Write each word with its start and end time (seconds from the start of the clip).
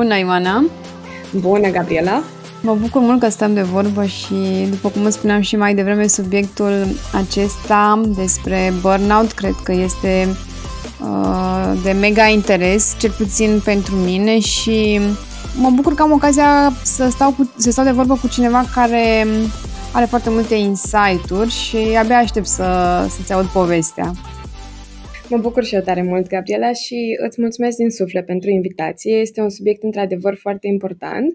Bună, 0.00 0.18
Ioana! 0.18 0.64
Bună, 1.40 1.68
Gabriela! 1.68 2.22
Mă 2.62 2.74
bucur 2.74 3.00
mult 3.00 3.20
că 3.20 3.28
stăm 3.28 3.54
de 3.54 3.62
vorbă 3.62 4.04
și, 4.04 4.34
după 4.70 4.88
cum 4.88 5.04
îți 5.04 5.16
spuneam 5.16 5.40
și 5.40 5.56
mai 5.56 5.74
devreme, 5.74 6.06
subiectul 6.06 6.86
acesta 7.12 8.00
despre 8.16 8.72
burnout 8.80 9.32
cred 9.32 9.54
că 9.62 9.72
este 9.72 10.28
uh, 11.00 11.72
de 11.82 11.92
mega 11.92 12.26
interes, 12.26 12.94
cel 12.98 13.10
puțin 13.10 13.60
pentru 13.64 13.94
mine 13.94 14.38
și 14.38 15.00
mă 15.56 15.70
bucur 15.74 15.94
că 15.94 16.02
am 16.02 16.12
ocazia 16.12 16.72
să 16.82 17.08
stau, 17.10 17.30
cu, 17.30 17.50
să 17.56 17.70
stau 17.70 17.84
de 17.84 17.90
vorbă 17.90 18.18
cu 18.20 18.28
cineva 18.28 18.64
care 18.74 19.26
are 19.92 20.04
foarte 20.04 20.30
multe 20.30 20.54
insight-uri 20.54 21.50
și 21.50 21.76
abia 21.98 22.16
aștept 22.16 22.46
să, 22.46 22.64
să-ți 23.16 23.32
aud 23.32 23.46
povestea. 23.46 24.12
Mă 25.30 25.38
bucur 25.38 25.64
și 25.64 25.74
eu 25.74 25.80
tare 25.80 26.02
mult, 26.02 26.28
Gabriela, 26.28 26.72
și 26.72 27.16
îți 27.26 27.40
mulțumesc 27.40 27.76
din 27.76 27.90
suflet 27.90 28.26
pentru 28.26 28.50
invitație. 28.50 29.16
Este 29.16 29.40
un 29.40 29.50
subiect 29.50 29.82
într-adevăr 29.82 30.34
foarte 30.36 30.66
important 30.66 31.32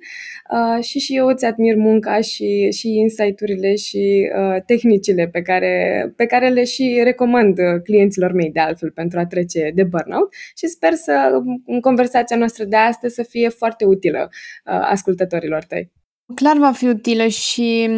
uh, 0.52 0.84
și 0.84 1.00
și 1.00 1.16
eu 1.16 1.28
îți 1.28 1.46
admir 1.46 1.76
munca 1.76 2.22
și, 2.22 2.72
și 2.72 2.88
insight-urile 2.88 3.76
și 3.76 4.30
uh, 4.38 4.62
tehnicile 4.66 5.28
pe 5.28 5.42
care, 5.42 5.74
pe 6.16 6.26
care 6.26 6.50
le 6.50 6.64
și 6.64 7.02
recomand 7.04 7.58
clienților 7.84 8.32
mei 8.32 8.52
de 8.52 8.60
altfel 8.60 8.92
pentru 8.92 9.20
a 9.20 9.26
trece 9.26 9.72
de 9.76 9.84
burnout 9.84 10.34
și 10.56 10.68
sper 10.68 10.94
să 10.94 11.42
în 11.66 11.80
conversația 11.80 12.38
noastră 12.38 12.64
de 12.64 12.76
astăzi 12.76 13.16
să 13.16 13.24
fie 13.24 13.50
foarte 13.50 13.86
utilă 13.86 14.30
uh, 14.30 14.88
ascultătorilor 14.90 15.64
tăi. 15.64 15.92
Clar 16.36 16.58
va 16.58 16.72
fi 16.72 16.88
utilă 16.88 17.28
și 17.28 17.90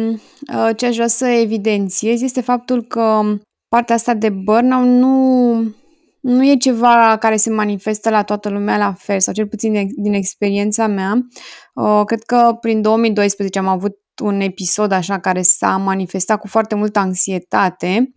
uh, 0.54 0.70
ce 0.76 0.86
aș 0.86 0.94
vrea 0.94 1.06
să 1.06 1.26
evidențiez 1.26 2.22
este 2.22 2.40
faptul 2.40 2.82
că 2.82 3.20
partea 3.68 3.94
asta 3.94 4.14
de 4.14 4.28
burnout 4.28 4.86
nu 4.86 5.76
nu 6.20 6.44
e 6.44 6.56
ceva 6.56 7.16
care 7.20 7.36
se 7.36 7.50
manifestă 7.50 8.10
la 8.10 8.22
toată 8.22 8.48
lumea 8.48 8.76
la 8.76 8.92
fel, 8.92 9.20
sau 9.20 9.34
cel 9.34 9.46
puțin 9.46 9.88
din 9.96 10.12
experiența 10.12 10.86
mea. 10.86 11.26
Uh, 11.74 12.02
cred 12.04 12.22
că 12.22 12.56
prin 12.60 12.82
2012 12.82 13.58
am 13.58 13.66
avut 13.66 13.96
un 14.22 14.40
episod 14.40 14.92
așa 14.92 15.18
care 15.18 15.42
s-a 15.42 15.76
manifestat 15.76 16.38
cu 16.40 16.46
foarte 16.46 16.74
multă 16.74 16.98
anxietate, 16.98 18.12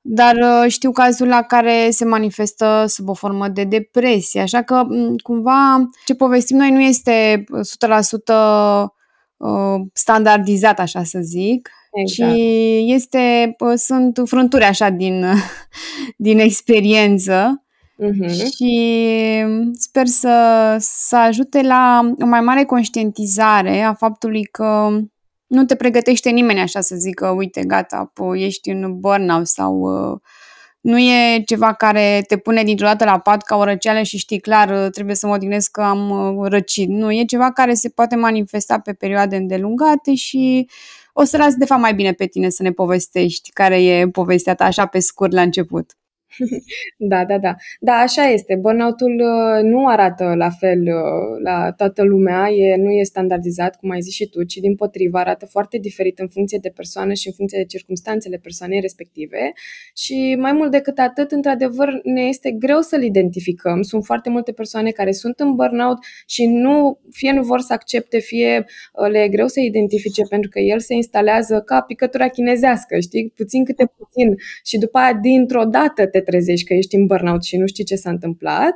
dar 0.00 0.34
uh, 0.36 0.70
știu 0.70 0.92
cazul 0.92 1.26
la 1.26 1.42
care 1.42 1.90
se 1.90 2.04
manifestă 2.04 2.84
sub 2.86 3.08
o 3.08 3.14
formă 3.14 3.48
de 3.48 3.64
depresie, 3.64 4.40
așa 4.40 4.62
că 4.62 4.86
cumva 5.22 5.88
ce 6.04 6.14
povestim 6.14 6.56
noi 6.56 6.70
nu 6.70 6.80
este 6.80 7.44
100% 7.44 8.84
uh, 9.36 9.80
standardizat, 9.92 10.78
așa 10.78 11.04
să 11.04 11.18
zic, 11.22 11.70
Exact. 11.94 12.34
Și 12.34 12.92
este, 12.92 13.56
sunt 13.74 14.20
frânturi 14.24 14.64
așa 14.64 14.88
din, 14.88 15.24
din 16.16 16.38
experiență 16.38 17.64
uh-huh. 18.02 18.28
și 18.28 19.44
sper 19.72 20.06
să, 20.06 20.76
să 20.80 21.16
ajute 21.16 21.62
la 21.62 22.12
o 22.22 22.26
mai 22.26 22.40
mare 22.40 22.64
conștientizare 22.64 23.80
a 23.80 23.94
faptului 23.94 24.44
că 24.44 24.98
nu 25.46 25.64
te 25.64 25.74
pregătește 25.74 26.30
nimeni 26.30 26.60
așa 26.60 26.80
să 26.80 26.96
zică, 26.96 27.28
uite, 27.28 27.64
gata, 27.64 28.12
ești 28.34 28.70
în 28.70 29.00
burnout 29.00 29.46
sau 29.46 29.78
uh, 29.80 30.20
nu 30.80 30.98
e 30.98 31.42
ceva 31.46 31.72
care 31.72 32.24
te 32.26 32.36
pune 32.36 32.62
dintr-o 32.62 32.86
dată 32.86 33.04
la 33.04 33.18
pat 33.18 33.42
ca 33.42 33.56
o 33.56 33.64
răceală 33.64 34.02
și 34.02 34.18
știi 34.18 34.40
clar, 34.40 34.88
trebuie 34.88 35.14
să 35.14 35.26
mă 35.26 35.34
odihnesc 35.34 35.70
că 35.70 35.82
am 35.82 36.10
uh, 36.10 36.48
răcit. 36.48 36.88
Nu, 36.88 37.12
e 37.12 37.24
ceva 37.24 37.52
care 37.52 37.74
se 37.74 37.88
poate 37.88 38.16
manifesta 38.16 38.78
pe 38.78 38.92
perioade 38.92 39.36
îndelungate 39.36 40.14
și 40.14 40.68
o 41.16 41.24
să 41.24 41.36
las 41.36 41.54
de 41.54 41.64
fapt 41.64 41.80
mai 41.80 41.94
bine 41.94 42.12
pe 42.12 42.26
tine 42.26 42.48
să 42.48 42.62
ne 42.62 42.72
povestești 42.72 43.50
care 43.50 43.82
e 43.84 44.08
povestea 44.08 44.54
ta 44.54 44.64
așa 44.64 44.86
pe 44.86 44.98
scurt 44.98 45.32
la 45.32 45.42
început. 45.42 45.96
Da, 46.98 47.24
da, 47.24 47.38
da. 47.38 47.54
Da, 47.80 47.92
așa 47.92 48.22
este. 48.22 48.56
Burnout-ul 48.60 49.20
uh, 49.20 49.62
nu 49.62 49.86
arată 49.86 50.34
la 50.36 50.50
fel 50.50 50.80
uh, 50.80 51.40
la 51.42 51.72
toată 51.72 52.02
lumea, 52.02 52.48
e, 52.50 52.76
nu 52.76 52.90
e 52.90 53.02
standardizat, 53.02 53.76
cum 53.76 53.90
ai 53.90 54.00
zis 54.00 54.14
și 54.14 54.28
tu, 54.28 54.42
ci 54.42 54.54
din 54.54 54.74
potrivă 54.74 55.18
arată 55.18 55.46
foarte 55.46 55.78
diferit 55.78 56.18
în 56.18 56.28
funcție 56.28 56.58
de 56.62 56.68
persoană 56.68 57.12
și 57.12 57.26
în 57.26 57.32
funcție 57.32 57.58
de 57.58 57.64
circumstanțele 57.64 58.36
persoanei 58.36 58.80
respective. 58.80 59.52
Și 59.96 60.36
mai 60.38 60.52
mult 60.52 60.70
decât 60.70 60.98
atât, 60.98 61.30
într-adevăr, 61.30 62.00
ne 62.02 62.22
este 62.22 62.50
greu 62.50 62.80
să-l 62.80 63.02
identificăm. 63.02 63.82
Sunt 63.82 64.04
foarte 64.04 64.30
multe 64.30 64.52
persoane 64.52 64.90
care 64.90 65.12
sunt 65.12 65.40
în 65.40 65.54
burnout 65.54 65.98
și 66.26 66.46
nu, 66.46 66.98
fie 67.10 67.32
nu 67.32 67.42
vor 67.42 67.60
să 67.60 67.72
accepte, 67.72 68.18
fie 68.18 68.64
uh, 68.92 69.08
le 69.10 69.18
e 69.18 69.28
greu 69.28 69.46
să 69.46 69.60
identifice 69.60 70.22
pentru 70.28 70.50
că 70.50 70.58
el 70.58 70.80
se 70.80 70.94
instalează 70.94 71.60
ca 71.60 71.80
picătura 71.80 72.28
chinezească, 72.28 72.98
știi? 72.98 73.32
Puțin 73.36 73.64
câte 73.64 73.92
puțin. 73.96 74.34
Și 74.64 74.78
după 74.78 74.98
aia, 74.98 75.18
dintr-o 75.22 75.64
dată, 75.64 76.06
te 76.06 76.20
trezești 76.24 76.66
că 76.66 76.74
ești 76.74 76.94
în 76.94 77.06
burnout 77.06 77.42
și 77.44 77.56
nu 77.56 77.66
știi 77.66 77.84
ce 77.84 77.94
s-a 77.94 78.10
întâmplat. 78.10 78.74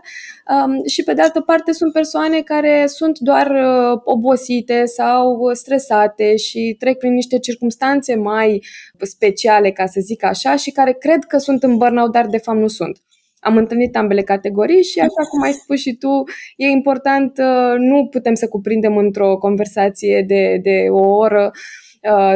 Um, 0.65 0.87
și 0.87 1.03
pe 1.03 1.15
de 1.15 1.23
altă 1.23 1.41
parte 1.41 1.73
sunt 1.73 1.93
persoane 1.93 2.41
care 2.41 2.85
sunt 2.87 3.19
doar 3.19 3.51
uh, 3.51 4.01
obosite 4.05 4.85
sau 4.85 5.53
stresate 5.53 6.37
și 6.37 6.77
trec 6.79 6.99
prin 6.99 7.13
niște 7.13 7.39
circunstanțe 7.39 8.15
mai 8.15 8.63
speciale, 9.01 9.71
ca 9.71 9.87
să 9.87 10.01
zic 10.01 10.25
așa, 10.25 10.57
și 10.57 10.71
care 10.71 10.93
cred 10.93 11.25
că 11.25 11.39
sunt 11.39 11.63
în 11.63 11.77
burnout, 11.77 12.13
dar 12.13 12.27
de 12.27 12.39
fapt 12.39 12.59
nu 12.59 12.69
sunt. 12.69 13.03
Am 13.41 13.57
întâlnit 13.57 13.97
ambele 13.97 14.23
categorii 14.23 14.83
și, 14.83 14.99
așa 14.99 15.29
cum 15.31 15.43
ai 15.43 15.53
spus 15.53 15.81
și 15.81 15.93
tu, 15.93 16.25
e 16.57 16.67
important, 16.67 17.39
uh, 17.39 17.75
nu 17.79 18.07
putem 18.07 18.35
să 18.35 18.49
cuprindem 18.49 18.97
într-o 18.97 19.37
conversație 19.37 20.25
de, 20.27 20.59
de 20.63 20.87
o 20.91 21.17
oră 21.17 21.45
Uh, 21.45 21.53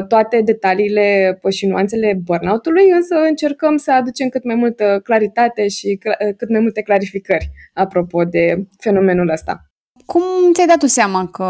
toate 0.09 0.41
detaliile 0.41 1.39
și 1.51 1.67
nuanțele 1.67 2.21
burnout-ului, 2.25 2.91
însă 2.91 3.15
încercăm 3.29 3.77
să 3.77 3.93
aducem 3.93 4.29
cât 4.29 4.45
mai 4.45 4.55
multă 4.55 5.01
claritate 5.05 5.69
și 5.69 5.99
uh, 6.07 6.35
cât 6.37 6.51
mai 6.51 6.61
multe 6.61 6.83
clarificări 6.83 7.51
apropo 7.75 8.25
de 8.25 8.67
fenomenul 8.79 9.29
ăsta. 9.29 9.71
Cum 10.07 10.23
ți-ai 10.53 10.67
dat 10.67 10.79
tu 10.79 10.87
seama 10.87 11.27
că 11.27 11.49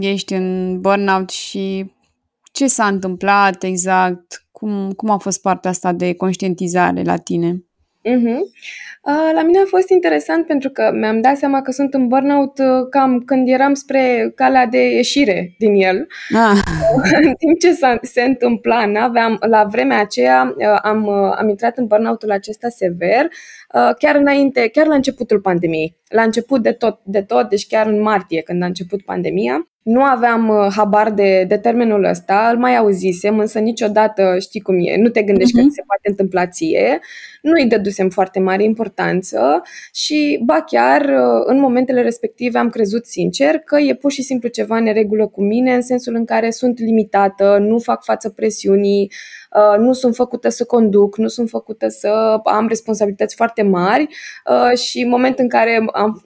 ești 0.00 0.34
în 0.34 0.80
burnout 0.80 1.30
și 1.30 1.92
ce 2.52 2.66
s-a 2.66 2.86
întâmplat 2.86 3.62
exact? 3.62 4.46
Cum, 4.50 4.92
cum 4.92 5.10
a 5.10 5.16
fost 5.16 5.40
partea 5.40 5.70
asta 5.70 5.92
de 5.92 6.14
conștientizare 6.14 7.02
la 7.02 7.16
tine? 7.16 7.64
Uh-huh. 8.04 8.40
La 9.34 9.42
mine 9.42 9.58
a 9.58 9.64
fost 9.66 9.88
interesant 9.88 10.46
pentru 10.46 10.70
că 10.70 10.90
mi-am 10.94 11.20
dat 11.20 11.36
seama 11.36 11.62
că 11.62 11.70
sunt 11.70 11.94
în 11.94 12.08
burnout 12.08 12.58
uh, 12.58 12.88
cam 12.90 13.20
când 13.20 13.48
eram 13.48 13.74
spre 13.74 14.32
calea 14.34 14.66
de 14.66 14.94
ieșire 14.94 15.54
din 15.58 15.74
el. 15.74 16.06
Ah. 16.34 16.58
în 17.28 17.34
timp 17.34 17.58
ce 17.60 17.78
se 18.02 18.22
întâmpla, 18.22 18.86
n-aveam, 18.86 19.36
la 19.48 19.64
vremea 19.64 20.00
aceea 20.00 20.54
uh, 20.56 20.78
am, 20.82 21.06
uh, 21.06 21.34
am 21.38 21.48
intrat 21.48 21.78
în 21.78 21.86
burnoutul 21.86 22.30
acesta 22.30 22.68
sever, 22.68 23.28
chiar 23.98 24.14
înainte, 24.14 24.68
chiar 24.68 24.86
la 24.86 24.94
începutul 24.94 25.40
pandemiei. 25.40 25.96
La 26.08 26.22
început 26.22 26.62
de 26.62 26.72
tot, 26.72 27.00
de 27.02 27.22
tot, 27.22 27.48
deci 27.48 27.66
chiar 27.66 27.86
în 27.86 28.00
martie 28.00 28.40
când 28.40 28.62
a 28.62 28.66
început 28.66 29.02
pandemia. 29.02 29.68
Nu 29.84 30.02
aveam 30.02 30.48
uh, 30.48 30.72
habar 30.76 31.10
de, 31.10 31.44
de 31.48 31.56
termenul 31.56 32.04
ăsta, 32.04 32.48
îl 32.52 32.58
mai 32.58 32.76
auzisem, 32.76 33.38
însă 33.38 33.58
niciodată 33.58 34.36
știi 34.40 34.60
cum 34.60 34.76
e, 34.78 34.96
nu 34.96 35.08
te 35.08 35.22
gândești 35.22 35.52
uh-huh. 35.52 35.56
că 35.56 35.64
mhm. 35.64 35.74
se 35.74 35.82
poate 35.86 36.08
întâmpla 36.08 36.46
ție, 36.46 37.00
nu 37.42 37.52
îi 37.52 37.66
dădusem 37.66 38.10
foarte 38.10 38.40
mare 38.40 38.62
importanță 38.62 39.62
și, 39.92 40.40
ba 40.44 40.62
chiar, 40.66 41.00
uh, 41.00 41.42
în 41.44 41.58
momentele 41.58 42.02
respective 42.02 42.58
am 42.58 42.68
crezut 42.68 43.06
sincer 43.06 43.58
că 43.58 43.78
e 43.78 43.94
pur 43.94 44.12
și 44.12 44.22
simplu 44.22 44.48
ceva 44.48 44.80
neregulă 44.80 45.26
cu 45.26 45.42
mine, 45.42 45.74
în 45.74 45.82
sensul 45.82 46.14
în 46.14 46.24
care 46.24 46.50
sunt 46.50 46.78
limitată, 46.78 47.58
nu 47.60 47.78
fac 47.78 48.04
față 48.04 48.28
presiunii, 48.28 49.10
Uh, 49.10 49.43
nu 49.78 49.92
sunt 49.92 50.14
făcută 50.14 50.48
să 50.48 50.64
conduc, 50.64 51.16
nu 51.16 51.28
sunt 51.28 51.48
făcută 51.48 51.88
să 51.88 52.40
am 52.44 52.68
responsabilități 52.68 53.34
foarte 53.34 53.62
mari 53.62 54.06
uh, 54.50 54.78
și 54.78 55.00
în 55.00 55.08
moment 55.08 55.38
în 55.38 55.48
care 55.48 55.84
am, 55.92 56.22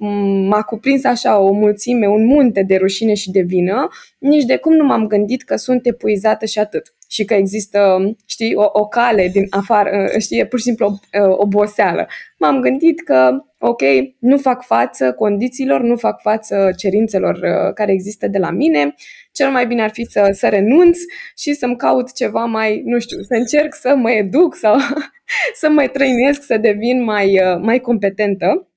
m-a 0.49 0.63
cuprins 0.63 1.05
așa 1.05 1.39
o 1.39 1.53
mulțime, 1.53 2.07
un 2.07 2.27
munte 2.27 2.63
de 2.63 2.77
rușine 2.77 3.15
și 3.15 3.31
de 3.31 3.41
vină, 3.41 3.89
nici 4.19 4.45
de 4.45 4.57
cum 4.57 4.75
nu 4.75 4.85
m-am 4.85 5.07
gândit 5.07 5.43
că 5.43 5.57
sunt 5.57 5.87
epuizată 5.87 6.47
și 6.47 6.59
atât 6.59 6.93
și 7.11 7.25
că 7.25 7.35
există, 7.35 7.99
știi, 8.27 8.55
o, 8.55 8.65
o 8.73 8.87
cale 8.87 9.29
din 9.29 9.47
afară, 9.51 10.09
uh, 10.15 10.21
știi, 10.21 10.39
e 10.39 10.47
pur 10.47 10.59
și 10.59 10.65
simplu 10.65 10.99
o 11.13 11.35
oboseală. 11.37 12.07
M-am 12.39 12.61
gândit 12.61 13.05
că, 13.05 13.45
ok, 13.59 13.83
nu 14.19 14.39
fac 14.39 14.65
față 14.65 15.13
condițiilor, 15.13 15.81
nu 15.81 15.97
fac 15.97 16.21
față 16.21 16.71
cerințelor 16.77 17.41
care 17.75 17.93
există 17.93 18.29
de 18.29 18.39
la 18.39 18.51
mine, 18.51 18.95
cel 19.33 19.51
mai 19.51 19.67
bine 19.67 19.83
ar 19.83 19.91
fi 19.91 20.05
să, 20.05 20.29
să 20.33 20.49
renunț 20.49 20.99
și 21.37 21.53
să-mi 21.53 21.77
caut 21.77 22.15
ceva 22.15 22.45
mai, 22.45 22.83
nu 22.85 22.99
știu, 22.99 23.21
să 23.21 23.35
încerc 23.35 23.75
să 23.75 23.95
mă 23.97 24.11
educ 24.11 24.55
sau 24.55 24.77
să 25.61 25.69
mă 25.71 25.87
trăinesc, 25.93 26.43
să 26.43 26.57
devin 26.57 27.05
mai, 27.05 27.41
uh, 27.41 27.61
mai 27.61 27.81
competentă. 27.81 28.68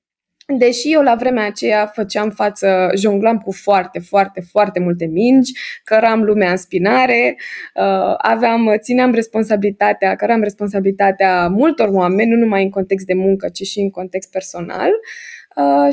Deși 0.58 0.92
eu 0.92 1.02
la 1.02 1.14
vremea 1.14 1.46
aceea 1.46 1.86
făceam 1.86 2.30
față, 2.30 2.90
jonglam 2.96 3.38
cu 3.38 3.52
foarte, 3.52 3.98
foarte, 3.98 4.40
foarte 4.40 4.80
multe 4.80 5.04
mingi, 5.04 5.52
căram 5.84 6.22
lumea 6.22 6.50
în 6.50 6.56
spinare, 6.56 7.36
uh, 7.74 8.14
aveam, 8.16 8.74
țineam 8.78 9.12
responsabilitatea, 9.14 10.14
căram 10.14 10.42
responsabilitatea 10.42 11.48
multor 11.48 11.88
oameni, 11.88 12.30
nu 12.30 12.36
numai 12.36 12.62
în 12.62 12.70
context 12.70 13.06
de 13.06 13.14
muncă, 13.14 13.48
ci 13.48 13.62
și 13.62 13.80
în 13.80 13.90
context 13.90 14.30
personal. 14.30 14.88
Uh, 14.90 15.41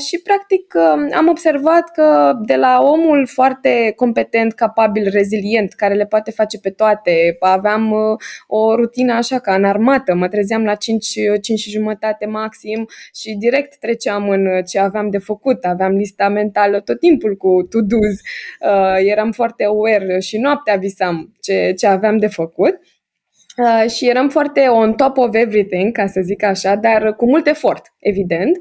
și, 0.07 0.21
practic, 0.23 0.73
uh, 0.75 1.13
am 1.15 1.27
observat 1.27 1.89
că 1.89 2.33
de 2.45 2.55
la 2.55 2.79
omul 2.81 3.27
foarte 3.27 3.93
competent, 3.95 4.53
capabil, 4.53 5.09
rezilient, 5.11 5.73
care 5.73 5.93
le 5.93 6.05
poate 6.05 6.31
face 6.31 6.59
pe 6.59 6.69
toate, 6.69 7.37
aveam 7.39 7.91
uh, 7.91 8.17
o 8.47 8.75
rutină 8.75 9.13
așa 9.13 9.39
ca 9.39 9.53
în 9.53 9.63
armată, 9.63 10.15
mă 10.15 10.27
trezeam 10.27 10.63
la 10.63 10.75
5, 10.75 11.05
5 11.41 11.59
și 11.59 11.69
jumătate 11.69 12.25
maxim 12.25 12.87
și 13.15 13.35
direct 13.39 13.79
treceam 13.79 14.29
în 14.29 14.63
ce 14.63 14.79
aveam 14.79 15.09
de 15.09 15.17
făcut, 15.17 15.65
aveam 15.65 15.91
lista 15.91 16.29
mentală 16.29 16.79
tot 16.79 16.99
timpul 16.99 17.35
cu 17.35 17.67
to-dos, 17.69 18.19
eram 19.05 19.31
foarte 19.31 19.63
aware 19.63 20.19
și 20.19 20.37
noaptea 20.37 20.75
visam 20.75 21.33
ce, 21.41 21.73
ce 21.77 21.87
aveam 21.87 22.17
de 22.17 22.27
făcut. 22.27 22.79
Uh, 23.59 23.89
și 23.89 24.09
eram 24.09 24.29
foarte 24.29 24.67
on 24.67 24.93
top 24.93 25.17
of 25.17 25.35
everything, 25.35 25.91
ca 25.91 26.07
să 26.07 26.21
zic 26.23 26.43
așa, 26.43 26.75
dar 26.75 27.15
cu 27.15 27.25
mult 27.25 27.47
efort, 27.47 27.93
evident. 27.99 28.57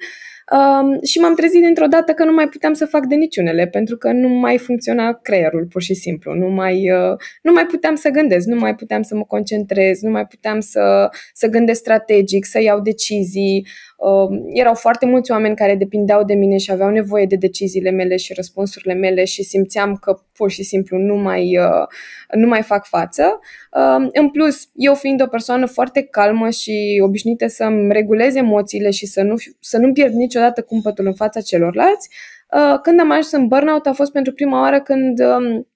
Um, 0.50 1.02
și 1.02 1.18
m-am 1.18 1.34
trezit 1.34 1.62
dintr-o 1.62 1.86
dată 1.86 2.12
că 2.12 2.24
nu 2.24 2.32
mai 2.32 2.48
puteam 2.48 2.72
să 2.72 2.86
fac 2.86 3.06
de 3.06 3.14
niciunele, 3.14 3.66
pentru 3.66 3.96
că 3.96 4.12
nu 4.12 4.28
mai 4.28 4.58
funcționa 4.58 5.12
creierul, 5.12 5.66
pur 5.66 5.82
și 5.82 5.94
simplu. 5.94 6.34
Nu 6.34 6.48
mai, 6.48 6.90
uh, 6.90 7.16
nu 7.42 7.52
mai 7.52 7.66
puteam 7.66 7.94
să 7.94 8.08
gândesc, 8.08 8.46
nu 8.46 8.56
mai 8.56 8.74
puteam 8.74 9.02
să 9.02 9.14
mă 9.14 9.24
concentrez, 9.24 10.00
nu 10.00 10.10
mai 10.10 10.26
puteam 10.26 10.60
să, 10.60 11.08
să 11.32 11.46
gândesc 11.46 11.80
strategic, 11.80 12.44
să 12.44 12.62
iau 12.62 12.80
decizii. 12.80 13.66
Uh, 13.98 14.40
erau 14.52 14.74
foarte 14.74 15.06
mulți 15.06 15.30
oameni 15.30 15.56
care 15.56 15.74
depindeau 15.74 16.24
de 16.24 16.34
mine 16.34 16.56
și 16.56 16.70
aveau 16.70 16.90
nevoie 16.90 17.26
de 17.26 17.36
deciziile 17.36 17.90
mele 17.90 18.16
și 18.16 18.32
răspunsurile 18.32 18.94
mele 18.94 19.24
și 19.24 19.42
simțeam 19.42 19.96
că 19.96 20.18
pur 20.32 20.50
și 20.50 20.62
simplu 20.62 20.98
nu 20.98 21.16
mai, 21.16 21.58
uh, 21.58 21.86
nu 22.34 22.46
mai 22.46 22.62
fac 22.62 22.86
față. 22.86 23.38
Uh, 23.72 24.08
în 24.12 24.30
plus, 24.30 24.68
eu 24.74 24.94
fiind 24.94 25.22
o 25.22 25.26
persoană 25.26 25.66
foarte 25.66 26.02
calmă 26.02 26.50
și 26.50 27.00
obișnuită 27.04 27.46
să-mi 27.46 27.92
regulez 27.92 28.34
emoțiile 28.34 28.90
și 28.90 29.06
să, 29.06 29.22
nu, 29.22 29.34
să 29.60 29.78
nu 29.78 29.92
pierd 29.92 30.14
niciodată 30.14 30.62
cumpătul 30.62 31.06
în 31.06 31.14
fața 31.14 31.40
celorlalți, 31.40 32.08
uh, 32.52 32.78
când 32.82 33.00
am 33.00 33.10
ajuns 33.10 33.32
în 33.32 33.46
burnout 33.46 33.86
a 33.86 33.92
fost 33.92 34.12
pentru 34.12 34.32
prima 34.32 34.60
oară 34.60 34.80
când 34.80 35.20
um, 35.20 35.66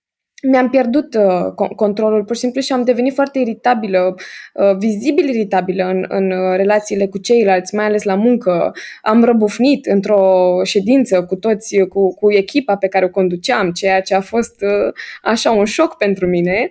mi-am 0.51 0.69
pierdut 0.69 1.15
uh, 1.15 1.69
controlul 1.77 2.25
pur 2.25 2.35
și 2.35 2.41
simplu 2.41 2.61
și 2.61 2.73
am 2.73 2.85
devenit 2.85 3.15
foarte 3.15 3.39
iritabilă, 3.39 4.15
uh, 4.53 4.77
vizibil 4.79 5.29
iritabilă 5.29 5.85
în, 5.85 6.05
în 6.09 6.31
uh, 6.31 6.57
relațiile 6.57 7.07
cu 7.07 7.19
ceilalți, 7.19 7.75
mai 7.75 7.85
ales 7.85 8.03
la 8.03 8.15
muncă. 8.15 8.73
Am 9.03 9.25
răbufnit 9.25 9.87
într-o 9.87 10.61
ședință 10.65 11.25
cu 11.25 11.37
toți, 11.37 11.77
cu, 11.89 12.15
cu 12.15 12.33
echipa 12.33 12.77
pe 12.77 12.89
care 12.89 13.05
o 13.05 13.09
conduceam, 13.09 13.71
ceea 13.71 14.01
ce 14.01 14.15
a 14.15 14.21
fost 14.21 14.63
uh, 14.63 14.93
așa 15.23 15.51
un 15.51 15.65
șoc 15.65 15.97
pentru 15.97 16.27
mine. 16.27 16.71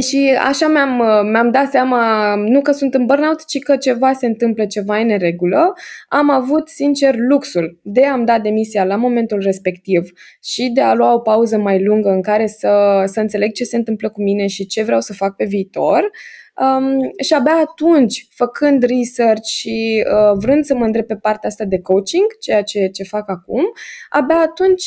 Și 0.00 0.38
așa 0.38 0.68
mi-am, 0.68 1.02
mi-am 1.30 1.50
dat 1.50 1.70
seama, 1.70 2.34
nu 2.34 2.60
că 2.60 2.72
sunt 2.72 2.94
în 2.94 3.06
burnout, 3.06 3.44
ci 3.46 3.58
că 3.58 3.76
ceva 3.76 4.12
se 4.12 4.26
întâmplă, 4.26 4.66
ceva 4.66 5.00
e 5.00 5.04
neregulă. 5.04 5.72
Am 6.08 6.30
avut, 6.30 6.68
sincer, 6.68 7.14
luxul 7.16 7.80
de 7.82 8.06
a-mi 8.06 8.26
da 8.26 8.38
demisia 8.38 8.84
la 8.84 8.96
momentul 8.96 9.40
respectiv 9.40 10.10
și 10.42 10.70
de 10.74 10.80
a 10.80 10.94
lua 10.94 11.14
o 11.14 11.18
pauză 11.18 11.58
mai 11.58 11.84
lungă 11.84 12.08
în 12.08 12.22
care 12.22 12.46
să, 12.46 13.02
să 13.06 13.20
înțeleg 13.20 13.52
ce 13.52 13.64
se 13.64 13.76
întâmplă 13.76 14.10
cu 14.10 14.22
mine 14.22 14.46
și 14.46 14.66
ce 14.66 14.82
vreau 14.82 15.00
să 15.00 15.12
fac 15.12 15.36
pe 15.36 15.44
viitor. 15.44 16.10
Um, 16.60 17.10
și 17.22 17.34
abia 17.34 17.52
atunci, 17.52 18.26
făcând 18.30 18.82
research 18.82 19.46
și 19.46 20.04
uh, 20.06 20.38
vrând 20.38 20.64
să 20.64 20.74
mă 20.74 20.84
îndrept 20.84 21.06
pe 21.06 21.16
partea 21.16 21.48
asta 21.48 21.64
de 21.64 21.80
coaching, 21.80 22.26
ceea 22.40 22.62
ce, 22.62 22.86
ce 22.86 23.02
fac 23.02 23.30
acum, 23.30 23.62
abia 24.08 24.36
atunci 24.36 24.84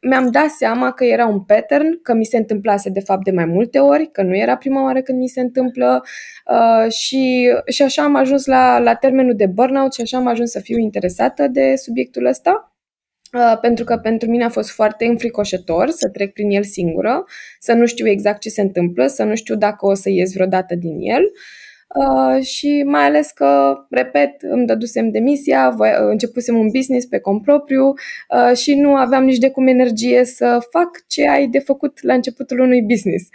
mi-am 0.00 0.30
dat 0.30 0.48
seama 0.48 0.92
că 0.92 1.04
era 1.04 1.26
un 1.26 1.44
pattern, 1.44 2.02
că 2.02 2.14
mi 2.14 2.24
se 2.24 2.36
întâmplase 2.36 2.90
de 2.90 3.00
fapt 3.00 3.24
de 3.24 3.30
mai 3.30 3.44
multe 3.44 3.78
ori, 3.78 4.10
că 4.10 4.22
nu 4.22 4.36
era 4.36 4.56
prima 4.56 4.82
oară 4.82 5.00
când 5.00 5.18
mi 5.18 5.28
se 5.28 5.40
întâmplă 5.40 6.02
uh, 6.50 6.92
și, 6.92 7.52
și 7.66 7.82
așa 7.82 8.02
am 8.02 8.14
ajuns 8.14 8.46
la, 8.46 8.78
la 8.78 8.94
termenul 8.94 9.34
de 9.36 9.46
burnout 9.46 9.92
și 9.92 10.00
așa 10.00 10.16
am 10.16 10.26
ajuns 10.26 10.50
să 10.50 10.60
fiu 10.60 10.78
interesată 10.78 11.48
de 11.48 11.74
subiectul 11.76 12.26
ăsta. 12.26 12.73
Uh, 13.34 13.58
pentru 13.60 13.84
că 13.84 13.96
pentru 13.96 14.28
mine 14.28 14.44
a 14.44 14.48
fost 14.48 14.70
foarte 14.70 15.04
înfricoșător 15.04 15.90
să 15.90 16.08
trec 16.08 16.32
prin 16.32 16.50
el 16.50 16.62
singură, 16.62 17.24
să 17.58 17.72
nu 17.72 17.86
știu 17.86 18.08
exact 18.08 18.40
ce 18.40 18.48
se 18.48 18.60
întâmplă, 18.60 19.06
să 19.06 19.24
nu 19.24 19.34
știu 19.34 19.56
dacă 19.56 19.86
o 19.86 19.94
să 19.94 20.10
ies 20.10 20.32
vreodată 20.32 20.74
din 20.74 20.98
el. 20.98 21.22
Uh, 21.94 22.44
și 22.44 22.82
mai 22.86 23.04
ales 23.04 23.30
că, 23.30 23.74
repet, 23.90 24.42
îmi 24.42 24.66
dădusem 24.66 25.10
demisia, 25.10 25.70
voi, 25.70 25.88
uh, 25.88 26.08
începusem 26.10 26.58
un 26.58 26.68
business 26.70 27.06
pe 27.06 27.18
compropriu 27.18 27.88
uh, 27.88 28.56
și 28.56 28.74
nu 28.74 28.94
aveam 28.94 29.24
nici 29.24 29.38
de 29.38 29.50
cum 29.50 29.66
energie 29.66 30.24
să 30.24 30.66
fac 30.70 30.88
ce 31.06 31.28
ai 31.28 31.46
de 31.46 31.58
făcut 31.58 32.02
la 32.02 32.14
începutul 32.14 32.60
unui 32.60 32.82
business, 32.82 33.28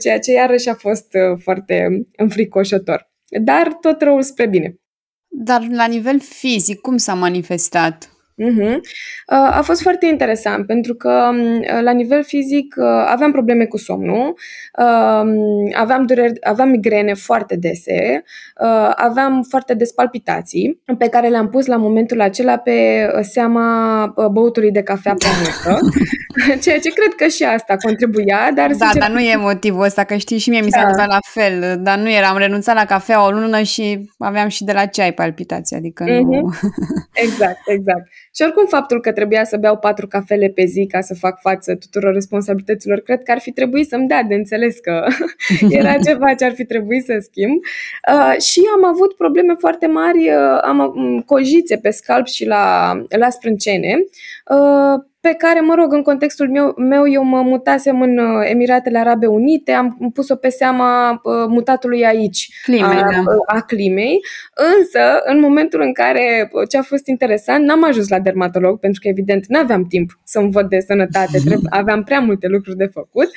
ceea 0.00 0.18
ce 0.18 0.32
iarăși 0.32 0.68
a 0.68 0.74
fost 0.74 1.14
uh, 1.14 1.38
foarte 1.42 1.88
înfricoșător. 2.16 3.10
Dar 3.42 3.72
tot 3.80 4.02
răul 4.02 4.22
spre 4.22 4.46
bine. 4.46 4.74
Dar 5.28 5.66
la 5.70 5.86
nivel 5.86 6.20
fizic, 6.20 6.80
cum 6.80 6.96
s-a 6.96 7.14
manifestat? 7.14 8.11
Uh-huh. 8.36 8.80
A 9.26 9.60
fost 9.62 9.82
foarte 9.82 10.06
interesant 10.06 10.66
pentru 10.66 10.94
că 10.94 11.30
la 11.82 11.90
nivel 11.90 12.24
fizic 12.24 12.78
aveam 13.06 13.32
probleme 13.32 13.64
cu 13.64 13.76
somnul, 13.76 14.34
aveam, 15.72 16.06
dureri, 16.06 16.32
aveam 16.40 16.68
migrene 16.68 17.14
foarte 17.14 17.56
dese, 17.56 18.22
aveam 18.94 19.42
foarte 19.48 19.74
des 19.74 19.92
palpitații 19.92 20.82
pe 20.98 21.08
care 21.08 21.28
le-am 21.28 21.48
pus 21.48 21.66
la 21.66 21.76
momentul 21.76 22.20
acela 22.20 22.56
pe 22.56 23.08
seama 23.20 24.06
băutului 24.32 24.70
de 24.70 24.82
cafea 24.82 25.14
pe 25.14 25.26
multă, 25.42 25.80
ceea 26.62 26.78
ce 26.78 26.90
cred 26.90 27.14
că 27.16 27.26
și 27.26 27.44
asta 27.44 27.76
contribuia. 27.76 28.50
Dar 28.54 28.66
da, 28.66 28.72
sincer... 28.72 29.00
dar 29.00 29.10
nu 29.10 29.20
e 29.20 29.36
motivul 29.36 29.82
ăsta, 29.82 30.04
că 30.04 30.16
știi 30.16 30.38
și 30.38 30.50
mie 30.50 30.60
mi 30.60 30.70
s-a 30.70 30.80
da. 30.80 30.88
întâmplat 30.88 31.08
la 31.08 31.18
fel, 31.22 31.80
dar 31.82 31.98
nu 31.98 32.10
era, 32.10 32.28
am 32.28 32.38
renunțat 32.38 32.74
la 32.74 32.84
cafea 32.84 33.26
o 33.26 33.30
lună 33.30 33.62
și 33.62 34.10
aveam 34.18 34.48
și 34.48 34.64
de 34.64 34.72
la 34.72 34.86
ceai 34.86 35.12
palpitații, 35.12 35.76
adică 35.76 36.04
uh-huh. 36.04 36.20
nu... 36.20 36.52
Exact, 37.12 37.58
exact. 37.66 38.08
Și 38.34 38.42
oricum 38.42 38.66
faptul 38.66 39.00
că 39.00 39.12
trebuia 39.12 39.44
să 39.44 39.56
beau 39.56 39.78
patru 39.78 40.06
cafele 40.06 40.48
pe 40.48 40.64
zi 40.64 40.86
ca 40.86 41.00
să 41.00 41.14
fac 41.14 41.40
față 41.40 41.74
tuturor 41.74 42.12
responsabilităților, 42.12 43.00
cred 43.00 43.22
că 43.22 43.30
ar 43.30 43.38
fi 43.38 43.52
trebuit 43.52 43.88
să-mi 43.88 44.08
dea 44.08 44.22
de 44.22 44.34
înțeles 44.34 44.78
că 44.78 45.06
era 45.78 45.96
ceva 45.96 46.34
ce 46.34 46.44
ar 46.44 46.52
fi 46.52 46.64
trebuit 46.64 47.04
să 47.04 47.18
schimb. 47.20 47.60
Uh, 48.12 48.40
și 48.40 48.60
am 48.74 48.84
avut 48.84 49.16
probleme 49.16 49.54
foarte 49.58 49.86
mari, 49.86 50.28
uh, 50.28 50.58
am 50.62 50.92
um, 50.94 51.20
cojițe 51.20 51.76
pe 51.76 51.90
scalp 51.90 52.26
și 52.26 52.46
la, 52.46 52.92
la 53.08 53.30
sprâncene. 53.30 54.04
Uh, 54.50 55.10
pe 55.22 55.34
care, 55.38 55.60
mă 55.60 55.74
rog, 55.74 55.92
în 55.92 56.02
contextul 56.02 56.50
meu, 56.50 56.74
meu 56.76 57.08
eu 57.08 57.22
mă 57.24 57.42
mutasem 57.42 58.00
în 58.00 58.18
uh, 58.18 58.50
Emiratele 58.50 58.98
Arabe 58.98 59.26
Unite, 59.26 59.72
am 59.72 60.10
pus-o 60.14 60.36
pe 60.36 60.48
seama 60.48 61.10
uh, 61.10 61.46
mutatului 61.48 62.04
aici, 62.04 62.48
Climei, 62.62 62.98
a, 62.98 63.10
da. 63.10 63.22
a 63.46 63.60
climei, 63.60 64.20
însă, 64.78 65.22
în 65.24 65.40
momentul 65.40 65.80
în 65.80 65.92
care, 65.92 66.50
uh, 66.52 66.68
ce 66.68 66.78
a 66.78 66.82
fost 66.82 67.06
interesant, 67.06 67.64
n-am 67.64 67.84
ajuns 67.84 68.08
la 68.08 68.18
dermatolog, 68.18 68.78
pentru 68.78 69.00
că, 69.02 69.08
evident, 69.08 69.46
n-aveam 69.46 69.84
timp 69.84 70.10
să-mi 70.24 70.50
văd 70.50 70.68
de 70.68 70.78
sănătate, 70.80 71.38
trebuie, 71.46 71.70
aveam 71.70 72.02
prea 72.02 72.20
multe 72.20 72.46
lucruri 72.46 72.76
de 72.76 72.90
făcut, 72.92 73.30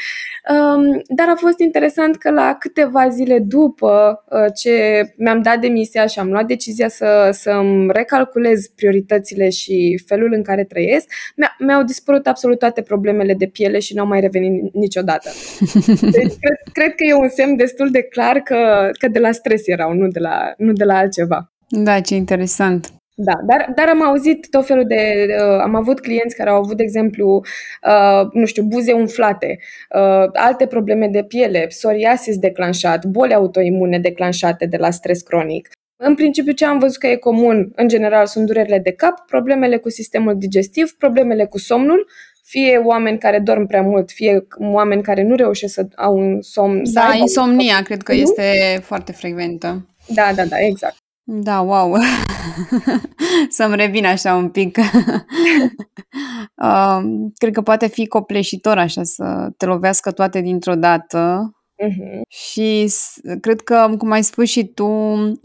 um, 0.50 1.02
dar 1.08 1.30
a 1.30 1.36
fost 1.36 1.60
interesant 1.60 2.18
că 2.18 2.32
la 2.32 2.56
câteva 2.60 3.08
zile 3.10 3.40
după 3.40 4.24
uh, 4.30 4.46
ce 4.56 5.04
mi-am 5.18 5.42
dat 5.42 5.60
demisia 5.60 6.06
și 6.06 6.20
am 6.20 6.32
luat 6.32 6.46
decizia 6.46 6.88
să, 6.88 7.30
să-mi 7.32 7.92
recalculez 7.92 8.68
prioritățile 8.68 9.50
și 9.50 10.04
felul 10.08 10.34
în 10.34 10.44
care 10.44 10.64
trăiesc, 10.64 11.06
mi-a, 11.36 11.56
mi 11.60 11.75
mi-au 11.76 11.88
dispărut 11.88 12.28
absolut 12.28 12.60
toate 12.60 12.82
problemele 12.82 13.34
de 13.34 13.46
piele 13.46 13.80
și 13.80 13.96
n-au 13.96 14.06
mai 14.06 14.20
revenit 14.20 14.74
niciodată. 14.74 15.30
Deci, 16.18 16.34
cred, 16.40 16.60
cred 16.74 16.96
că 16.96 17.04
e 17.04 17.14
un 17.14 17.30
semn 17.30 17.56
destul 17.56 17.90
de 17.92 18.02
clar 18.02 18.38
că, 18.40 18.90
că 19.00 19.08
de 19.08 19.20
la 19.20 19.32
stres 19.32 19.68
erau, 19.68 19.94
nu 19.94 20.08
de 20.08 20.20
la, 20.20 20.54
nu 20.58 20.74
de 20.74 20.84
la 20.84 20.98
altceva. 20.98 21.52
Da, 21.70 22.00
ce 22.00 22.16
interesant. 22.16 22.88
Da, 23.18 23.34
dar, 23.46 23.72
dar 23.76 23.90
am 23.90 24.04
auzit 24.04 24.50
tot 24.50 24.66
felul 24.66 24.86
de. 24.88 25.28
Uh, 25.30 25.62
am 25.62 25.76
avut 25.76 26.00
clienți 26.00 26.36
care 26.36 26.50
au 26.50 26.56
avut, 26.56 26.78
de 26.78 26.84
exemplu, 26.84 27.42
uh, 27.88 28.28
nu 28.32 28.46
știu, 28.46 28.64
buze 28.64 28.94
umflate, 28.94 29.60
uh, 29.96 30.30
alte 30.34 30.66
probleme 30.66 31.08
de 31.08 31.24
piele, 31.24 31.66
psoriasis 31.68 32.38
declanșat, 32.38 33.06
boli 33.06 33.34
autoimune 33.34 34.00
declanșate 34.00 34.66
de 34.66 34.78
la 34.78 34.92
stres 34.92 35.22
cronic. 35.22 35.70
În 35.98 36.16
principiu, 36.16 36.52
ce 36.52 36.66
am 36.66 36.80
văzut 36.80 36.98
că 36.98 37.08
e 37.08 37.16
comun, 37.16 37.72
în 37.76 37.88
general, 37.88 38.26
sunt 38.26 38.46
durerile 38.46 38.80
de 38.80 38.92
cap, 38.92 39.26
problemele 39.26 39.78
cu 39.78 39.90
sistemul 39.90 40.38
digestiv, 40.38 40.92
problemele 40.98 41.46
cu 41.46 41.58
somnul, 41.58 42.08
fie 42.44 42.78
oameni 42.78 43.18
care 43.18 43.40
dorm 43.40 43.66
prea 43.66 43.82
mult, 43.82 44.12
fie 44.12 44.48
oameni 44.60 45.02
care 45.02 45.24
nu 45.24 45.36
reușesc 45.36 45.74
să 45.74 45.88
au 45.96 46.18
un 46.18 46.42
somn. 46.42 46.82
Da, 46.94 47.14
insomnia 47.14 47.82
cred 47.82 48.02
că 48.02 48.14
este 48.14 48.80
foarte 48.84 49.12
frecventă. 49.12 49.90
Da, 50.08 50.32
da, 50.36 50.46
da, 50.46 50.60
exact. 50.60 50.96
Da, 51.28 51.60
wow. 51.60 51.96
Să-mi 53.50 53.76
revin 53.76 54.06
așa 54.06 54.36
un 54.36 54.50
pic. 54.50 54.78
uh, 56.56 57.00
cred 57.40 57.54
că 57.54 57.62
poate 57.62 57.88
fi 57.88 58.08
copleșitor 58.08 58.78
așa 58.78 59.04
să 59.04 59.50
te 59.58 59.66
lovească 59.66 60.12
toate 60.12 60.42
dintr-o 60.42 60.76
dată 60.76 61.52
Uh-huh. 61.84 62.22
Și 62.28 62.94
cred 63.42 63.62
că, 63.62 63.96
cum 63.98 64.12
ai 64.12 64.24
spus 64.24 64.50
și 64.50 64.66
tu, 64.66 64.88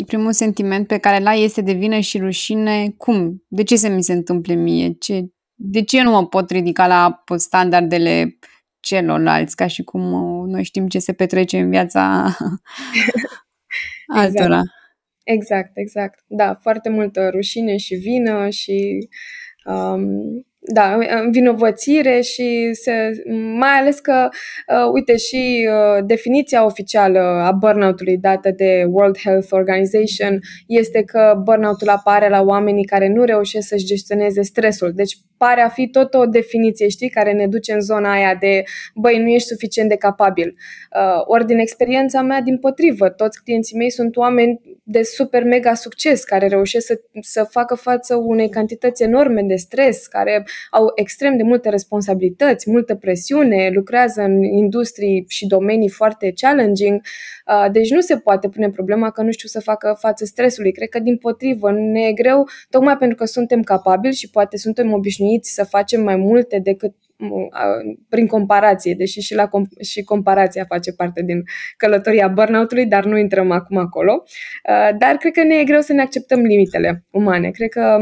primul 0.07 0.33
sentiment 0.33 0.87
pe 0.87 0.99
care 0.99 1.23
l-ai 1.23 1.43
este 1.43 1.61
de 1.61 1.73
vină 1.73 1.99
și 1.99 2.19
rușine. 2.19 2.95
Cum? 2.97 3.45
De 3.49 3.63
ce 3.63 3.77
se 3.77 3.89
mi 3.89 4.03
se 4.03 4.13
întâmple 4.13 4.55
mie? 4.55 4.93
Ce, 4.93 5.25
de 5.55 5.83
ce 5.83 6.03
nu 6.03 6.11
mă 6.11 6.27
pot 6.27 6.51
ridica 6.51 6.87
la 6.87 7.23
standardele 7.37 8.39
celorlalți, 8.81 9.57
ca 9.57 9.67
și 9.67 9.83
cum 9.83 10.13
uh, 10.13 10.49
noi 10.49 10.65
știm 10.65 10.89
ce 10.89 10.99
se 10.99 11.13
petrece 11.13 11.59
în 11.59 11.71
viața 11.71 12.37
altora? 14.07 14.61
Exact. 14.61 14.69
exact, 15.25 15.71
exact. 15.75 16.25
Da, 16.27 16.55
foarte 16.55 16.89
multă 16.89 17.29
rușine 17.29 17.77
și 17.77 17.95
vină 17.95 18.49
și 18.49 19.09
um, 19.65 20.03
da, 20.63 20.99
învinovățire 21.23 22.21
și 22.21 22.71
se, 22.73 23.11
mai 23.59 23.79
ales 23.79 23.99
că, 23.99 24.29
uh, 24.69 24.91
uite, 24.93 25.17
și 25.17 25.69
uh, 25.69 26.05
definiția 26.07 26.65
oficială 26.65 27.19
a 27.21 27.53
burnout-ului 27.53 28.17
dată 28.17 28.51
de 28.51 28.85
World 28.91 29.19
Health 29.19 29.49
Organization 29.51 30.39
este 30.67 31.03
că 31.03 31.41
burnout-ul 31.45 31.89
apare 31.89 32.29
la 32.29 32.43
oamenii 32.43 32.85
care 32.85 33.09
nu 33.09 33.25
reușesc 33.25 33.69
să-și 33.69 33.85
gestioneze 33.85 34.43
stresul. 34.43 34.93
Deci 34.95 35.17
pare 35.45 35.61
a 35.61 35.69
fi 35.69 35.89
tot 35.89 36.15
o 36.15 36.27
definiție, 36.27 36.89
știi, 36.89 37.11
care 37.11 37.33
ne 37.33 37.47
duce 37.47 37.73
în 37.73 37.81
zona 37.81 38.13
aia 38.13 38.35
de, 38.35 38.63
băi, 38.95 39.19
nu 39.19 39.29
ești 39.29 39.49
suficient 39.49 39.89
de 39.89 39.97
capabil. 39.97 40.55
Uh, 40.97 41.23
ori 41.25 41.47
din 41.47 41.59
experiența 41.59 42.23
mea, 42.23 42.41
din 42.41 42.59
potrivă, 42.59 43.09
toți 43.09 43.43
clienții 43.43 43.77
mei 43.77 43.91
sunt 43.91 44.17
oameni 44.17 44.61
de 44.83 45.03
super 45.03 45.45
mega 45.45 45.75
succes, 45.75 46.25
care 46.25 46.47
reușesc 46.47 46.87
să, 46.87 47.01
să 47.21 47.47
facă 47.51 47.75
față 47.75 48.17
unei 48.17 48.49
cantități 48.49 49.03
enorme 49.03 49.43
de 49.43 49.55
stres, 49.55 50.07
care 50.07 50.47
au 50.71 50.93
extrem 50.95 51.37
de 51.37 51.43
multe 51.43 51.69
responsabilități, 51.69 52.71
multă 52.71 52.95
presiune, 52.95 53.71
lucrează 53.75 54.23
în 54.23 54.43
industrii 54.43 55.25
și 55.29 55.47
domenii 55.47 55.89
foarte 55.89 56.33
challenging, 56.37 57.01
uh, 57.47 57.71
deci 57.73 57.91
nu 57.91 58.01
se 58.01 58.17
poate 58.17 58.49
pune 58.49 58.69
problema 58.69 59.11
că 59.11 59.23
nu 59.23 59.31
știu 59.31 59.49
să 59.49 59.61
facă 59.61 59.97
față 59.99 60.25
stresului. 60.25 60.73
Cred 60.73 60.89
că 60.89 60.99
din 60.99 61.17
potrivă 61.17 61.71
ne 61.73 62.01
e 62.01 62.13
greu, 62.13 62.49
tocmai 62.71 62.97
pentru 62.97 63.17
că 63.17 63.25
suntem 63.25 63.63
capabili 63.63 64.15
și 64.15 64.31
poate 64.31 64.57
suntem 64.57 64.93
obișnuiți 64.93 65.29
să 65.43 65.65
facem 65.65 66.03
mai 66.03 66.17
multe 66.17 66.59
decât 66.59 66.95
prin 68.09 68.27
comparație, 68.27 68.95
deși 68.95 69.21
și, 69.21 69.35
la 69.35 69.47
com- 69.47 69.81
și 69.81 70.03
comparația 70.03 70.65
face 70.65 70.93
parte 70.93 71.23
din 71.23 71.43
călătoria 71.77 72.29
burnout-ului, 72.29 72.87
dar 72.87 73.05
nu 73.05 73.17
intrăm 73.17 73.51
acum 73.51 73.77
acolo. 73.77 74.23
Dar 74.99 75.17
cred 75.17 75.33
că 75.33 75.43
ne 75.43 75.55
e 75.55 75.65
greu 75.65 75.81
să 75.81 75.93
ne 75.93 76.03
acceptăm 76.03 76.41
limitele 76.41 77.05
umane. 77.11 77.51
Cred 77.51 77.69
că... 77.69 77.99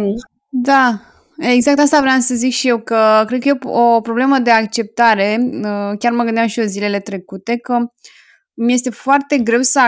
Da, 0.49 1.01
Exact 1.39 1.79
asta 1.79 2.01
vreau 2.01 2.19
să 2.19 2.35
zic 2.35 2.53
și 2.53 2.69
eu, 2.69 2.79
că 2.79 3.25
cred 3.27 3.41
că 3.41 3.49
e 3.49 3.59
o 3.63 4.01
problemă 4.01 4.39
de 4.39 4.51
acceptare. 4.51 5.51
Chiar 5.99 6.13
mă 6.13 6.23
gândeam 6.23 6.47
și 6.47 6.61
eu 6.61 6.67
zilele 6.67 7.01
trecute 7.01 7.57
că 7.57 7.79
mi 8.55 8.73
este 8.73 8.91
foarte 8.91 9.39
greu 9.39 9.61
să, 9.61 9.81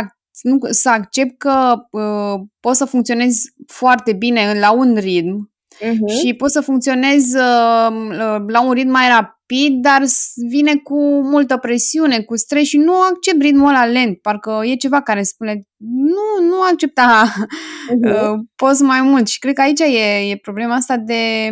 nu, 0.43 0.59
să 0.71 0.91
accept 0.91 1.39
că 1.39 1.75
uh, 1.91 2.41
pot 2.61 2.75
să 2.75 2.85
funcționez 2.85 3.37
foarte 3.67 4.13
bine 4.13 4.59
la 4.59 4.73
un 4.73 4.95
ritm 4.95 5.53
uh-huh. 5.81 6.21
și 6.21 6.35
pot 6.35 6.51
să 6.51 6.61
funcționez 6.61 7.25
uh, 7.35 8.43
la 8.47 8.63
un 8.65 8.73
ritm 8.73 8.91
mai 8.91 9.09
rapid, 9.09 9.83
dar 9.83 10.03
vine 10.49 10.77
cu 10.77 11.23
multă 11.23 11.57
presiune, 11.57 12.21
cu 12.21 12.37
stres 12.37 12.67
și 12.67 12.77
nu 12.77 12.93
accept 13.01 13.41
ritmul 13.41 13.69
ăla 13.69 13.85
lent. 13.85 14.21
Parcă 14.21 14.61
e 14.65 14.75
ceva 14.75 15.01
care 15.03 15.23
spune, 15.23 15.63
nu, 15.77 16.47
nu 16.47 16.61
accepta, 16.73 17.33
uh-huh. 17.33 18.33
uh, 18.33 18.39
poți 18.57 18.83
mai 18.83 19.03
mult. 19.03 19.29
Și 19.29 19.39
cred 19.39 19.55
că 19.55 19.61
aici 19.61 19.81
e, 19.81 20.31
e 20.31 20.37
problema 20.37 20.75
asta 20.75 20.97
de 20.97 21.49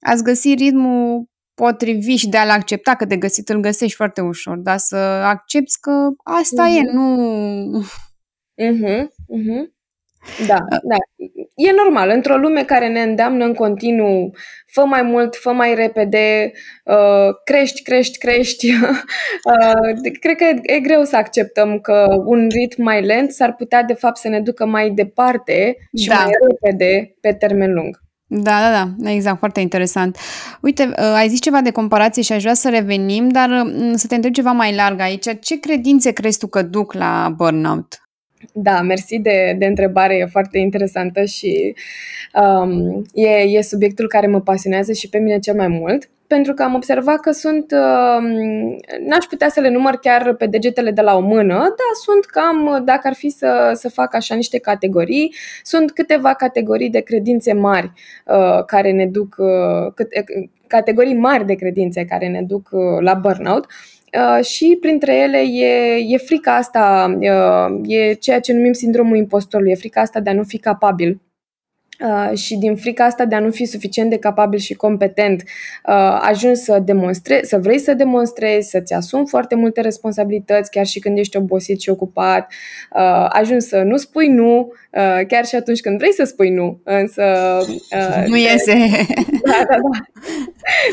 a-ți 0.00 0.22
găsi 0.22 0.54
ritmul 0.54 1.28
potrivit 1.54 2.18
și 2.18 2.28
de 2.28 2.36
a-l 2.36 2.50
accepta, 2.50 2.94
că 2.94 3.04
de 3.04 3.16
găsit 3.16 3.48
îl 3.48 3.60
găsești 3.60 3.96
foarte 3.96 4.20
ușor, 4.20 4.56
dar 4.56 4.78
să 4.78 4.96
accepti 5.24 5.72
că 5.80 6.08
asta 6.24 6.66
uh-huh. 6.66 6.76
e, 6.76 6.92
nu... 6.92 7.84
Uh-huh. 8.62 9.06
Uh-huh. 9.36 9.75
Da, 10.46 10.58
da. 10.68 10.96
E 11.54 11.72
normal. 11.72 12.10
Într-o 12.10 12.36
lume 12.36 12.64
care 12.64 12.88
ne 12.88 13.02
îndeamnă 13.02 13.44
în 13.44 13.54
continuu, 13.54 14.34
fă 14.66 14.84
mai 14.84 15.02
mult, 15.02 15.36
fă 15.36 15.52
mai 15.52 15.74
repede, 15.74 16.52
uh, 16.84 17.34
crești, 17.44 17.82
crești, 17.82 18.18
crești. 18.18 18.66
uh, 18.72 20.12
cred 20.20 20.36
că 20.36 20.44
e 20.62 20.80
greu 20.80 21.04
să 21.04 21.16
acceptăm 21.16 21.78
că 21.78 22.06
un 22.24 22.48
ritm 22.50 22.82
mai 22.82 23.02
lent 23.02 23.30
s-ar 23.30 23.54
putea, 23.54 23.82
de 23.82 23.94
fapt, 23.94 24.16
să 24.16 24.28
ne 24.28 24.40
ducă 24.40 24.66
mai 24.66 24.90
departe 24.90 25.76
și 25.96 26.08
da. 26.08 26.14
mai 26.14 26.30
repede 26.48 27.16
pe 27.20 27.32
termen 27.32 27.72
lung. 27.72 28.04
Da, 28.28 28.70
da, 28.70 28.90
da, 28.96 29.10
exact, 29.10 29.38
foarte 29.38 29.60
interesant. 29.60 30.16
Uite, 30.60 30.82
uh, 30.82 31.12
ai 31.14 31.28
zis 31.28 31.40
ceva 31.40 31.60
de 31.60 31.70
comparație 31.70 32.22
și 32.22 32.32
aș 32.32 32.42
vrea 32.42 32.54
să 32.54 32.68
revenim, 32.68 33.28
dar 33.28 33.50
uh, 33.50 33.92
să 33.94 34.06
te 34.06 34.14
întreb 34.14 34.32
ceva 34.32 34.52
mai 34.52 34.74
larg 34.74 35.00
aici. 35.00 35.26
Ce 35.40 35.60
credințe 35.60 36.10
crezi 36.10 36.38
tu 36.38 36.46
că 36.46 36.62
duc 36.62 36.92
la 36.92 37.32
burnout? 37.36 38.05
Da, 38.52 38.80
mersi 38.80 39.18
de, 39.18 39.56
de 39.58 39.66
întrebare, 39.66 40.16
e 40.16 40.24
foarte 40.24 40.58
interesantă 40.58 41.24
și 41.24 41.74
um, 42.42 43.02
e, 43.14 43.28
e 43.28 43.60
subiectul 43.62 44.08
care 44.08 44.26
mă 44.26 44.40
pasionează 44.40 44.92
și 44.92 45.08
pe 45.08 45.18
mine 45.18 45.38
cel 45.38 45.54
mai 45.54 45.68
mult, 45.68 46.08
pentru 46.26 46.54
că 46.54 46.62
am 46.62 46.74
observat 46.74 47.20
că 47.20 47.30
sunt, 47.30 47.72
um, 47.72 48.26
n-aș 49.06 49.24
putea 49.28 49.48
să 49.48 49.60
le 49.60 49.70
număr 49.70 49.96
chiar 49.96 50.34
pe 50.34 50.46
degetele 50.46 50.90
de 50.90 51.00
la 51.00 51.16
o 51.16 51.20
mână, 51.20 51.54
dar 51.54 51.92
sunt 52.04 52.24
cam, 52.24 52.84
dacă 52.84 53.08
ar 53.08 53.14
fi 53.14 53.28
să, 53.28 53.70
să 53.74 53.88
fac 53.88 54.14
așa 54.14 54.34
niște 54.34 54.58
categorii, 54.58 55.34
sunt 55.62 55.92
câteva 55.92 56.34
categorii 56.34 56.90
de 56.90 57.00
credințe 57.00 57.52
mari 57.52 57.92
uh, 58.26 58.64
care 58.64 58.92
ne 58.92 59.06
duc, 59.06 59.36
uh, 59.38 59.92
cât, 59.94 60.08
categorii 60.66 61.14
mari 61.14 61.46
de 61.46 61.54
credințe 61.54 62.04
care 62.04 62.28
ne 62.28 62.42
duc 62.42 62.68
uh, 62.72 63.00
la 63.00 63.14
burnout. 63.14 63.64
Uh, 63.64 63.70
Uh, 63.70 63.95
și 64.42 64.78
printre 64.80 65.16
ele 65.16 65.38
e, 65.38 65.96
e 66.08 66.16
frica 66.16 66.56
asta, 66.56 67.16
uh, 67.20 67.80
e 67.86 68.12
ceea 68.12 68.40
ce 68.40 68.52
numim 68.52 68.72
sindromul 68.72 69.16
impostorului, 69.16 69.72
e 69.72 69.74
frica 69.74 70.00
asta 70.00 70.20
de 70.20 70.30
a 70.30 70.34
nu 70.34 70.42
fi 70.42 70.58
capabil. 70.58 71.20
Uh, 72.00 72.36
și 72.36 72.56
din 72.56 72.76
frica 72.76 73.04
asta 73.04 73.24
de 73.24 73.34
a 73.34 73.40
nu 73.40 73.50
fi 73.50 73.64
suficient 73.64 74.10
de 74.10 74.18
capabil 74.18 74.58
și 74.58 74.74
competent, 74.74 75.42
uh, 75.42 76.18
ajungi 76.20 76.60
să 76.60 76.78
demonstrezi, 76.84 77.48
să 77.48 77.58
vrei 77.58 77.78
să 77.78 77.94
demonstrezi, 77.94 78.68
să-ți 78.68 78.92
asumi 78.92 79.26
foarte 79.26 79.54
multe 79.54 79.80
responsabilități, 79.80 80.70
chiar 80.70 80.86
și 80.86 80.98
când 80.98 81.18
ești 81.18 81.36
obosit 81.36 81.80
și 81.80 81.90
ocupat, 81.90 82.52
uh, 82.92 83.26
ajungi 83.28 83.64
să 83.64 83.82
nu 83.82 83.96
spui 83.96 84.28
nu, 84.28 84.72
Uh, 84.96 85.26
chiar 85.26 85.44
și 85.46 85.54
atunci 85.54 85.80
când 85.80 85.98
vrei 85.98 86.12
să 86.12 86.24
spui 86.24 86.50
nu, 86.50 86.80
însă... 86.84 87.22
Uh, 87.92 88.24
nu 88.26 88.36
iese. 88.36 88.72
Da, 89.46 89.64
da, 89.68 89.76
da. 89.76 90.22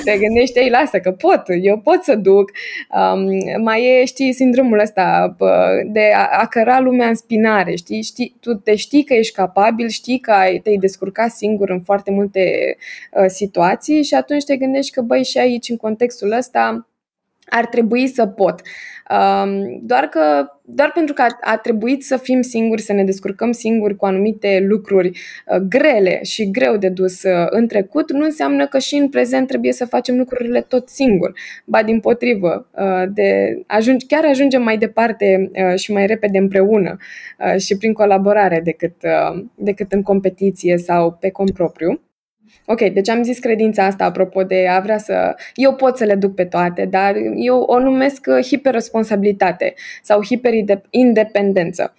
Te 0.04 0.18
gândești, 0.18 0.60
ei, 0.60 0.70
lasă 0.70 1.00
că 1.00 1.12
pot, 1.12 1.44
eu 1.62 1.80
pot 1.80 2.04
să 2.04 2.16
duc. 2.16 2.52
Um, 2.90 3.30
mai 3.64 3.86
e, 3.86 4.06
știi, 4.06 4.34
sindromul 4.34 4.80
ăsta 4.80 5.36
de 5.86 6.12
a, 6.16 6.28
a 6.40 6.46
căra 6.46 6.80
lumea 6.80 7.08
în 7.08 7.16
spinare, 7.16 7.76
știi? 7.76 8.02
știi? 8.02 8.36
Tu 8.40 8.54
te 8.54 8.76
știi 8.76 9.04
că 9.04 9.14
ești 9.14 9.34
capabil, 9.34 9.88
știi 9.88 10.20
că 10.20 10.32
ai, 10.32 10.60
te-ai 10.60 10.78
descurcat 10.78 11.30
singur 11.30 11.70
în 11.70 11.82
foarte 11.82 12.12
multe 12.12 12.76
uh, 13.12 13.26
situații 13.28 14.04
și 14.04 14.14
atunci 14.14 14.44
te 14.44 14.56
gândești 14.56 14.92
că, 14.92 15.02
băi, 15.02 15.24
și 15.24 15.38
aici, 15.38 15.70
în 15.70 15.78
contextul 15.78 16.32
ăsta, 16.32 16.88
ar 17.50 17.66
trebui 17.66 18.08
să 18.08 18.26
pot. 18.26 18.62
Um, 19.14 19.80
doar 19.82 20.04
că 20.04 20.48
doar 20.66 20.92
pentru 20.92 21.14
că 21.14 21.22
a, 21.22 21.28
a 21.42 21.58
trebuit 21.58 22.04
să 22.04 22.18
fim 22.18 22.42
singuri, 22.42 22.82
să 22.82 22.94
ne 22.94 23.04
descurcăm 23.04 23.52
singuri 23.52 23.96
cu 23.96 24.06
anumite 24.06 24.66
lucruri 24.68 25.08
uh, 25.08 25.58
grele 25.58 26.20
și 26.24 26.52
greu 26.52 26.78
de 26.78 26.90
dus 26.90 27.24
uh, 27.24 27.46
în 27.50 27.68
trecut, 27.68 28.12
nu 28.12 28.24
înseamnă 28.24 28.68
că 28.68 28.80
și 28.80 28.96
în 28.96 29.10
prezent 29.10 29.48
trebuie 29.48 29.72
să 29.72 29.86
facem 29.86 30.18
lucrurile 30.18 30.62
tot 30.62 30.90
singur. 30.90 31.34
Ba 31.66 31.84
din 31.84 32.00
potrivă, 32.00 32.70
uh, 32.72 33.04
de 33.14 33.60
ajunge, 33.68 34.06
chiar 34.06 34.26
ajungem 34.26 34.64
mai 34.64 34.78
departe 34.78 35.52
uh, 35.54 35.80
și 35.80 35.92
mai 35.92 36.06
repede 36.06 36.38
împreună 36.38 36.98
uh, 37.40 37.60
și 37.60 37.78
prin 37.78 37.94
colaborare 37.94 38.62
decât, 38.64 38.96
uh, 39.04 39.44
decât 39.56 39.92
în 39.92 40.02
competiție 40.02 40.78
sau 40.78 41.18
pe 41.20 41.30
cont 41.30 41.52
propriu. 41.52 42.02
Ok, 42.66 42.82
deci 42.82 43.10
am 43.10 43.24
zis 43.24 43.40
credința 43.40 43.86
asta 43.86 44.04
apropo 44.04 44.44
de 44.44 44.68
a 44.68 44.80
vrea 44.80 44.98
să... 44.98 45.36
Eu 45.56 45.74
pot 45.76 45.98
să 45.98 46.04
le 46.04 46.16
duc 46.16 46.36
pe 46.36 46.46
toate, 46.46 46.86
dar 46.86 47.16
eu 47.36 47.60
o 47.60 47.80
numesc 47.80 48.26
uh, 48.30 48.46
hiperresponsabilitate 48.46 49.74
sau 50.02 50.24
hiperindependență. 50.24 51.94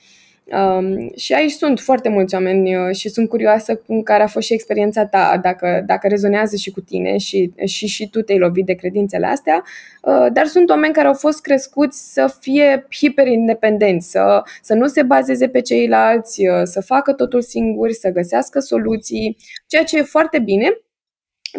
Um, 0.45 1.11
și 1.17 1.33
aici 1.33 1.51
sunt 1.51 1.81
foarte 1.81 2.09
mulți 2.09 2.35
oameni 2.35 2.77
uh, 2.77 2.95
și 2.95 3.09
sunt 3.09 3.29
curioasă 3.29 3.77
cum 3.77 4.03
care 4.03 4.23
a 4.23 4.27
fost 4.27 4.47
și 4.47 4.53
experiența 4.53 5.07
ta, 5.07 5.39
dacă, 5.43 5.83
dacă 5.87 6.09
rezonează 6.09 6.57
și 6.57 6.71
cu 6.71 6.81
tine 6.81 7.17
și, 7.17 7.53
și, 7.65 7.87
și 7.87 8.09
tu 8.09 8.23
te-ai 8.23 8.39
lovit 8.39 8.67
de 8.67 8.75
credințele 8.75 9.27
astea, 9.27 9.65
uh, 10.03 10.27
dar 10.33 10.47
sunt 10.47 10.71
oameni 10.71 10.93
care 10.93 11.07
au 11.07 11.15
fost 11.15 11.41
crescuți 11.41 12.13
să 12.13 12.35
fie 12.41 12.87
hiperindependenți, 12.91 14.11
să, 14.11 14.43
să 14.63 14.75
nu 14.75 14.87
se 14.87 15.03
bazeze 15.03 15.49
pe 15.49 15.61
ceilalți, 15.61 16.47
uh, 16.47 16.63
să 16.63 16.81
facă 16.81 17.13
totul 17.13 17.43
singuri, 17.43 17.95
să 17.95 18.11
găsească 18.11 18.59
soluții, 18.59 19.37
ceea 19.67 19.85
ce 19.85 19.99
e 19.99 20.03
foarte 20.03 20.39
bine, 20.39 20.79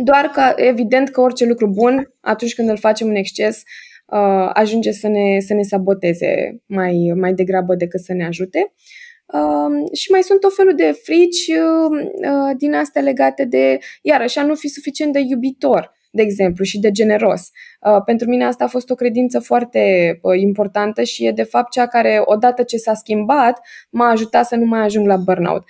doar 0.04 0.26
că 0.26 0.54
evident 0.56 1.10
că 1.10 1.22
orice 1.22 1.46
lucru 1.46 1.68
bun, 1.68 2.14
atunci 2.22 2.56
când 2.56 2.70
îl 2.70 2.78
facem 2.78 3.08
în 3.08 3.16
exces, 3.16 3.64
uh, 4.06 4.50
ajunge 4.54 4.92
să 4.92 5.08
ne, 5.08 5.40
să 5.40 5.54
ne 5.54 5.62
saboteze 5.62 6.62
mai, 6.66 7.14
mai 7.16 7.34
degrabă 7.34 7.76
decât 7.76 8.00
să 8.00 8.14
ne 8.14 8.26
ajute. 8.26 8.74
Uh, 9.34 9.98
și 9.98 10.12
mai 10.12 10.22
sunt 10.22 10.44
o 10.44 10.50
felul 10.50 10.76
de 10.76 10.92
frici 11.04 11.48
uh, 11.48 12.08
uh, 12.32 12.56
din 12.58 12.74
astea 12.74 13.02
legate 13.02 13.46
de, 13.46 13.78
iarăși, 14.02 14.40
a 14.40 14.44
nu 14.44 14.56
fi 14.56 14.68
suficient 14.68 15.14
de 15.14 15.20
iubitor, 15.20 15.92
de 16.12 16.22
exemplu, 16.22 16.64
și 16.64 16.80
de 16.80 16.92
generos. 16.92 17.50
Uh, 17.82 18.02
pentru 18.06 18.28
mine 18.30 18.46
asta 18.46 18.64
a 18.64 18.68
fost 18.68 18.90
o 18.90 18.96
credință 18.96 19.40
foarte 19.40 19.80
uh, 20.22 20.40
importantă 20.40 21.04
și 21.04 21.26
e, 21.26 21.32
de 21.32 21.44
fapt, 21.44 21.72
cea 21.72 21.88
care, 21.88 22.22
odată 22.26 22.64
ce 22.64 22.78
s-a 22.78 22.94
schimbat, 22.94 23.60
m-a 23.90 24.10
ajutat 24.10 24.46
să 24.46 24.56
nu 24.56 24.66
mai 24.66 24.82
ajung 24.82 25.08
la 25.08 25.18
burnout 25.18 25.64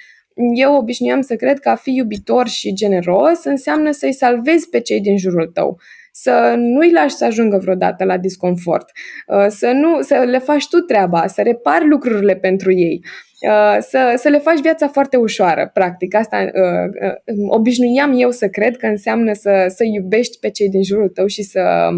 eu 0.54 0.76
obișnuiam 0.76 1.22
să 1.22 1.36
cred 1.36 1.60
că 1.60 1.70
a 1.70 1.76
fi 1.76 1.96
iubitor 1.96 2.48
și 2.48 2.74
generos 2.74 3.44
înseamnă 3.44 3.92
să-i 3.92 4.14
salvezi 4.14 4.70
pe 4.70 4.80
cei 4.80 5.02
din 5.02 5.18
jurul 5.18 5.48
tău 5.48 5.80
să 6.18 6.54
nu-i 6.58 6.92
lași 6.92 7.16
să 7.16 7.26
ajungă 7.26 7.58
vreodată 7.58 8.04
la 8.04 8.18
disconfort, 8.18 8.92
uh, 9.28 9.46
să, 9.48 9.72
nu, 9.72 10.02
să 10.02 10.16
le 10.16 10.38
faci 10.38 10.68
tu 10.68 10.78
treaba, 10.78 11.28
să 11.28 11.42
repari 11.42 11.88
lucrurile 11.88 12.36
pentru 12.36 12.74
ei. 12.74 13.02
Uh, 13.42 13.78
să, 13.80 14.14
să 14.16 14.30
le 14.30 14.38
faci 14.38 14.60
viața 14.60 14.88
foarte 14.88 15.18
ușoară, 15.18 15.70
practic. 15.74 16.16
Asta 16.16 16.38
uh, 16.38 17.08
uh, 17.08 17.50
obișnuiam 17.50 18.14
eu 18.20 18.32
să 18.32 18.48
cred 18.48 18.78
că 18.78 18.86
înseamnă 18.86 19.34
să, 19.34 19.66
să 19.76 19.84
iubești 19.84 20.40
pe 20.40 20.50
cei 20.50 20.70
din 20.70 20.84
jurul 20.84 21.10
tău 21.10 21.26
și 21.26 21.44
să 21.44 21.90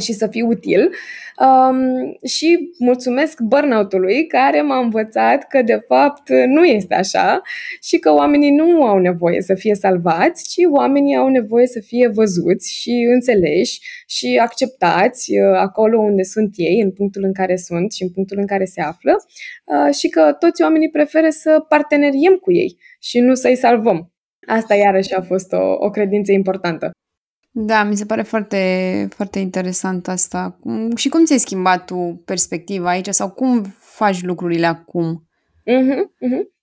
și 0.00 0.12
să 0.12 0.26
fii 0.26 0.42
util. 0.42 0.90
Um, 1.38 2.16
și 2.26 2.70
mulțumesc 2.78 3.40
burnout-ului 3.40 4.26
care 4.26 4.60
m-a 4.60 4.78
învățat 4.78 5.46
că 5.48 5.62
de 5.62 5.84
fapt 5.86 6.28
nu 6.46 6.64
este 6.64 6.94
așa 6.94 7.42
și 7.82 7.98
că 7.98 8.12
oamenii 8.12 8.50
nu 8.50 8.82
au 8.82 8.98
nevoie 8.98 9.40
să 9.40 9.54
fie 9.54 9.74
salvați, 9.74 10.48
ci 10.48 10.64
oamenii 10.70 11.16
au 11.16 11.28
nevoie 11.28 11.66
să 11.66 11.80
fie 11.80 12.08
văzuți 12.08 12.72
și 12.72 13.08
înțeleși 13.12 13.80
și 14.06 14.38
acceptați 14.42 15.30
uh, 15.38 15.56
acolo 15.56 15.98
unde 15.98 16.22
sunt 16.22 16.52
ei, 16.56 16.80
în 16.80 16.92
punctul 16.92 17.24
în 17.24 17.32
care 17.32 17.56
sunt 17.56 17.92
și 17.92 18.02
în 18.02 18.10
punctul 18.10 18.38
în 18.38 18.46
care 18.46 18.64
se 18.64 18.80
află 18.80 19.12
uh, 19.64 19.94
și 19.94 20.08
că 20.08 20.36
toți 20.38 20.62
oamenii 20.62 20.90
preferă 20.90 21.28
să 21.28 21.64
parteneriem 21.68 22.34
cu 22.34 22.52
ei 22.52 22.78
și 23.00 23.18
nu 23.18 23.34
să-i 23.34 23.56
salvăm. 23.56 24.12
Asta 24.46 24.74
iarăși 24.74 25.14
a 25.14 25.22
fost 25.22 25.52
o, 25.52 25.76
o 25.78 25.90
credință 25.90 26.32
importantă. 26.32 26.90
Da, 27.56 27.82
mi 27.82 27.96
se 27.96 28.04
pare 28.06 28.22
foarte, 28.22 29.08
foarte 29.14 29.38
interesant 29.38 30.08
asta. 30.08 30.58
Și 30.96 31.08
cum 31.08 31.24
ți-ai 31.24 31.38
schimbat 31.38 31.84
tu 31.84 32.22
perspectiva 32.24 32.88
aici 32.88 33.08
sau 33.08 33.30
cum 33.30 33.62
faci 33.78 34.22
lucrurile 34.22 34.66
acum? 34.66 35.28
Uh-huh, 35.66 35.98
uh-huh. 35.98 36.53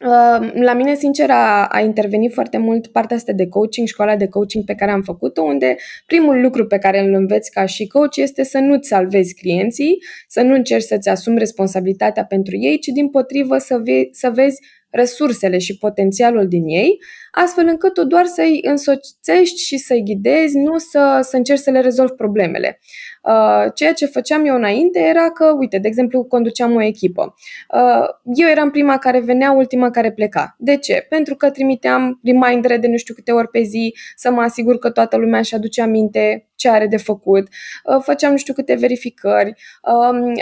Uh, 0.00 0.50
la 0.54 0.72
mine, 0.72 0.94
sincer, 0.94 1.30
a, 1.30 1.66
a 1.66 1.80
intervenit 1.80 2.32
foarte 2.32 2.58
mult 2.58 2.86
partea 2.86 3.16
asta 3.16 3.32
de 3.32 3.48
coaching, 3.48 3.86
școala 3.86 4.16
de 4.16 4.28
coaching 4.28 4.64
pe 4.64 4.74
care 4.74 4.90
am 4.90 5.02
făcut-o, 5.02 5.42
unde 5.42 5.76
primul 6.06 6.40
lucru 6.40 6.66
pe 6.66 6.78
care 6.78 7.00
îl 7.00 7.12
înveți 7.12 7.50
ca 7.50 7.66
și 7.66 7.86
coach 7.86 8.16
este 8.16 8.42
să 8.44 8.58
nu-ți 8.58 8.88
salvezi 8.88 9.34
clienții, 9.34 9.98
să 10.28 10.42
nu 10.42 10.54
încerci 10.54 10.84
să-ți 10.84 11.08
asumi 11.08 11.38
responsabilitatea 11.38 12.24
pentru 12.24 12.56
ei, 12.56 12.78
ci 12.78 12.86
din 12.86 13.08
potrivă 13.08 13.58
să, 13.58 13.80
ve- 13.84 14.08
să 14.10 14.30
vezi 14.30 14.60
resursele 14.90 15.58
și 15.58 15.78
potențialul 15.78 16.48
din 16.48 16.66
ei, 16.66 16.98
astfel 17.32 17.66
încât 17.66 17.94
tu 17.94 18.04
doar 18.04 18.24
să-i 18.24 18.60
însoțești 18.62 19.62
și 19.66 19.76
să-i 19.76 20.02
ghidezi, 20.04 20.56
nu 20.58 20.78
să, 20.78 21.18
să 21.22 21.36
încerci 21.36 21.60
să 21.60 21.70
le 21.70 21.80
rezolvi 21.80 22.12
problemele. 22.12 22.80
Uh, 23.24 23.72
ceea 23.74 23.92
ce 23.92 24.06
făceam 24.06 24.44
eu 24.46 24.54
înainte 24.54 25.00
era 25.00 25.30
că, 25.30 25.54
uite, 25.58 25.78
de 25.78 25.88
exemplu, 25.88 26.24
conduceam 26.24 26.74
o 26.74 26.82
echipă. 26.82 27.34
Uh, 27.74 28.06
eu 28.34 28.48
eram 28.48 28.70
prima 28.70 28.98
care 28.98 29.20
venea, 29.20 29.52
ultima 29.52 29.90
care 29.90 30.12
pleca. 30.12 30.54
De 30.58 30.76
ce? 30.76 31.06
Pentru 31.08 31.34
că 31.34 31.50
trimiteam 31.50 32.20
remindere 32.24 32.76
de 32.76 32.86
nu 32.86 32.96
știu 32.96 33.14
câte 33.14 33.32
ori 33.32 33.48
pe 33.48 33.62
zi 33.62 33.94
să 34.16 34.30
mă 34.30 34.40
asigur 34.42 34.78
că 34.78 34.90
toată 34.90 35.16
lumea 35.16 35.38
își 35.38 35.54
aduce 35.54 35.82
aminte 35.82 36.48
ce 36.54 36.68
are 36.68 36.86
de 36.86 36.96
făcut. 36.96 37.48
Uh, 37.84 38.02
făceam 38.02 38.30
nu 38.30 38.36
știu 38.36 38.54
câte 38.54 38.74
verificări. 38.74 39.54
Um, 39.82 40.32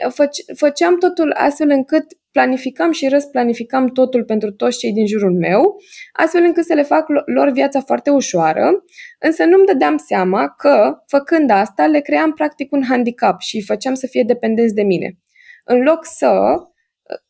făceam 0.55 0.99
totul 0.99 1.33
astfel 1.37 1.71
încât 1.71 2.05
planificam 2.33 2.93
și 2.93 3.09
răsplanificam 3.09 3.87
totul 3.87 4.25
pentru 4.25 4.53
toți 4.53 4.79
cei 4.79 4.93
din 4.93 5.07
jurul 5.07 5.33
meu, 5.33 5.77
astfel 6.13 6.43
încât 6.43 6.65
să 6.65 6.75
le 6.75 6.83
fac 6.83 7.07
lor 7.35 7.51
viața 7.51 7.81
foarte 7.81 8.11
ușoară, 8.11 8.85
însă 9.19 9.45
nu-mi 9.45 9.67
dădeam 9.67 9.97
seama 9.97 10.49
că, 10.49 10.93
făcând 11.07 11.51
asta, 11.51 11.87
le 11.87 12.01
cream 12.01 12.33
practic 12.33 12.73
un 12.73 12.83
handicap 12.89 13.41
și 13.41 13.57
îi 13.57 13.63
făceam 13.63 13.95
să 13.95 14.07
fie 14.07 14.23
dependenți 14.23 14.75
de 14.75 14.83
mine. 14.83 15.19
În 15.65 15.83
loc 15.83 15.99
să 16.05 16.31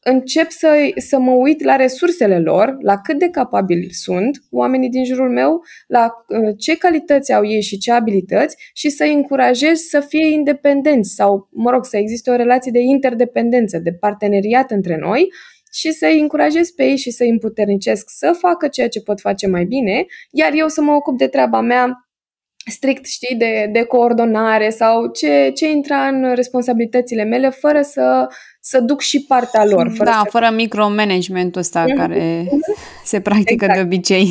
încep 0.04 0.50
să, 0.50 0.92
să 0.96 1.18
mă 1.18 1.30
uit 1.30 1.62
la 1.62 1.76
resursele 1.76 2.38
lor, 2.40 2.76
la 2.80 3.00
cât 3.00 3.18
de 3.18 3.28
capabili 3.28 3.88
sunt 3.92 4.38
oamenii 4.50 4.88
din 4.88 5.04
jurul 5.04 5.30
meu, 5.30 5.60
la 5.86 6.10
uh, 6.28 6.54
ce 6.58 6.76
calități 6.76 7.32
au 7.32 7.46
ei 7.46 7.62
și 7.62 7.78
ce 7.78 7.92
abilități 7.92 8.56
și 8.74 8.90
să-i 8.90 9.12
încurajez 9.12 9.78
să 9.78 10.00
fie 10.00 10.32
independenți 10.32 11.14
sau, 11.14 11.48
mă 11.52 11.70
rog, 11.70 11.84
să 11.84 11.96
existe 11.96 12.30
o 12.30 12.36
relație 12.36 12.70
de 12.70 12.80
interdependență, 12.80 13.78
de 13.78 13.92
parteneriat 13.92 14.70
între 14.70 14.96
noi 14.96 15.28
și 15.72 15.92
să-i 15.92 16.20
încurajez 16.20 16.70
pe 16.70 16.84
ei 16.84 16.96
și 16.96 17.10
să-i 17.10 17.28
împuternicesc 17.28 18.10
să 18.10 18.36
facă 18.38 18.68
ceea 18.68 18.88
ce 18.88 19.00
pot 19.00 19.20
face 19.20 19.46
mai 19.46 19.64
bine, 19.64 20.06
iar 20.30 20.52
eu 20.54 20.68
să 20.68 20.80
mă 20.80 20.92
ocup 20.92 21.18
de 21.18 21.26
treaba 21.26 21.60
mea 21.60 22.06
strict, 22.70 23.06
știi, 23.06 23.36
de, 23.36 23.68
de 23.72 23.82
coordonare 23.84 24.70
sau 24.70 25.10
ce, 25.10 25.50
ce 25.54 25.70
intra 25.70 26.06
în 26.06 26.34
responsabilitățile 26.34 27.24
mele 27.24 27.48
fără 27.48 27.82
să, 27.82 28.26
să 28.64 28.80
duc 28.80 29.00
și 29.00 29.24
partea 29.24 29.64
lor. 29.64 29.92
Fără 29.96 30.10
da, 30.10 30.20
să... 30.24 30.30
fără 30.30 30.50
micromanagementul 30.54 31.60
ăsta 31.60 31.84
mm-hmm. 31.84 31.96
care 31.96 32.48
se 33.04 33.20
practică 33.20 33.64
exact. 33.64 33.74
de 33.74 33.80
obicei. 33.84 34.26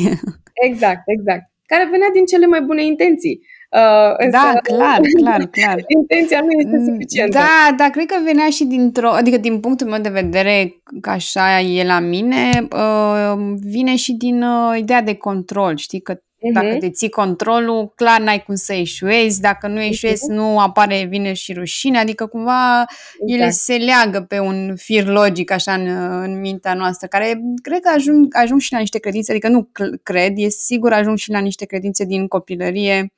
Exact, 0.68 1.02
exact. 1.06 1.50
Care 1.66 1.88
venea 1.90 2.08
din 2.12 2.24
cele 2.24 2.46
mai 2.46 2.60
bune 2.60 2.84
intenții. 2.84 3.40
Uh, 3.70 4.14
însă, 4.16 4.38
da, 4.38 4.58
clar, 4.62 5.00
clar, 5.18 5.46
clar. 5.56 5.84
Intenția 5.86 6.40
nu 6.40 6.50
este 6.58 6.76
mm, 6.76 6.84
suficientă. 6.84 7.38
Da, 7.38 7.74
dar 7.76 7.88
cred 7.88 8.06
că 8.06 8.14
venea 8.24 8.48
și 8.48 8.64
dintr-o, 8.64 9.10
adică 9.10 9.36
din 9.36 9.60
punctul 9.60 9.86
meu 9.86 10.00
de 10.00 10.08
vedere, 10.08 10.74
că 11.00 11.10
așa 11.10 11.60
e 11.60 11.84
la 11.84 12.00
mine, 12.00 12.68
uh, 12.72 13.54
vine 13.60 13.96
și 13.96 14.12
din 14.12 14.42
uh, 14.42 14.78
ideea 14.78 15.02
de 15.02 15.14
control, 15.14 15.76
știi, 15.76 16.00
că 16.00 16.22
Uh-huh. 16.42 16.52
Dacă 16.52 16.76
te 16.78 16.90
ții 16.90 17.08
controlul, 17.08 17.92
clar 17.94 18.20
n-ai 18.20 18.42
cum 18.42 18.54
să 18.54 18.72
eșuezi. 18.72 19.40
Dacă 19.40 19.66
nu 19.66 19.80
eșuezi, 19.80 20.22
uh-huh. 20.22 20.34
nu 20.34 20.58
apare 20.58 21.04
vine 21.04 21.32
și 21.32 21.52
rușine. 21.52 21.98
Adică 21.98 22.26
cumva 22.26 22.78
exact. 22.78 23.40
ele 23.40 23.50
se 23.50 23.76
leagă 23.76 24.20
pe 24.20 24.38
un 24.38 24.76
fir 24.76 25.06
logic 25.06 25.50
așa 25.50 25.72
în, 25.72 25.86
în 26.22 26.40
mintea 26.40 26.74
noastră, 26.74 27.06
care 27.06 27.40
cred 27.62 27.80
că 27.80 27.90
ajung, 27.94 28.36
ajung 28.36 28.60
și 28.60 28.72
la 28.72 28.78
niște 28.78 28.98
credințe, 28.98 29.30
adică 29.30 29.48
nu 29.48 29.68
cred, 30.02 30.32
e 30.36 30.48
sigur 30.48 30.92
ajung 30.92 31.16
și 31.16 31.30
la 31.30 31.38
niște 31.38 31.64
credințe 31.64 32.04
din 32.04 32.26
copilărie 32.26 33.12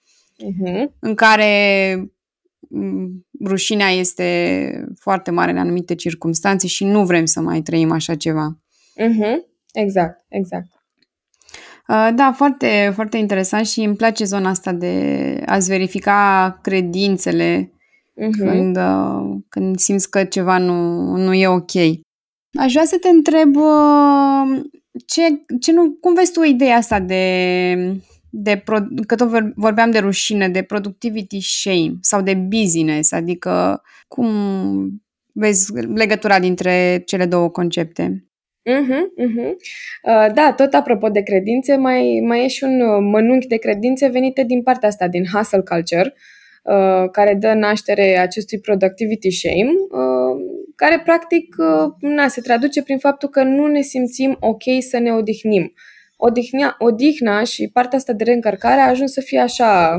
uh-huh. 0.45 0.85
în 0.99 1.15
care 1.15 1.97
rușinea 3.45 3.89
este 3.89 4.85
foarte 4.99 5.31
mare 5.31 5.51
în 5.51 5.59
anumite 5.59 5.95
circunstanțe 5.95 6.67
și 6.67 6.85
nu 6.85 7.05
vrem 7.05 7.25
să 7.25 7.41
mai 7.41 7.61
trăim 7.61 7.93
așa 7.93 8.15
ceva. 8.15 8.59
Uh-huh. 9.01 9.37
Exact, 9.73 10.25
exact. 10.29 10.67
Uh, 11.89 12.09
da, 12.15 12.33
foarte, 12.37 12.93
foarte 12.95 13.17
interesant 13.17 13.67
și 13.67 13.81
îmi 13.81 13.97
place 13.97 14.25
zona 14.25 14.49
asta 14.49 14.73
de 14.73 15.43
a-ți 15.47 15.69
verifica 15.69 16.59
credințele 16.63 17.73
uh-huh. 18.17 18.31
când, 18.39 18.77
uh, 18.77 19.37
când 19.49 19.79
simți 19.79 20.11
că 20.11 20.25
ceva 20.25 20.59
nu, 20.59 21.03
nu 21.17 21.35
e 21.35 21.49
ok. 21.49 21.75
Aș 22.59 22.73
vrea 22.73 22.85
să 22.85 22.99
te 23.01 23.09
întreb 23.09 23.57
uh, 23.57 24.61
ce, 25.07 25.23
ce 25.61 25.73
nu, 25.73 25.97
cum 26.01 26.15
vezi 26.15 26.33
tu 26.33 26.43
ideea 26.43 26.77
asta 26.77 27.01
de, 27.01 28.03
de 28.31 28.63
pro, 28.65 28.79
că 29.07 29.15
tot 29.15 29.29
vorbeam 29.55 29.91
de 29.91 29.99
rușine, 29.99 30.49
de 30.49 30.63
productivity 30.63 31.41
shame 31.41 31.95
sau 32.01 32.23
de 32.23 32.35
business, 32.35 33.13
adică 33.13 33.83
cum 34.09 34.29
vezi 35.33 35.73
legătura 35.73 36.39
dintre 36.39 37.03
cele 37.07 37.27
două 37.27 37.49
concepte? 37.49 38.29
Uh-huh, 38.67 39.13
uh-huh. 39.19 39.57
Uh, 40.03 40.33
da, 40.35 40.53
tot 40.57 40.75
apropo 40.75 41.09
de 41.09 41.23
credințe, 41.23 41.77
mai, 41.77 42.21
mai 42.27 42.45
e 42.45 42.49
și 42.49 42.65
un 42.65 42.81
uh, 42.81 42.99
mănunchi 43.01 43.47
de 43.47 43.57
credințe 43.57 44.09
venite 44.09 44.43
din 44.45 44.63
partea 44.63 44.89
asta, 44.89 45.09
din 45.09 45.25
hustle 45.33 45.61
culture, 45.61 46.15
uh, 46.63 47.11
care 47.13 47.35
dă 47.35 47.53
naștere 47.53 48.19
acestui 48.19 48.61
productivity 48.61 49.31
shame, 49.31 49.71
uh, 49.71 50.63
care 50.77 51.01
practic 51.05 51.57
uh, 51.59 51.93
na, 52.01 52.29
se 52.29 52.41
traduce 52.41 52.83
prin 52.83 52.99
faptul 52.99 53.29
că 53.29 53.43
nu 53.43 53.67
ne 53.67 53.81
simțim 53.81 54.37
ok 54.41 54.63
să 54.89 54.99
ne 54.99 55.13
odihnim 55.13 55.73
odihna, 56.17 56.77
odihna 56.79 57.45
și 57.45 57.71
partea 57.73 57.99
asta 57.99 58.13
de 58.13 58.25
reîncărcare 58.25 58.81
a 58.81 58.89
ajuns 58.89 59.13
să 59.13 59.21
fie 59.21 59.39
așa 59.39 59.97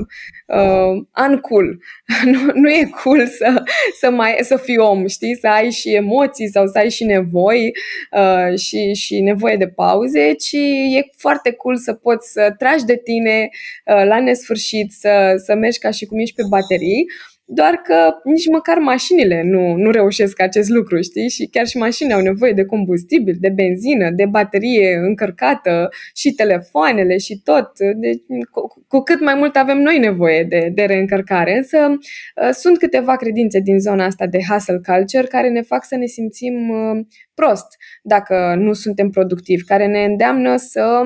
uh, 0.47 1.06
uncool. 1.30 1.80
nu, 2.32 2.51
nu 2.54 2.69
e 2.69 2.89
cool 3.04 3.28
să, 3.28 3.63
să, 3.99 4.10
mai, 4.10 4.38
să 4.41 4.58
fii 4.58 4.78
om, 4.78 5.08
știi? 5.08 5.36
Să 5.36 5.47
ai 5.47 5.71
și 5.71 5.93
emoții 5.93 6.49
sau 6.49 6.67
să 6.67 6.78
ai 6.78 6.89
și 6.89 7.04
nevoi 7.04 7.71
uh, 8.12 8.60
și, 8.60 8.93
și 8.93 9.21
nevoie 9.21 9.56
de 9.56 9.67
pauze, 9.67 10.34
ci 10.34 10.58
e 10.95 11.01
foarte 11.17 11.51
cool 11.51 11.78
să 11.78 11.93
poți 11.93 12.32
să 12.32 12.54
tragi 12.58 12.86
de 12.86 13.01
tine 13.04 13.49
uh, 13.86 14.06
la 14.06 14.19
nesfârșit, 14.19 14.91
să, 14.91 15.41
să 15.45 15.56
mergi 15.56 15.80
ca 15.80 15.91
și 15.91 16.06
cum 16.06 16.19
ești 16.19 16.36
pe 16.36 16.43
baterii 16.49 17.06
doar 17.48 17.74
că 17.74 18.16
nici 18.24 18.48
măcar 18.48 18.78
mașinile 18.78 19.42
nu, 19.44 19.76
nu 19.76 19.92
reușesc 19.92 20.42
acest 20.42 20.70
lucru, 20.70 21.02
știi? 21.02 21.30
Și 21.30 21.48
chiar 21.52 21.66
și 21.68 21.78
mașinile 21.78 22.16
au 22.16 22.22
nevoie 22.22 22.52
de 22.52 22.66
combustibil, 22.66 23.36
de 23.40 23.50
benzină, 23.50 24.10
de 24.10 24.26
baterie 24.26 24.96
încărcată 24.96 25.90
și 26.16 26.32
telefoanele 26.32 27.18
și 27.18 27.42
tot. 27.44 27.72
Deci, 27.96 28.22
cu, 28.52 28.86
cu 28.88 29.00
cât 29.00 29.22
mai 29.22 29.36
mult 29.36 29.56
avem 29.56 29.78
noi 29.78 29.98
nevoie 29.98 30.44
de, 30.44 30.72
de 30.74 30.84
reîncărcare. 30.84 31.58
Însă 31.58 31.78
uh, 31.88 32.50
sunt 32.52 32.78
câteva 32.78 33.16
credințe 33.16 33.60
din 33.60 33.80
zona 33.80 34.06
asta 34.06 34.26
de 34.26 34.40
hustle 34.50 34.80
culture 34.86 35.28
care 35.28 35.50
ne 35.50 35.62
fac 35.62 35.86
să 35.86 35.96
ne 35.96 36.06
simțim 36.06 36.70
uh, 36.70 37.06
prost 37.34 37.68
dacă 38.04 38.56
nu 38.58 38.74
suntem 38.74 39.10
productivi, 39.10 39.64
care 39.64 39.88
ne 39.88 40.04
îndeamnă 40.04 40.56
să... 40.56 41.02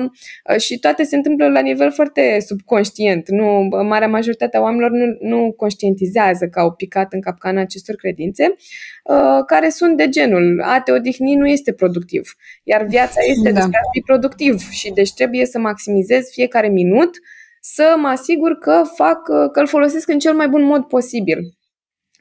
Uh, 0.50 0.60
și 0.60 0.78
toate 0.78 1.02
se 1.02 1.16
întâmplă 1.16 1.48
la 1.48 1.60
nivel 1.60 1.90
foarte 1.92 2.38
subconștient. 2.46 3.28
Nu, 3.28 3.68
marea 3.88 4.08
majoritate 4.08 4.56
a 4.56 4.60
oamenilor 4.60 4.90
nu, 4.90 5.04
nu 5.20 5.52
conștientizează 5.56 6.28
că 6.46 6.60
au 6.60 6.72
picat 6.72 7.12
în 7.12 7.20
capcana 7.20 7.60
acestor 7.60 7.94
credințe, 7.94 8.54
uh, 9.04 9.44
care 9.46 9.68
sunt 9.68 9.96
de 9.96 10.08
genul 10.08 10.62
a 10.64 10.80
te 10.80 10.92
odihni 10.92 11.34
nu 11.34 11.46
este 11.46 11.72
productiv, 11.72 12.34
iar 12.62 12.84
viața 12.84 13.20
este 13.28 13.50
da. 13.50 13.54
despre 13.54 13.78
a 13.78 13.90
fi 13.92 14.00
productiv 14.00 14.68
și 14.70 14.92
deci 14.92 15.12
trebuie 15.12 15.46
să 15.46 15.58
maximizez 15.58 16.30
fiecare 16.30 16.68
minut 16.68 17.10
să 17.60 17.94
mă 17.98 18.08
asigur 18.08 18.58
că 18.58 18.82
fac, 18.94 19.22
că 19.52 19.60
îl 19.60 19.66
folosesc 19.66 20.08
în 20.08 20.18
cel 20.18 20.34
mai 20.34 20.48
bun 20.48 20.62
mod 20.62 20.84
posibil. 20.84 21.38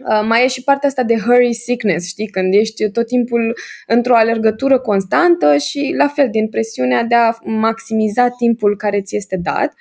Uh, 0.07 0.21
mai 0.27 0.43
e 0.43 0.47
și 0.47 0.63
partea 0.63 0.89
asta 0.89 1.03
de 1.03 1.15
hurry 1.17 1.53
sickness, 1.53 2.07
știi, 2.07 2.27
când 2.27 2.53
ești 2.53 2.91
tot 2.91 3.07
timpul 3.07 3.57
într-o 3.87 4.15
alergătură 4.15 4.79
constantă 4.79 5.57
și 5.57 5.93
la 5.97 6.07
fel 6.07 6.29
din 6.29 6.49
presiunea 6.49 7.03
de 7.03 7.15
a 7.15 7.31
maximiza 7.43 8.29
timpul 8.29 8.77
care 8.77 9.01
ți 9.01 9.15
este 9.15 9.39
dat. 9.43 9.73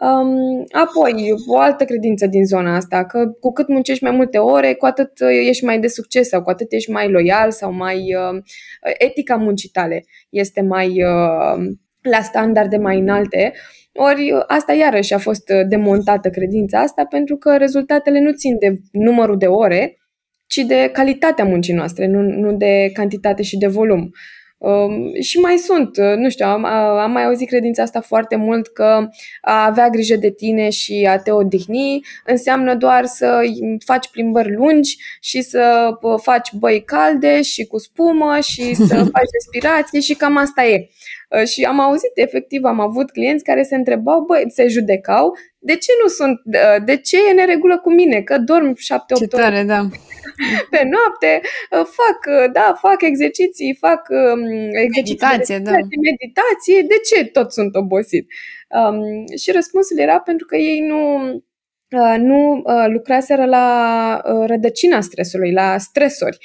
Um, 0.00 0.64
apoi, 0.70 1.34
o 1.46 1.58
altă 1.58 1.84
credință 1.84 2.26
din 2.26 2.44
zona 2.44 2.76
asta, 2.76 3.04
că 3.04 3.26
cu 3.40 3.52
cât 3.52 3.68
muncești 3.68 4.02
mai 4.02 4.12
multe 4.12 4.38
ore, 4.38 4.74
cu 4.74 4.86
atât 4.86 5.10
ești 5.48 5.64
mai 5.64 5.80
de 5.80 5.86
succes 5.86 6.28
sau 6.28 6.42
cu 6.42 6.50
atât 6.50 6.72
ești 6.72 6.90
mai 6.90 7.10
loial 7.10 7.50
sau 7.50 7.72
mai... 7.72 7.96
Uh, 7.96 8.42
etica 8.98 9.36
muncii 9.36 9.68
tale 9.68 10.04
este 10.30 10.60
mai 10.60 10.88
uh, 10.88 11.66
la 12.02 12.20
standarde 12.22 12.76
mai 12.76 12.98
înalte. 12.98 13.52
Ori 13.94 14.32
asta 14.46 14.72
iarăși 14.72 15.14
a 15.14 15.18
fost 15.18 15.50
demontată 15.68 16.30
credința 16.30 16.80
asta 16.80 17.04
pentru 17.04 17.36
că 17.36 17.56
rezultatele 17.56 18.20
nu 18.20 18.32
țin 18.32 18.58
de 18.58 18.74
numărul 18.92 19.38
de 19.38 19.46
ore, 19.46 19.98
ci 20.46 20.56
de 20.56 20.90
calitatea 20.92 21.44
muncii 21.44 21.74
noastre, 21.74 22.06
nu, 22.06 22.20
nu 22.20 22.56
de 22.56 22.90
cantitate 22.92 23.42
și 23.42 23.58
de 23.58 23.66
volum. 23.66 24.00
Um, 24.00 24.10
și 25.20 25.38
mai 25.38 25.56
sunt, 25.56 25.96
nu 25.98 26.30
știu, 26.30 26.46
am, 26.46 26.64
am 26.64 27.10
mai 27.10 27.24
auzit 27.24 27.48
credința 27.48 27.82
asta 27.82 28.00
foarte 28.00 28.36
mult 28.36 28.66
că 28.66 29.08
a 29.40 29.64
avea 29.64 29.88
grijă 29.88 30.16
de 30.16 30.30
tine 30.30 30.70
și 30.70 31.06
a 31.10 31.18
te 31.18 31.30
odihni 31.30 32.00
înseamnă 32.26 32.74
doar 32.74 33.04
să 33.04 33.40
faci 33.84 34.08
plimbări 34.08 34.54
lungi 34.54 34.96
și 35.20 35.42
să 35.42 35.90
faci 36.22 36.52
băi 36.52 36.82
calde 36.84 37.42
și 37.42 37.66
cu 37.66 37.78
spumă 37.78 38.38
și 38.40 38.74
să 38.88 38.94
faci 38.94 39.30
respirație 39.32 40.00
și 40.00 40.14
cam 40.14 40.36
asta 40.36 40.64
e. 40.64 40.88
Uh, 41.28 41.46
și 41.46 41.62
am 41.62 41.80
auzit, 41.80 42.10
efectiv, 42.14 42.64
am 42.64 42.80
avut 42.80 43.10
clienți 43.10 43.44
care 43.44 43.62
se 43.62 43.74
întrebau, 43.74 44.20
băi, 44.20 44.44
se 44.48 44.68
judecau, 44.68 45.36
de 45.58 45.72
ce 45.72 45.92
nu 46.02 46.08
sunt, 46.08 46.40
uh, 46.44 46.84
de 46.84 46.96
ce 46.96 47.16
e 47.30 47.32
neregulă 47.32 47.78
cu 47.78 47.92
mine, 47.92 48.20
că 48.20 48.38
dorm 48.38 48.74
7-8 48.74 49.46
ore 49.46 49.62
da. 49.66 49.88
pe 50.70 50.82
noapte, 50.94 51.40
uh, 51.42 51.86
fac, 51.98 52.50
da, 52.52 52.78
fac 52.80 53.02
exerciții, 53.02 53.76
fac 53.80 54.08
um, 54.08 54.44
exerciții 54.72 55.18
meditație, 55.18 55.58
de, 55.58 55.62
da. 55.62 55.70
meditație, 56.10 56.82
de 56.82 56.94
ce 57.08 57.24
tot 57.24 57.52
sunt 57.52 57.74
obosit? 57.74 58.26
Um, 58.68 59.00
și 59.36 59.50
răspunsul 59.50 59.98
era 59.98 60.18
pentru 60.20 60.46
că 60.46 60.56
ei 60.56 60.80
nu, 60.80 61.04
nu 62.16 62.62
lucraseră 62.86 63.44
la 63.44 64.20
rădăcina 64.46 65.00
stresului, 65.00 65.52
la 65.52 65.78
stresori, 65.78 66.38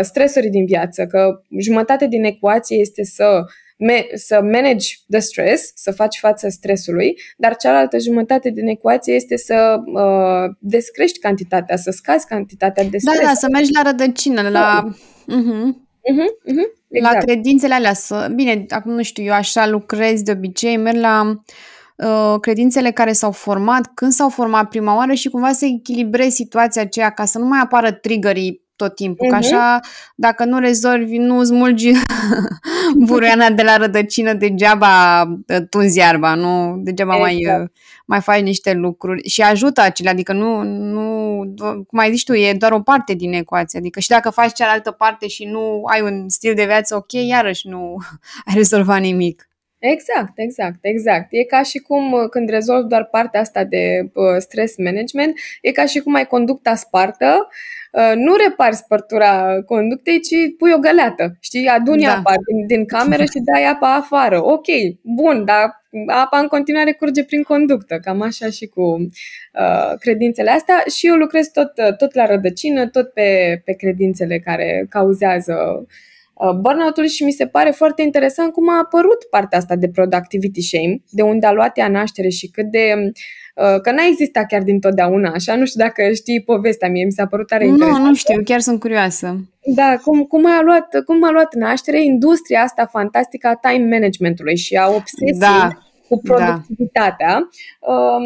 stresori 0.00 0.48
din 0.48 0.64
viață, 0.64 1.06
că 1.06 1.42
jumătate 1.60 2.06
din 2.06 2.24
ecuație 2.24 2.76
este 2.76 3.04
să 3.04 3.44
me- 3.80 4.06
să 4.14 4.40
manage 4.42 4.86
the 5.10 5.18
stress, 5.18 5.72
să 5.74 5.90
faci 5.92 6.18
față 6.18 6.48
stresului, 6.48 7.18
dar 7.36 7.56
cealaltă 7.56 7.98
jumătate 7.98 8.50
din 8.50 8.66
ecuație 8.66 9.14
este 9.14 9.36
să 9.36 9.76
uh, 9.84 10.54
descrești 10.58 11.18
cantitatea, 11.18 11.76
să 11.76 11.90
scazi 11.90 12.26
cantitatea 12.26 12.84
de 12.84 12.98
stres. 12.98 13.18
Da, 13.18 13.24
da, 13.26 13.34
să 13.34 13.46
mergi 13.52 13.72
la 13.72 13.82
rădăcină, 13.82 14.48
la... 14.48 14.90
Uh-huh. 14.90 15.88
Uh-huh, 16.00 16.52
uh-huh. 16.52 16.78
Exact. 16.88 17.14
La 17.14 17.20
credințele 17.20 17.74
alea. 17.74 17.92
Să... 17.92 18.30
Bine, 18.34 18.64
acum 18.68 18.92
nu 18.92 19.02
știu, 19.02 19.24
eu 19.24 19.32
așa 19.32 19.66
lucrez 19.66 20.22
de 20.22 20.30
obicei, 20.30 20.76
merg 20.76 20.98
la 20.98 21.40
uh, 21.96 22.40
credințele 22.40 22.90
care 22.90 23.12
s-au 23.12 23.30
format, 23.30 23.90
când 23.94 24.12
s-au 24.12 24.28
format 24.28 24.68
prima 24.68 24.96
oară 24.96 25.12
și 25.12 25.28
cumva 25.28 25.52
să 25.52 25.64
echilibrezi 25.64 26.34
situația 26.34 26.82
aceea 26.82 27.10
ca 27.10 27.24
să 27.24 27.38
nu 27.38 27.46
mai 27.46 27.60
apară 27.62 27.92
triggerii 27.92 28.68
tot 28.80 28.94
timpul. 28.94 29.26
Uh-huh. 29.26 29.30
Că 29.30 29.36
mhm. 29.36 29.54
așa, 29.54 29.80
dacă 30.14 30.44
nu 30.44 30.58
rezolvi, 30.58 31.16
nu 31.16 31.44
smulgi 31.44 31.92
buruiana 33.06 33.50
de 33.50 33.62
la 33.62 33.76
rădăcină, 33.76 34.32
degeaba 34.32 35.22
uh, 35.22 35.56
tunzi 35.70 35.98
iarba, 35.98 36.34
nu? 36.34 36.80
Degeaba 36.82 37.14
exact. 37.14 37.32
mai, 37.32 37.62
uh, 37.62 37.68
mai 38.06 38.20
faci 38.20 38.40
niște 38.40 38.72
lucruri. 38.72 39.28
Și 39.28 39.42
ajută 39.42 39.80
acele, 39.80 40.08
adică 40.10 40.32
nu, 40.32 40.62
nu, 40.62 41.04
cum 41.88 41.98
ai 41.98 42.10
zis 42.10 42.22
tu, 42.22 42.34
e 42.34 42.52
doar 42.52 42.72
o 42.72 42.80
parte 42.80 43.14
din 43.14 43.32
ecuație. 43.32 43.78
Adică 43.78 44.00
și 44.00 44.08
dacă 44.08 44.30
faci 44.30 44.52
cealaltă 44.52 44.90
parte 44.90 45.28
și 45.28 45.44
nu 45.44 45.82
ai 45.84 46.00
un 46.00 46.28
stil 46.28 46.54
de 46.54 46.64
viață 46.64 46.96
ok, 46.96 47.12
iarăși 47.12 47.68
nu 47.68 47.96
ai 48.46 48.54
rezolvat 48.54 49.00
nimic. 49.00 49.50
Exact, 49.80 50.32
exact, 50.34 50.78
exact. 50.80 51.26
E 51.30 51.44
ca 51.44 51.62
și 51.62 51.78
cum 51.78 52.12
uh, 52.12 52.28
când 52.30 52.48
rezolvi 52.48 52.88
doar 52.88 53.04
partea 53.04 53.40
asta 53.40 53.64
de 53.64 54.10
uh, 54.14 54.36
stress 54.38 54.76
management, 54.76 55.38
e 55.62 55.72
ca 55.72 55.86
și 55.86 55.98
cum 55.98 56.14
ai 56.14 56.26
conducta 56.26 56.74
spartă, 56.74 57.46
uh, 57.46 57.79
nu 58.14 58.34
reparți 58.34 58.78
spărtura 58.78 59.62
conductei, 59.66 60.20
ci 60.20 60.56
pui 60.58 60.72
o 60.72 60.78
găleată, 60.78 61.36
știi, 61.40 61.66
aduni 61.66 62.02
da. 62.02 62.16
apa 62.16 62.34
din, 62.46 62.66
din 62.66 62.86
cameră 62.86 63.22
și 63.22 63.42
dai 63.52 63.64
apa 63.64 63.94
afară. 63.94 64.44
Ok, 64.44 64.66
bun, 65.02 65.44
dar 65.44 65.80
apa 66.06 66.38
în 66.38 66.46
continuare 66.46 66.92
curge 66.92 67.24
prin 67.24 67.42
conductă, 67.42 67.98
cam 68.04 68.20
așa 68.20 68.50
și 68.50 68.66
cu 68.66 68.82
uh, 68.82 69.92
credințele 69.98 70.50
astea 70.50 70.84
și 70.96 71.06
eu 71.06 71.14
lucrez 71.14 71.46
tot, 71.46 71.72
tot 71.98 72.14
la 72.14 72.26
rădăcină, 72.26 72.88
tot 72.88 73.12
pe, 73.12 73.62
pe 73.64 73.72
credințele 73.72 74.38
care 74.38 74.86
cauzează 74.88 75.54
uh, 75.80 75.86
Uh, 76.40 76.54
burnout-ul 76.54 77.06
și 77.06 77.24
mi 77.24 77.32
se 77.32 77.46
pare 77.46 77.70
foarte 77.70 78.02
interesant 78.02 78.52
cum 78.52 78.68
a 78.68 78.78
apărut 78.78 79.24
partea 79.30 79.58
asta 79.58 79.76
de 79.76 79.88
productivity 79.88 80.60
shame, 80.60 81.02
de 81.10 81.22
unde 81.22 81.46
a 81.46 81.52
luat 81.52 81.78
ea 81.78 81.88
naștere 81.88 82.28
și 82.28 82.50
cât 82.50 82.70
de 82.70 82.92
uh, 82.96 83.12
că 83.82 83.90
n-a 83.90 84.06
existat 84.08 84.46
chiar 84.46 84.62
dintotdeauna 84.62 85.30
așa, 85.30 85.56
nu 85.56 85.64
știu 85.64 85.84
dacă 85.84 86.12
știi 86.12 86.42
povestea 86.42 86.88
mie, 86.88 87.04
mi 87.04 87.12
s-a 87.12 87.26
părut 87.26 87.46
tare 87.46 87.64
nu, 87.64 87.70
interesant. 87.70 88.02
Nu, 88.02 88.08
nu 88.08 88.14
știu, 88.14 88.42
chiar 88.44 88.60
sunt 88.60 88.80
curioasă. 88.80 89.36
Da, 89.64 89.96
cum, 90.02 90.22
cum, 90.22 90.46
a 90.46 90.62
luat, 90.62 91.02
cum 91.04 91.24
a 91.24 91.30
luat 91.30 91.54
naștere 91.54 92.04
industria 92.04 92.62
asta 92.62 92.86
fantastică 92.86 93.46
a 93.48 93.68
time 93.68 93.88
managementului 93.88 94.56
și 94.56 94.74
a 94.76 94.88
obsesiei 94.88 95.38
da 95.38 95.68
cu 96.10 96.20
da. 96.22 96.34
productivitatea. 96.34 97.48
Da. 97.80 98.16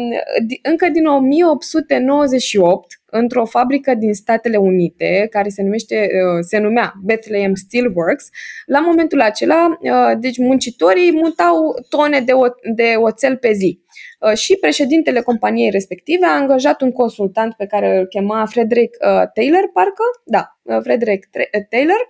Încă 0.69 0.89
din 0.89 1.05
1898, 1.05 3.01
într-o 3.05 3.45
fabrică 3.45 3.93
din 3.95 4.13
Statele 4.13 4.57
Unite, 4.57 5.27
care 5.29 5.49
se, 5.49 5.61
numește, 5.63 5.95
uh, 5.95 6.39
se 6.41 6.57
numea 6.57 6.93
Bethlehem 7.03 7.53
Steelworks, 7.53 8.29
la 8.65 8.79
momentul 8.79 9.21
acela, 9.21 9.77
uh, 9.81 10.11
deci 10.19 10.37
muncitorii 10.37 11.11
mutau 11.13 11.73
tone 11.89 12.19
de, 12.19 12.31
o, 12.31 12.45
de 12.75 12.93
oțel 12.97 13.37
pe 13.37 13.51
zi. 13.53 13.79
Uh, 14.19 14.33
și 14.33 14.55
președintele 14.55 15.21
companiei 15.21 15.69
respective 15.69 16.25
a 16.25 16.35
angajat 16.35 16.81
un 16.81 16.91
consultant 16.91 17.53
pe 17.53 17.65
care 17.65 17.97
îl 17.97 18.05
chema 18.05 18.45
Frederick 18.45 18.97
Taylor, 19.33 19.69
parcă? 19.73 20.03
Da, 20.25 20.59
Frederick 20.81 21.29
Taylor, 21.69 22.09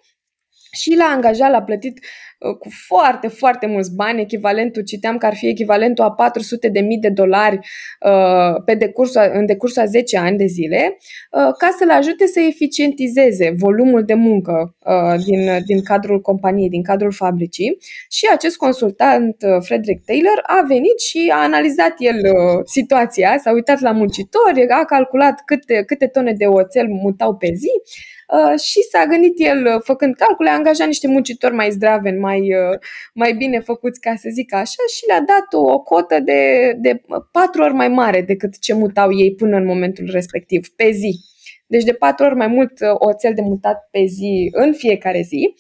și 0.72 0.96
l-a 0.96 1.06
angajat, 1.06 1.52
l-a 1.52 1.64
plătit 1.64 2.00
uh, 2.00 2.06
cu 2.54 2.70
foarte, 2.88 3.28
foarte 3.28 3.66
mulți 3.68 3.96
bani, 3.96 4.22
echivalentul, 4.22 4.84
citeam 4.84 5.18
că 5.18 5.26
ar 5.26 5.36
fi 5.36 5.48
echivalentul 5.48 6.04
a 6.04 6.12
400 6.12 6.68
de 6.68 6.80
mii 6.80 6.98
de 6.98 7.10
dolari 7.10 7.60
uh, 8.06 8.62
pe 8.66 8.76
decursul, 8.76 9.22
în 9.34 9.46
decursul 9.46 9.82
a 9.82 9.86
10 9.86 10.18
ani 10.18 10.38
de 10.38 10.46
zile, 10.46 10.98
uh, 11.32 11.54
ca 11.58 11.76
să-l 11.78 11.90
ajute 11.90 12.26
să 12.26 12.40
eficientizeze 12.40 13.54
volumul 13.58 14.04
de 14.04 14.14
muncă 14.14 14.76
uh, 14.86 15.24
din, 15.26 15.64
din 15.66 15.84
cadrul 15.84 16.22
companiei, 16.22 16.70
din 16.70 16.84
cadrul 16.84 17.12
fabricii. 17.12 17.78
Și 18.10 18.28
acest 18.32 18.58
consultant, 18.58 19.36
uh, 19.42 19.64
Frederick 19.64 20.06
Taylor, 20.06 20.42
a 20.44 20.66
venit 20.68 21.00
și 21.00 21.32
a 21.34 21.44
analizat 21.44 21.94
el 21.98 22.16
uh, 22.16 22.62
situația, 22.66 23.38
s-a 23.38 23.52
uitat 23.52 23.80
la 23.80 23.92
muncitori, 23.92 24.70
a 24.70 24.86
calculat 24.86 25.42
câte, 25.46 25.84
câte 25.86 26.08
tone 26.08 26.34
de 26.34 26.46
oțel 26.46 26.88
mutau 26.88 27.36
pe 27.36 27.52
zi 27.54 27.70
Uh, 27.70 28.15
și 28.64 28.82
s-a 28.92 29.06
gândit 29.06 29.34
el, 29.40 29.66
uh, 29.66 29.82
făcând 29.84 30.16
calcule, 30.16 30.50
a 30.50 30.54
angajat 30.54 30.88
niște 30.88 31.08
muncitori 31.08 31.54
mai 31.54 31.72
zdrave, 31.72 32.12
mai, 32.12 32.40
uh, 32.40 32.80
mai 33.14 33.34
bine 33.34 33.60
făcuți, 33.60 34.00
ca 34.00 34.16
să 34.16 34.30
zic 34.32 34.54
așa, 34.54 34.84
și 34.96 35.06
le-a 35.08 35.22
dat 35.22 35.54
o, 35.54 35.72
o 35.72 35.80
cotă 35.80 36.20
de, 36.20 36.74
de 36.78 37.02
patru 37.32 37.62
ori 37.64 37.74
mai 37.74 37.88
mare 37.88 38.22
decât 38.22 38.60
ce 38.60 38.74
mutau 38.74 39.18
ei 39.18 39.36
până 39.36 39.58
în 39.58 39.66
momentul 39.66 40.08
respectiv, 40.12 40.68
pe 40.76 40.92
zi. 40.92 41.20
Deci 41.68 41.84
de 41.84 41.94
patru 41.94 42.26
ori 42.26 42.36
mai 42.36 42.48
mult 42.48 42.74
oțel 42.94 43.34
de 43.34 43.42
mutat 43.42 43.88
pe 43.92 44.06
zi 44.06 44.50
în 44.52 44.74
fiecare 44.74 45.22
zi. 45.22 45.56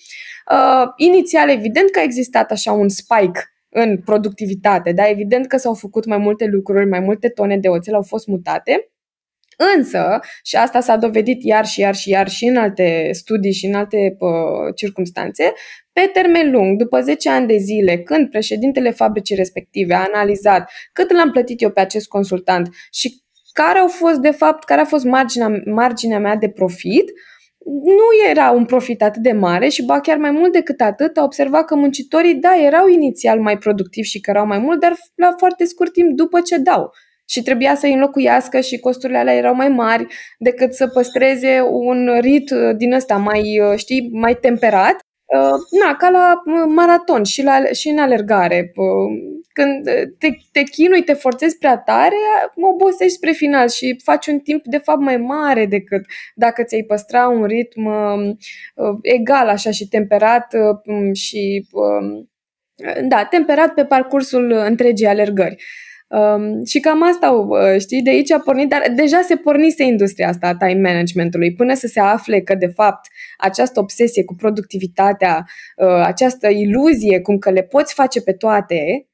Uh, 0.52 0.88
inițial, 0.96 1.50
evident 1.50 1.90
că 1.90 2.00
a 2.00 2.04
existat 2.04 2.52
așa 2.52 2.72
un 2.72 2.90
spike 2.90 3.40
în 3.70 3.98
productivitate, 3.98 4.92
dar 4.92 5.08
evident 5.10 5.48
că 5.48 5.58
s-au 5.58 5.74
făcut 5.74 6.06
mai 6.06 6.18
multe 6.18 6.46
lucruri, 6.46 6.90
mai 6.90 7.00
multe 7.00 7.30
tone 7.30 7.58
de 7.58 7.68
oțel 7.68 7.94
au 7.94 8.02
fost 8.02 8.28
mutate, 8.28 8.90
Însă, 9.76 10.20
și 10.44 10.56
asta 10.56 10.80
s-a 10.80 10.96
dovedit 10.96 11.44
iar 11.44 11.66
și 11.66 11.80
iar 11.80 11.96
și 11.96 12.10
iar 12.10 12.30
și 12.30 12.46
în 12.46 12.58
alte 12.58 13.10
studii 13.12 13.54
și 13.54 13.66
în 13.66 13.74
alte 13.74 14.16
uh, 14.20 14.76
circunstanțe, 14.76 15.54
pe 15.94 16.10
termen 16.14 16.52
lung, 16.52 16.78
după 16.78 17.02
10 17.02 17.30
ani 17.30 17.48
de 17.48 17.58
zile, 17.58 17.98
când 17.98 18.30
președintele 18.30 18.92
fabricii 18.92 19.36
respective 19.36 19.94
a 19.94 20.08
analizat 20.14 20.72
cât 20.94 21.12
l-am 21.12 21.32
plătit 21.32 21.62
eu 21.62 21.70
pe 21.70 21.80
acest 21.80 22.08
consultant 22.08 22.70
și 22.92 23.24
care 23.54 23.80
au 23.80 23.88
fost, 23.88 24.18
de 24.18 24.32
fapt, 24.32 24.64
care 24.64 24.82
a 24.82 24.86
fost 24.86 25.04
marginea, 25.04 25.62
marginea 25.66 26.20
mea 26.20 26.36
de 26.36 26.50
profit, 26.50 27.12
nu 27.84 28.30
era 28.30 28.52
un 28.52 28.66
profit 28.66 29.02
atât 29.02 29.22
de 29.22 29.32
mare 29.32 29.68
și 29.68 29.86
ba 29.86 30.00
chiar 30.00 30.18
mai 30.18 30.32
mult 30.32 30.52
decât 30.52 30.82
atât 30.82 31.18
a 31.18 31.24
observat 31.24 31.66
că 31.66 31.76
muncitorii, 31.76 32.36
da, 32.36 32.56
erau 32.62 32.88
inițial 32.88 33.40
mai 33.40 33.58
productivi 33.58 34.08
și 34.08 34.20
cărau 34.20 34.46
mai 34.46 34.60
mult, 34.60 34.80
dar 34.80 34.94
la 35.16 35.34
foarte 35.38 35.66
scurt 35.66 35.92
timp 35.92 36.16
după 36.16 36.42
ce 36.42 36.58
dau 36.58 36.92
și 37.26 37.42
trebuia 37.42 37.76
să 37.76 37.86
îi 37.86 37.94
înlocuiască 37.94 38.60
și 38.60 38.80
costurile 38.80 39.18
alea 39.18 39.34
erau 39.34 39.56
mai 39.56 39.68
mari 39.68 40.08
decât 40.40 40.74
să 40.74 40.88
păstreze 40.88 41.62
un 41.62 42.18
rit 42.20 42.50
uh, 42.52 42.76
din 42.78 42.94
ăsta 42.94 43.18
mai, 43.18 43.60
uh, 43.60 43.78
știi, 43.78 44.10
mai 44.12 44.36
temperat. 44.36 44.96
Uh, 45.26 45.82
na, 45.84 45.96
ca 45.96 46.10
la 46.10 46.42
maraton 46.68 47.24
și, 47.24 47.44
la, 47.44 47.64
și 47.66 47.90
în 47.90 47.98
alergare. 47.98 48.72
când 49.54 49.84
te, 50.18 50.30
te 50.52 50.64
chinui, 50.64 51.04
te 51.04 51.14
forțezi 51.14 51.58
prea 51.58 51.78
tare, 51.78 52.16
obosești 52.56 53.14
spre 53.14 53.32
final 53.32 53.70
și 53.70 54.02
faci 54.04 54.28
un 54.28 54.40
timp 54.40 54.66
de 54.66 54.78
fapt 54.78 55.00
mai 55.00 55.18
mare 55.18 55.66
decât 55.66 56.02
dacă 56.36 56.64
ți-ai 56.64 56.84
păstra 56.84 57.28
un 57.28 57.46
ritm 57.46 57.86
uh, 57.86 58.98
egal 59.02 59.48
așa 59.48 59.72
și 59.72 59.88
temperat 59.88 60.54
uh, 60.54 61.16
și 61.16 61.68
uh, 61.72 62.26
da, 63.08 63.26
temperat 63.26 63.74
pe 63.74 63.86
parcursul 63.86 64.52
întregii 64.52 65.08
alergări. 65.08 65.64
Um, 66.08 66.64
și 66.66 66.80
cam 66.80 67.04
asta, 67.04 67.32
uh, 67.32 67.80
știi, 67.80 68.02
de 68.02 68.10
aici 68.10 68.32
a 68.32 68.40
pornit, 68.40 68.70
dar 68.70 68.92
deja 68.96 69.22
se 69.22 69.36
pornise 69.36 69.84
industria 69.84 70.28
asta 70.28 70.48
a 70.48 70.56
time 70.56 70.90
managementului, 70.90 71.54
până 71.54 71.74
să 71.74 71.88
se 71.88 72.00
afle 72.00 72.42
că, 72.42 72.56
de 72.56 72.68
fapt, 72.68 73.08
această 73.38 73.80
obsesie 73.80 74.24
cu 74.24 74.36
productivitatea, 74.36 75.46
uh, 75.76 75.88
această 75.88 76.50
iluzie 76.50 77.20
cum 77.20 77.38
că 77.38 77.52
le 77.52 77.64
poți 77.64 77.94
face 77.94 78.22
pe 78.22 78.32
toate, 78.32 79.08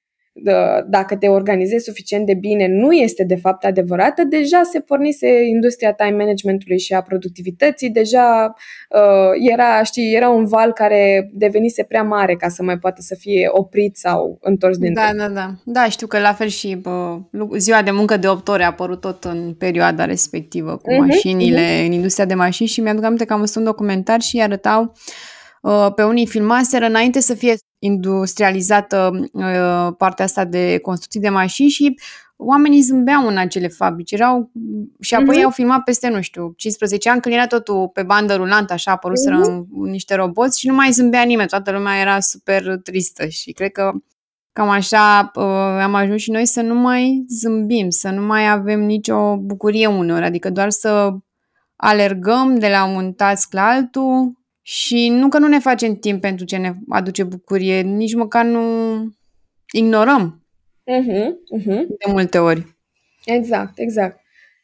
dacă 0.88 1.15
te 1.15 1.28
organizezi 1.28 1.84
suficient 1.84 2.26
de 2.26 2.34
bine, 2.34 2.67
nu 2.67 2.91
este 2.91 3.24
de 3.24 3.36
fapt 3.36 3.65
adevărată, 3.65 4.24
deja 4.24 4.62
se 4.63 4.80
pornise 4.80 5.44
industria 5.44 5.94
time 5.94 6.17
managementului 6.17 6.80
și 6.80 6.94
a 6.94 7.02
productivității, 7.02 7.89
deja 7.89 8.54
uh, 8.89 9.52
era, 9.52 9.84
știi, 9.84 10.13
era 10.13 10.30
un 10.30 10.46
val 10.46 10.72
care 10.74 11.30
devenise 11.34 11.84
prea 11.84 12.04
mare 12.04 12.36
ca 12.36 12.50
să 12.50 12.63
mai 12.63 12.78
poată 12.78 13.02
să 13.02 13.15
fie 13.20 13.48
oprit 13.52 13.98
sau 13.98 14.38
întors 14.41 14.78
din 14.78 14.94
Da, 14.94 15.10
da, 15.17 15.28
da. 15.28 15.52
Da, 15.63 15.89
știu 15.89 16.08
că 16.08 16.20
la 16.20 16.34
fel 16.34 16.48
și 16.48 16.76
bă, 16.76 17.20
ziua 17.58 17.82
de 17.82 17.91
muncă 17.91 18.17
de 18.17 18.28
8 18.28 18.48
ore 18.48 18.63
a 18.63 18.67
apărut 18.67 19.02
tot 19.02 19.24
în 19.24 19.54
perioada 19.54 20.06
respectivă 20.06 20.78
cu 20.78 20.94
uh-huh, 20.94 20.98
mașinile, 20.98 21.82
uh-huh. 21.82 21.86
în 21.86 21.91
industria 21.91 22.26
de 22.26 22.34
mașini 22.34 22.67
și 22.67 22.82
mi-aduc 22.82 23.04
aminte 23.04 23.26
că 23.26 23.34
am 23.34 23.39
văzut 23.39 23.56
un 23.56 23.63
documentar 23.63 24.22
și 24.22 24.41
arătau 24.41 24.82
uh, 24.82 25.39
pe 25.95 26.04
unii 26.04 26.28
filmaseră 26.28 26.86
înainte 26.86 27.19
să 27.19 27.34
fie 27.34 27.56
industrializată 27.80 29.30
uh, 29.32 29.93
partea 29.97 30.26
asta 30.26 30.45
de 30.45 30.78
construcții 30.78 31.19
de 31.19 31.30
mașini 31.30 31.69
și 31.69 32.00
oamenii 32.36 32.82
zâmbeau 32.82 33.28
în 33.28 33.38
acele 33.38 33.67
fabrici. 33.67 34.12
Erau, 34.12 34.52
și 35.00 35.15
apoi 35.15 35.38
mm-hmm. 35.39 35.43
au 35.43 35.50
filmat 35.50 35.84
peste, 35.84 36.10
nu 36.10 36.21
știu, 36.21 36.54
15 36.56 37.10
ani, 37.10 37.21
când 37.21 37.36
era 37.36 37.47
totul 37.47 37.88
pe 37.88 38.04
bandă 38.04 38.36
rulantă, 38.36 38.74
așa, 38.74 38.91
apăruseră 38.91 39.39
mm-hmm. 39.39 39.89
niște 39.89 40.15
roboți 40.15 40.60
și 40.60 40.67
nu 40.67 40.74
mai 40.74 40.91
zâmbea 40.91 41.24
nimeni. 41.24 41.50
Toată 41.50 41.71
lumea 41.71 42.00
era 42.00 42.19
super 42.19 42.78
tristă 42.84 43.28
și 43.28 43.52
cred 43.52 43.71
că 43.71 43.91
cam 44.52 44.69
așa 44.69 45.32
uh, 45.36 45.43
am 45.82 45.93
ajuns 45.93 46.21
și 46.21 46.32
noi 46.32 46.45
să 46.45 46.62
nu 46.62 46.76
mai 46.76 47.26
zâmbim, 47.28 47.89
să 47.89 48.10
nu 48.10 48.26
mai 48.26 48.50
avem 48.50 48.80
nicio 48.80 49.38
bucurie 49.38 49.88
uneori, 49.88 50.26
adică 50.26 50.50
doar 50.50 50.69
să 50.69 51.12
alergăm 51.76 52.56
de 52.56 52.67
la 52.67 52.86
un 52.86 53.13
task 53.13 53.54
la 53.54 53.63
altul, 53.63 54.41
și 54.62 55.10
nu 55.10 55.28
că 55.28 55.38
nu 55.38 55.47
ne 55.47 55.60
facem 55.60 55.95
timp 55.95 56.21
pentru 56.21 56.45
ce 56.45 56.58
ne 56.58 56.74
aduce 56.89 57.24
bucurie, 57.24 57.82
nici 57.82 58.13
măcar 58.13 58.45
nu 58.45 58.62
ignorăm 59.71 60.43
uh-huh, 60.91 61.28
uh-huh. 61.60 61.86
de 61.88 62.12
multe 62.12 62.38
ori. 62.38 62.76
Exact, 63.26 63.80
exact. 63.80 64.19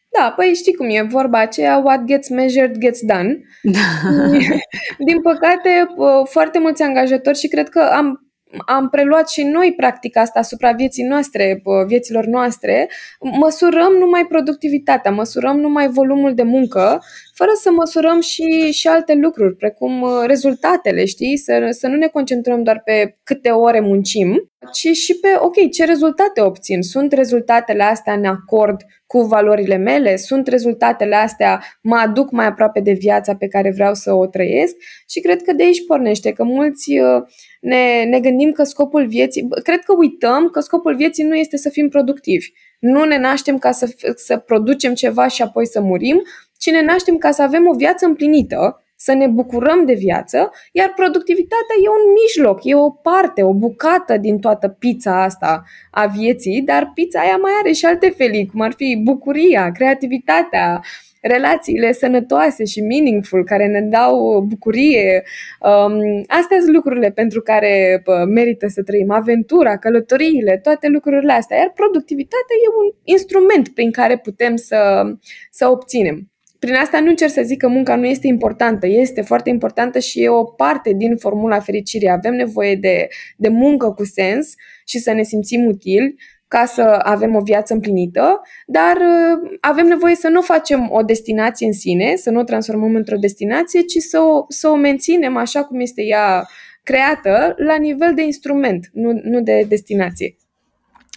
Da, 0.10 0.34
păi 0.36 0.54
știi 0.54 0.74
cum 0.74 0.90
e 0.90 1.02
vorba 1.02 1.40
aceea, 1.40 1.78
what 1.78 2.04
gets 2.04 2.30
measured 2.30 2.78
gets 2.78 3.00
done. 3.02 3.40
Da. 3.62 4.10
Din 5.08 5.22
păcate, 5.22 5.88
foarte 6.24 6.60
mulți 6.60 6.82
angajatori 6.82 7.38
și 7.38 7.48
cred 7.48 7.70
că 7.70 7.80
am 7.80 8.28
am 8.66 8.90
preluat 8.90 9.30
și 9.30 9.44
noi 9.44 9.74
practica 9.76 10.22
asta 10.22 10.40
asupra 10.40 10.72
vieții 10.72 11.04
noastre, 11.04 11.62
vieților 11.88 12.26
noastre, 12.26 12.90
măsurăm 13.20 13.94
numai 13.94 14.26
productivitatea, 14.26 15.12
măsurăm 15.12 15.60
numai 15.60 15.88
volumul 15.88 16.34
de 16.34 16.44
muncă, 16.44 17.04
fără 17.38 17.52
să 17.62 17.72
măsurăm 17.72 18.20
și, 18.22 18.72
și 18.72 18.88
alte 18.88 19.14
lucruri, 19.14 19.56
precum 19.56 20.02
uh, 20.02 20.10
rezultatele, 20.26 21.06
știi? 21.06 21.38
Să, 21.38 21.68
să 21.70 21.88
nu 21.88 21.96
ne 21.96 22.08
concentrăm 22.08 22.64
doar 22.64 22.82
pe 22.86 23.18
câte 23.24 23.50
ore 23.50 23.80
muncim, 23.80 24.52
ci 24.74 24.88
și 24.98 25.20
pe, 25.20 25.28
ok, 25.40 25.72
ce 25.72 25.86
rezultate 25.86 26.42
obțin? 26.42 26.82
Sunt 26.82 27.12
rezultatele 27.12 27.84
astea 27.84 28.14
în 28.14 28.26
acord 28.26 28.82
cu 29.06 29.22
valorile 29.22 29.76
mele? 29.76 30.16
Sunt 30.16 30.48
rezultatele 30.48 31.16
astea 31.16 31.64
mă 31.82 31.96
aduc 31.96 32.32
mai 32.32 32.46
aproape 32.46 32.80
de 32.80 32.92
viața 32.92 33.36
pe 33.36 33.48
care 33.48 33.72
vreau 33.72 33.94
să 33.94 34.14
o 34.14 34.26
trăiesc? 34.28 34.76
Și 35.10 35.20
cred 35.20 35.42
că 35.42 35.54
de 35.54 35.64
aici 35.64 35.86
pornește, 35.86 36.32
că 36.32 36.44
mulți 36.44 37.00
uh, 37.00 37.24
ne, 37.62 38.04
ne 38.04 38.20
gândim 38.20 38.52
că 38.52 38.64
scopul 38.64 39.08
vieții, 39.08 39.48
cred 39.64 39.80
că 39.80 39.94
uităm 39.98 40.50
că 40.50 40.60
scopul 40.60 40.96
vieții 40.96 41.24
nu 41.24 41.36
este 41.36 41.58
să 41.58 41.70
fim 41.70 41.90
productivi. 41.90 42.50
Nu 42.80 43.04
ne 43.04 43.18
naștem 43.18 43.58
ca 43.58 43.72
să, 43.72 43.96
să 44.16 44.38
producem 44.38 44.94
ceva 44.94 45.28
și 45.28 45.42
apoi 45.42 45.68
să 45.68 45.82
murim, 45.82 46.22
ci 46.58 46.72
ne 46.72 46.82
naștem 46.82 47.18
ca 47.18 47.32
să 47.32 47.42
avem 47.42 47.68
o 47.68 47.74
viață 47.74 48.06
împlinită, 48.06 48.82
să 49.00 49.14
ne 49.14 49.28
bucurăm 49.28 49.86
de 49.86 49.94
viață, 49.94 50.52
iar 50.72 50.94
productivitatea 50.96 51.76
e 51.84 51.90
un 51.90 52.14
mijloc, 52.22 52.60
e 52.64 52.76
o 52.76 52.90
parte, 52.90 53.44
o 53.44 53.54
bucată 53.54 54.18
din 54.18 54.40
toată 54.40 54.68
pizza 54.68 55.24
asta 55.24 55.64
a 55.92 56.06
vieții, 56.06 56.62
dar 56.62 56.92
pizza 56.94 57.20
aia 57.20 57.38
mai 57.38 57.52
are 57.60 57.72
și 57.72 57.86
alte 57.86 58.10
felii, 58.10 58.46
cum 58.46 58.62
ar 58.62 58.74
fi 58.74 59.02
bucuria, 59.04 59.72
creativitatea, 59.72 60.82
relațiile 61.22 61.92
sănătoase 61.92 62.66
și 62.66 62.82
meaningful, 62.82 63.44
care 63.44 63.68
ne 63.68 63.82
dau 63.82 64.42
bucurie. 64.42 65.24
Um, 65.60 66.24
astea 66.28 66.60
sunt 66.60 66.74
lucrurile 66.76 67.12
pentru 67.12 67.42
care 67.42 68.04
merită 68.28 68.68
să 68.68 68.84
trăim. 68.84 69.12
Aventura, 69.12 69.78
călătoriile, 69.78 70.60
toate 70.64 70.88
lucrurile 70.88 71.34
astea. 71.34 71.58
Iar 71.58 71.72
productivitatea 71.76 72.56
e 72.64 72.76
un 72.86 72.92
instrument 73.04 73.68
prin 73.74 73.92
care 73.92 74.18
putem 74.18 74.56
să, 74.56 75.04
să 75.52 75.68
obținem. 75.70 76.32
Prin 76.60 76.74
asta 76.74 77.00
nu 77.00 77.10
încerc 77.10 77.32
să 77.32 77.42
zic 77.42 77.58
că 77.58 77.68
munca 77.68 77.96
nu 77.96 78.06
este 78.06 78.28
importantă, 78.28 78.88
este 78.88 79.22
foarte 79.22 79.50
importantă 79.50 80.00
și 80.00 80.24
e 80.24 80.30
o 80.30 80.44
parte 80.44 80.94
din 80.94 81.18
formula 81.18 81.60
fericirii. 81.60 82.10
Avem 82.10 82.34
nevoie 82.34 82.76
de, 82.76 83.08
de 83.38 83.48
muncă 83.48 83.92
cu 83.92 84.06
sens 84.06 84.54
și 84.86 85.00
să 85.00 85.12
ne 85.12 85.24
simțim 85.24 85.66
utili 85.66 86.16
ca 86.48 86.66
să 86.66 86.82
avem 87.04 87.36
o 87.36 87.42
viață 87.42 87.74
împlinită, 87.74 88.42
dar 88.66 88.96
uh, 88.96 89.58
avem 89.62 89.88
nevoie 89.88 90.16
să 90.16 90.28
nu 90.28 90.42
facem 90.42 90.90
o 90.92 91.02
destinație 91.02 91.68
în 91.68 91.74
sine, 91.74 92.16
să 92.16 92.30
nu 92.30 92.40
o 92.40 92.44
transformăm 92.44 92.96
într-o 92.96 93.18
destinație, 93.18 93.82
ci 93.82 93.98
să 93.98 94.20
o, 94.20 94.46
să 94.48 94.68
o 94.68 94.76
menținem 94.76 95.38
așa 95.38 95.64
cum 95.64 95.80
este 95.80 96.04
ea 96.04 96.48
creată, 96.84 97.54
la 97.58 97.76
nivel 97.76 98.14
de 98.14 98.22
instrument, 98.22 98.90
nu, 98.94 99.20
nu 99.24 99.42
de 99.42 99.66
destinație. 99.68 100.36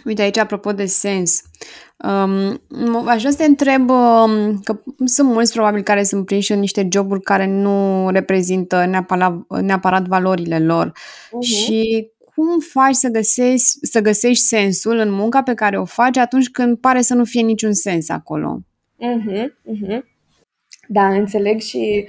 Uite, 0.05 0.22
aici, 0.22 0.38
apropo 0.38 0.72
de 0.72 0.85
sens, 0.85 1.42
um, 2.04 2.60
aș 3.06 3.18
vrea 3.18 3.30
să 3.30 3.36
te 3.36 3.44
întreb 3.44 3.90
um, 3.90 4.60
că 4.64 4.80
sunt 5.04 5.28
mulți 5.28 5.52
probabil 5.52 5.82
care 5.82 6.02
sunt 6.02 6.26
prinși 6.26 6.52
în 6.52 6.58
niște 6.58 6.88
joburi 6.92 7.20
care 7.22 7.46
nu 7.46 8.08
reprezintă 8.10 8.86
neapărat, 8.86 9.60
neapărat 9.60 10.06
valorile 10.06 10.58
lor 10.58 10.90
uh-huh. 10.90 11.46
și 11.46 12.10
cum 12.34 12.58
faci 12.58 12.94
să 12.94 13.08
găsești, 13.08 13.86
să 13.86 14.00
găsești 14.00 14.44
sensul 14.44 14.96
în 14.96 15.12
munca 15.12 15.42
pe 15.42 15.54
care 15.54 15.78
o 15.78 15.84
faci 15.84 16.16
atunci 16.16 16.48
când 16.48 16.78
pare 16.78 17.00
să 17.00 17.14
nu 17.14 17.24
fie 17.24 17.42
niciun 17.42 17.72
sens 17.72 18.08
acolo? 18.08 18.60
Uh-huh, 18.98 19.44
uh-huh. 19.44 20.00
Da, 20.88 21.06
înțeleg 21.08 21.60
și, 21.60 22.04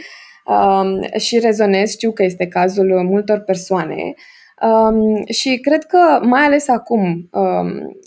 um, 0.45 1.19
și 1.19 1.39
rezonez, 1.39 1.89
știu 1.89 2.11
că 2.11 2.23
este 2.23 2.47
cazul 2.47 3.03
multor 3.03 3.39
persoane 3.39 4.13
um, 4.61 5.25
și 5.25 5.57
cred 5.61 5.83
că, 5.83 6.19
mai 6.23 6.41
ales 6.41 6.67
acum, 6.67 7.29
um, 7.31 7.99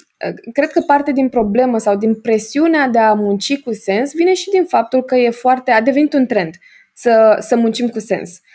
cred 0.52 0.70
că 0.70 0.80
parte 0.80 1.12
din 1.12 1.28
problemă 1.28 1.78
sau 1.78 1.96
din 1.96 2.14
presiunea 2.14 2.88
de 2.88 2.98
a 2.98 3.12
munci 3.12 3.60
cu 3.60 3.72
sens 3.72 4.14
vine 4.14 4.34
și 4.34 4.50
din 4.50 4.64
faptul 4.64 5.02
că 5.02 5.16
e 5.16 5.30
foarte, 5.30 5.70
a 5.70 5.80
devenit 5.80 6.12
un 6.12 6.26
trend 6.26 6.54
să, 6.92 7.36
să 7.40 7.56
muncim 7.56 7.88
cu 7.88 7.98
sens. 7.98 8.30
Uh, 8.30 8.53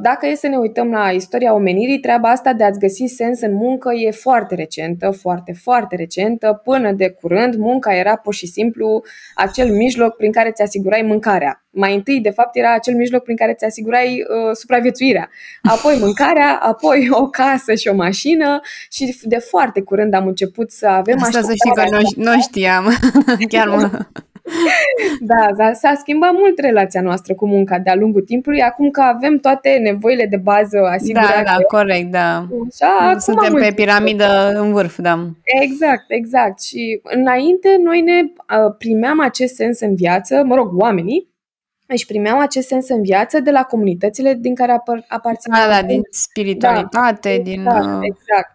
dacă 0.00 0.26
e 0.26 0.34
să 0.34 0.46
ne 0.46 0.56
uităm 0.56 0.90
la 0.90 1.10
istoria 1.10 1.54
omenirii, 1.54 1.98
treaba 1.98 2.28
asta 2.28 2.52
de 2.52 2.64
a-ți 2.64 2.78
găsi 2.78 3.04
sens 3.06 3.40
în 3.40 3.54
muncă 3.54 3.92
e 3.92 4.10
foarte 4.10 4.54
recentă, 4.54 5.10
foarte, 5.10 5.52
foarte 5.62 5.96
recentă. 5.96 6.60
Până 6.64 6.92
de 6.92 7.08
curând, 7.08 7.54
munca 7.54 7.94
era 7.94 8.16
pur 8.16 8.34
și 8.34 8.46
simplu 8.46 9.02
acel 9.34 9.70
mijloc 9.70 10.16
prin 10.16 10.32
care 10.32 10.50
ți 10.50 10.62
asigurai 10.62 11.02
mâncarea. 11.02 11.64
Mai 11.70 11.94
întâi, 11.94 12.20
de 12.20 12.30
fapt, 12.30 12.56
era 12.56 12.74
acel 12.74 12.94
mijloc 12.94 13.22
prin 13.22 13.36
care 13.36 13.54
ți 13.54 13.64
asigurai 13.64 14.24
uh, 14.28 14.56
supraviețuirea. 14.56 15.30
Apoi 15.62 15.96
mâncarea, 16.00 16.58
apoi 16.62 17.08
o 17.10 17.28
casă 17.28 17.74
și 17.74 17.88
o 17.88 17.94
mașină 17.94 18.60
și 18.90 19.18
de 19.22 19.38
foarte 19.38 19.80
curând 19.80 20.14
am 20.14 20.26
început 20.26 20.70
să 20.70 20.86
avem 20.86 21.16
Asta 21.20 21.40
să 21.40 21.52
știi 21.54 21.70
că 21.74 21.84
nu, 21.90 22.32
nu 22.32 22.40
știam. 22.40 22.84
Chiar 23.48 23.68
mă... 23.68 23.90
da, 25.20 25.46
da, 25.56 25.72
s-a 25.72 25.94
schimbat 25.94 26.32
mult 26.32 26.58
relația 26.58 27.00
noastră 27.00 27.34
cu 27.34 27.46
munca 27.46 27.78
de-a 27.78 27.94
lungul 27.94 28.22
timpului, 28.22 28.62
acum 28.62 28.90
că 28.90 29.00
avem 29.00 29.38
toate 29.38 29.70
nevoile 29.82 30.26
de 30.26 30.36
bază 30.36 30.78
asigurate. 30.78 31.42
Da, 31.44 31.56
da, 31.56 31.62
corect, 31.62 32.10
da. 32.10 32.46
Așa, 32.70 33.18
Suntem 33.18 33.54
pe 33.54 33.72
piramidă 33.74 34.52
în 34.54 34.72
vârf, 34.72 34.98
da. 34.98 35.28
Exact, 35.62 36.04
exact. 36.08 36.62
Și 36.62 37.00
înainte 37.02 37.76
noi 37.82 38.00
ne 38.00 38.22
primeam 38.78 39.20
acest 39.20 39.54
sens 39.54 39.80
în 39.80 39.94
viață, 39.94 40.42
mă 40.44 40.54
rog, 40.54 40.80
oamenii, 40.80 41.32
își 41.86 42.06
primeau 42.06 42.40
acest 42.40 42.66
sens 42.66 42.88
în 42.88 43.02
viață 43.02 43.40
de 43.40 43.50
la 43.50 43.62
comunitățile 43.62 44.34
din 44.34 44.54
care 44.54 44.72
apar, 44.72 45.04
aparțineau. 45.08 45.68
Da, 45.68 45.80
da, 45.80 45.86
din 45.86 46.00
spiritualitate, 46.10 47.36
da, 47.36 47.42
din... 47.42 47.60
Exact, 47.60 48.02
exact. 48.02 48.53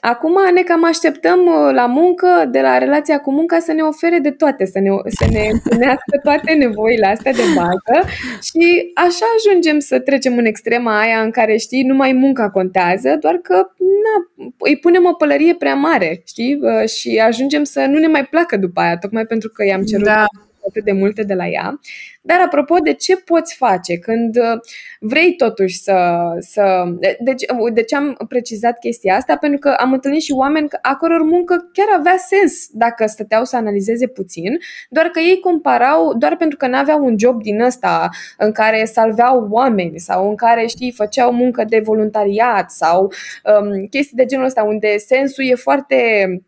Acum 0.00 0.36
ne 0.54 0.62
cam 0.62 0.84
așteptăm 0.84 1.46
uh, 1.46 1.72
la 1.72 1.86
muncă, 1.86 2.48
de 2.50 2.60
la 2.60 2.78
relația 2.78 3.18
cu 3.18 3.32
munca, 3.32 3.58
să 3.58 3.72
ne 3.72 3.82
ofere 3.82 4.18
de 4.18 4.30
toate, 4.30 4.64
să 4.66 4.78
ne, 4.78 4.90
să 5.06 5.26
ne 5.30 5.48
împlinească 5.52 6.18
toate 6.22 6.52
nevoile 6.52 7.06
astea 7.06 7.32
de 7.32 7.42
bază 7.56 8.08
și 8.42 8.90
așa 8.94 9.26
ajungem 9.36 9.78
să 9.78 9.98
trecem 9.98 10.36
în 10.36 10.44
extrema 10.44 11.00
aia 11.00 11.20
în 11.20 11.30
care, 11.30 11.56
știi, 11.56 11.82
numai 11.82 12.12
munca 12.12 12.50
contează, 12.50 13.16
doar 13.20 13.34
că 13.34 13.54
na, 13.76 14.46
îi 14.58 14.78
punem 14.78 15.04
o 15.04 15.12
pălărie 15.12 15.54
prea 15.54 15.74
mare, 15.74 16.22
știi, 16.26 16.58
uh, 16.60 16.88
și 16.88 17.22
ajungem 17.26 17.64
să 17.64 17.80
nu 17.80 17.98
ne 17.98 18.06
mai 18.06 18.24
placă 18.24 18.56
după 18.56 18.80
aia, 18.80 18.96
tocmai 18.96 19.24
pentru 19.24 19.48
că 19.48 19.64
i-am 19.64 19.82
cerut 19.82 20.04
da 20.04 20.24
atât 20.68 20.84
de 20.84 20.92
multe 20.92 21.22
de 21.22 21.34
la 21.34 21.46
ea. 21.48 21.80
Dar 22.28 22.40
apropo 22.44 22.76
de 22.78 22.92
ce 22.92 23.16
poți 23.16 23.54
face 23.54 23.98
când 23.98 24.36
uh, 24.36 24.60
vrei 25.00 25.34
totuși 25.36 25.78
să... 25.78 25.96
să 26.38 26.84
deci, 27.20 27.42
uh, 27.42 27.72
de 27.72 27.82
ce 27.82 27.96
am 27.96 28.16
precizat 28.28 28.78
chestia 28.78 29.16
asta? 29.16 29.36
Pentru 29.36 29.58
că 29.58 29.68
am 29.68 29.92
întâlnit 29.92 30.22
și 30.22 30.32
oameni 30.32 30.68
a 30.82 30.96
căror 30.96 31.22
muncă 31.22 31.70
chiar 31.72 31.86
avea 31.98 32.16
sens 32.16 32.66
dacă 32.72 33.06
stăteau 33.06 33.44
să 33.44 33.56
analizeze 33.56 34.06
puțin, 34.06 34.58
doar 34.90 35.06
că 35.06 35.18
ei 35.18 35.40
comparau 35.40 36.14
doar 36.14 36.36
pentru 36.36 36.56
că 36.56 36.66
n-aveau 36.66 37.04
un 37.04 37.18
job 37.18 37.42
din 37.42 37.60
ăsta 37.60 38.08
în 38.38 38.52
care 38.52 38.84
salveau 38.84 39.46
oameni 39.50 39.98
sau 39.98 40.28
în 40.28 40.34
care, 40.34 40.66
știi, 40.66 40.92
făceau 40.92 41.32
muncă 41.32 41.64
de 41.68 41.80
voluntariat 41.84 42.70
sau 42.70 43.02
um, 43.02 43.86
chestii 43.90 44.16
de 44.16 44.24
genul 44.24 44.44
ăsta 44.44 44.62
unde 44.62 44.96
sensul 44.96 45.44
e 45.44 45.54
foarte 45.54 45.96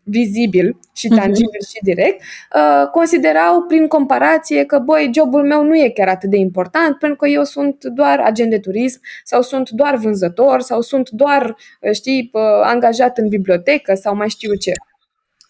vizibil 0.03 0.77
și 0.93 1.07
mhm. 1.07 1.19
tangibil 1.19 1.59
uh-huh. 1.63 1.73
și 1.73 1.83
direct, 1.83 2.21
uh, 2.55 2.87
considerau 2.87 3.61
prin 3.61 3.87
comparație 3.87 4.65
că, 4.65 4.79
băi, 4.79 5.11
jobul 5.13 5.43
meu 5.43 5.63
nu 5.63 5.70
e 5.75 5.89
chiar 5.89 6.07
atât 6.07 6.29
de 6.29 6.37
important 6.37 6.97
pentru 6.97 7.17
că 7.17 7.27
eu 7.27 7.43
sunt 7.43 7.83
doar 7.83 8.19
agent 8.19 8.49
de 8.49 8.59
turism 8.59 8.99
sau 9.23 9.41
sunt 9.41 9.69
doar 9.69 9.95
vânzător 9.95 10.61
sau 10.61 10.81
sunt 10.81 11.09
doar, 11.09 11.55
uh, 11.81 11.91
știi, 11.93 12.29
uh, 12.33 12.41
angajat 12.63 13.17
în 13.17 13.27
bibliotecă 13.27 13.93
sau 13.93 14.15
mai 14.15 14.29
știu 14.29 14.53
ce. 14.53 14.71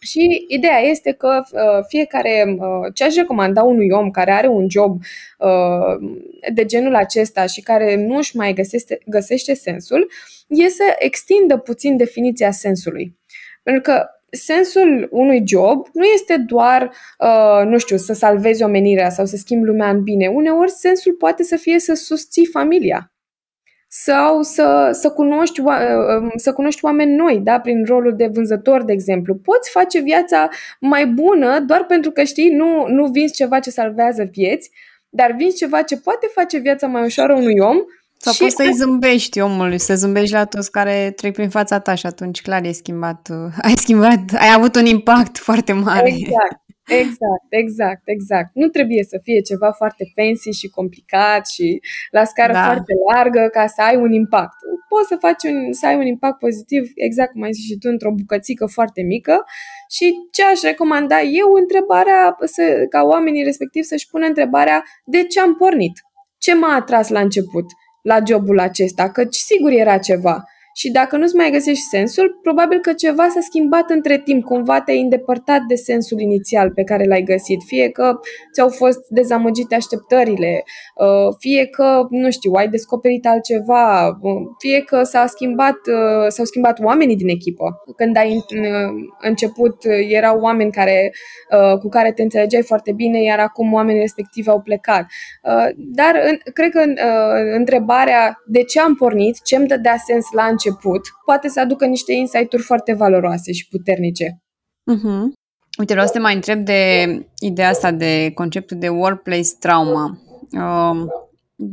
Și 0.03 0.45
ideea 0.47 0.79
este 0.79 1.11
că 1.11 1.41
uh, 1.51 1.85
fiecare, 1.87 2.55
uh, 2.57 2.93
ce 2.93 3.03
aș 3.03 3.15
recomanda 3.15 3.63
unui 3.63 3.89
om 3.89 4.11
care 4.11 4.31
are 4.31 4.47
un 4.47 4.69
job 4.69 5.01
uh, 5.37 6.09
de 6.53 6.65
genul 6.65 6.95
acesta 6.95 7.45
și 7.45 7.61
care 7.61 7.95
nu 7.95 8.17
își 8.17 8.37
mai 8.37 8.53
găsește, 8.53 8.99
găsește 9.05 9.53
sensul, 9.53 10.11
e 10.47 10.67
să 10.67 10.95
extindă 10.97 11.57
puțin 11.57 11.97
definiția 11.97 12.51
sensului. 12.51 13.19
Pentru 13.63 13.81
că 13.81 14.05
sensul 14.31 15.07
unui 15.11 15.43
job 15.45 15.87
nu 15.93 16.03
este 16.03 16.37
doar, 16.37 16.91
uh, 17.19 17.65
nu 17.65 17.77
știu, 17.77 17.97
să 17.97 18.13
salvezi 18.13 18.63
omenirea 18.63 19.09
sau 19.09 19.25
să 19.25 19.35
schimbi 19.35 19.65
lumea 19.65 19.89
în 19.89 20.03
bine. 20.03 20.27
Uneori 20.27 20.71
sensul 20.71 21.13
poate 21.13 21.43
să 21.43 21.55
fie 21.55 21.79
să 21.79 21.93
susții 21.93 22.45
familia 22.45 23.11
sau 23.93 24.41
să, 24.41 24.89
să, 24.93 25.09
cunoști, 25.09 25.59
uh, 25.59 25.75
um, 26.19 26.31
să 26.35 26.53
cunoști 26.53 26.85
oameni 26.85 27.15
noi, 27.15 27.39
da? 27.39 27.59
prin 27.59 27.85
rolul 27.85 28.15
de 28.15 28.27
vânzător, 28.33 28.83
de 28.83 28.91
exemplu. 28.91 29.35
Poți 29.35 29.69
face 29.69 29.99
viața 29.99 30.49
mai 30.79 31.05
bună 31.05 31.59
doar 31.59 31.85
pentru 31.85 32.11
că 32.11 32.23
știi, 32.23 32.49
nu, 32.49 32.87
nu 32.87 33.05
vinzi 33.05 33.33
ceva 33.33 33.59
ce 33.59 33.69
salvează 33.69 34.23
vieți, 34.31 34.71
dar 35.09 35.31
vinzi 35.31 35.55
ceva 35.55 35.81
ce 35.81 35.97
poate 35.97 36.27
face 36.33 36.57
viața 36.57 36.87
mai 36.87 37.03
ușoară 37.03 37.33
unui 37.33 37.59
om 37.59 37.77
sau 38.23 38.33
și 38.33 38.39
poți 38.39 38.55
să-i 38.55 38.73
zâmbești 38.73 39.39
omului, 39.39 39.79
să 39.79 39.95
zâmbești 39.95 40.33
la 40.33 40.45
toți 40.45 40.71
care 40.71 41.11
trec 41.15 41.33
prin 41.33 41.49
fața 41.49 41.79
ta 41.79 41.95
și 41.95 42.05
atunci 42.05 42.41
clar 42.41 42.61
ai 42.63 42.73
schimbat, 42.73 43.29
uh, 43.31 43.53
ai 43.61 43.75
schimbat, 43.75 44.23
ai 44.33 44.53
avut 44.55 44.75
un 44.75 44.85
impact 44.85 45.37
foarte 45.37 45.73
mare. 45.73 46.09
Exact, 46.09 46.61
exact, 47.01 47.47
exact, 47.49 48.01
exact. 48.05 48.49
Nu 48.53 48.67
trebuie 48.67 49.03
să 49.03 49.17
fie 49.23 49.39
ceva 49.39 49.71
foarte 49.71 50.03
fancy 50.15 50.49
și 50.59 50.67
complicat 50.67 51.47
și 51.47 51.79
la 52.11 52.23
scară 52.23 52.53
da. 52.53 52.63
foarte 52.63 52.93
largă 53.11 53.49
ca 53.51 53.67
să 53.67 53.81
ai 53.81 53.95
un 53.95 54.11
impact. 54.11 54.57
Poți 54.89 55.07
să 55.07 55.15
faci 55.15 55.43
un, 55.43 55.73
să 55.73 55.85
ai 55.87 55.95
un 55.95 56.05
impact 56.05 56.37
pozitiv, 56.39 56.83
exact 56.95 57.31
cum 57.31 57.41
ai 57.41 57.51
zis 57.51 57.65
și 57.65 57.77
tu, 57.77 57.87
într-o 57.89 58.11
bucățică 58.11 58.65
foarte 58.65 59.01
mică 59.01 59.43
și 59.95 60.05
ce 60.31 60.43
aș 60.43 60.61
recomanda 60.61 61.21
eu, 61.21 61.49
întrebarea, 61.61 62.37
să, 62.43 62.63
ca 62.89 63.01
oamenii 63.03 63.43
respectiv 63.43 63.83
să-și 63.83 64.09
pună 64.11 64.25
întrebarea 64.25 64.83
de 65.05 65.23
ce 65.23 65.39
am 65.39 65.55
pornit? 65.55 65.95
Ce 66.37 66.55
m-a 66.55 66.75
atras 66.75 67.09
la 67.09 67.19
început? 67.19 67.65
La 68.01 68.19
jobul 68.27 68.59
acesta, 68.59 69.09
căci 69.09 69.35
sigur 69.35 69.71
era 69.71 69.97
ceva. 69.97 70.43
Și 70.73 70.91
dacă 70.91 71.17
nu-ți 71.17 71.35
mai 71.35 71.51
găsești 71.51 71.83
sensul, 71.83 72.39
probabil 72.41 72.79
că 72.79 72.93
ceva 72.93 73.27
s-a 73.29 73.39
schimbat 73.39 73.89
între 73.89 74.17
timp, 74.17 74.43
cumva 74.43 74.81
te-ai 74.81 75.01
îndepărtat 75.01 75.61
de 75.67 75.75
sensul 75.75 76.19
inițial 76.19 76.71
pe 76.71 76.83
care 76.83 77.05
l-ai 77.05 77.21
găsit. 77.21 77.61
Fie 77.65 77.89
că 77.89 78.19
ți-au 78.53 78.69
fost 78.69 78.99
dezamăgite 79.09 79.75
așteptările, 79.75 80.63
uh, 80.95 81.35
fie 81.39 81.65
că, 81.65 82.07
nu 82.09 82.31
știu, 82.31 82.51
ai 82.51 82.67
descoperit 82.67 83.25
altceva, 83.27 84.07
uh, 84.07 84.41
fie 84.57 84.81
că 84.81 85.03
s-a 85.03 85.25
schimbat, 85.25 85.77
uh, 85.87 86.27
s-au 86.27 86.45
schimbat 86.45 86.79
oamenii 86.79 87.15
din 87.15 87.29
echipă. 87.29 87.83
Când 87.95 88.17
ai 88.17 88.45
început, 89.19 89.75
erau 90.09 90.39
oameni 90.39 90.71
care, 90.71 91.13
cu 91.81 91.89
care 91.89 92.11
te 92.11 92.21
înțelegeai 92.21 92.61
foarte 92.61 92.91
bine, 92.91 93.21
iar 93.23 93.39
acum 93.39 93.73
oamenii 93.73 94.01
respectivi 94.01 94.49
au 94.49 94.61
plecat. 94.61 95.05
Dar 95.75 96.15
cred 96.53 96.71
că 96.71 96.83
întrebarea 97.55 98.41
de 98.45 98.63
ce 98.63 98.79
am 98.79 98.95
pornit, 98.95 99.43
ce 99.43 99.55
îmi 99.55 99.67
dădea 99.67 99.95
sens 100.05 100.25
la 100.35 100.43
început, 100.43 100.60
poate 101.25 101.47
să 101.47 101.59
aducă 101.59 101.85
niște 101.85 102.13
insight-uri 102.13 102.63
foarte 102.63 102.93
valoroase 102.93 103.51
și 103.51 103.67
puternice. 103.67 104.41
Uh-huh. 104.91 105.39
Uite, 105.79 105.93
vreau 105.93 106.07
să 106.07 106.13
te 106.13 106.19
mai 106.19 106.33
întreb 106.33 106.59
de 106.59 107.05
ideea 107.39 107.69
asta 107.69 107.91
de 107.91 108.31
conceptul 108.33 108.77
de 108.77 108.89
workplace 108.89 109.49
trauma, 109.59 110.17
uh, 110.51 111.05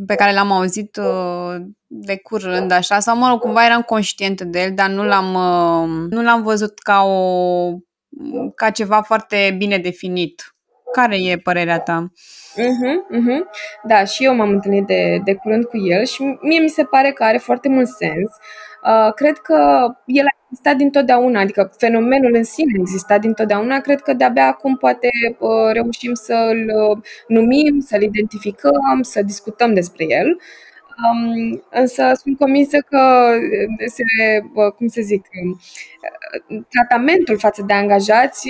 pe 0.07 0.15
care 0.15 0.33
l-am 0.33 0.53
auzit 0.53 0.97
uh, 0.97 1.55
de 1.87 2.17
curând, 2.17 2.71
așa, 2.71 2.99
sau 2.99 3.17
mă 3.17 3.29
rog, 3.29 3.41
cumva 3.41 3.65
eram 3.65 3.83
conștientă 3.83 4.45
de 4.45 4.63
el, 4.63 4.73
dar 4.75 4.91
nu 4.91 5.05
l-am, 5.05 5.35
uh, 5.35 6.07
nu 6.11 6.23
l-am 6.23 6.43
văzut 6.43 6.79
ca, 6.79 7.03
o, 7.03 7.71
ca 8.55 8.71
ceva 8.71 9.03
foarte 9.03 9.55
bine 9.59 9.79
definit. 9.79 10.53
Care 10.93 11.17
e 11.17 11.39
părerea 11.39 11.81
ta? 11.81 12.13
Uh-huh, 12.55 13.17
uh-huh. 13.19 13.41
Da, 13.83 14.05
și 14.05 14.25
eu 14.25 14.35
m-am 14.35 14.51
întâlnit 14.51 14.87
de, 14.87 15.21
de 15.25 15.35
curând 15.35 15.65
cu 15.65 15.77
el 15.77 16.05
și 16.05 16.23
mie 16.43 16.61
mi 16.61 16.69
se 16.69 16.85
pare 16.85 17.13
că 17.13 17.25
are 17.25 17.39
foarte 17.39 17.69
mult 17.69 17.89
sens. 17.89 18.31
Uh, 18.31 18.68
cred 19.15 19.37
că 19.37 19.89
el 20.07 20.25
a 20.25 20.37
existat 20.51 20.77
dintotdeauna, 20.77 21.41
adică 21.41 21.73
fenomenul 21.77 22.35
în 22.35 22.45
sine 22.45 22.73
a 22.77 22.81
existat 22.81 23.21
dintotdeauna, 23.21 23.81
cred 23.81 24.01
că 24.01 24.13
de-abia 24.13 24.47
acum 24.47 24.77
poate 24.77 25.09
uh, 25.39 25.73
reușim 25.73 26.15
să-l 26.15 26.73
uh, 26.91 26.99
numim, 27.29 27.81
să-l 27.81 28.03
identificăm, 28.03 29.03
să 29.03 29.23
discutăm 29.23 29.75
despre 29.75 30.05
el. 30.09 30.39
Um, 31.13 31.63
însă 31.71 32.13
sunt 32.15 32.39
convinsă 32.39 32.77
că 32.79 33.33
se, 33.87 34.05
cum 34.77 34.87
să 34.87 35.01
zic, 35.05 35.27
tratamentul 36.69 37.39
față 37.39 37.65
de 37.67 37.73
angajați 37.73 38.49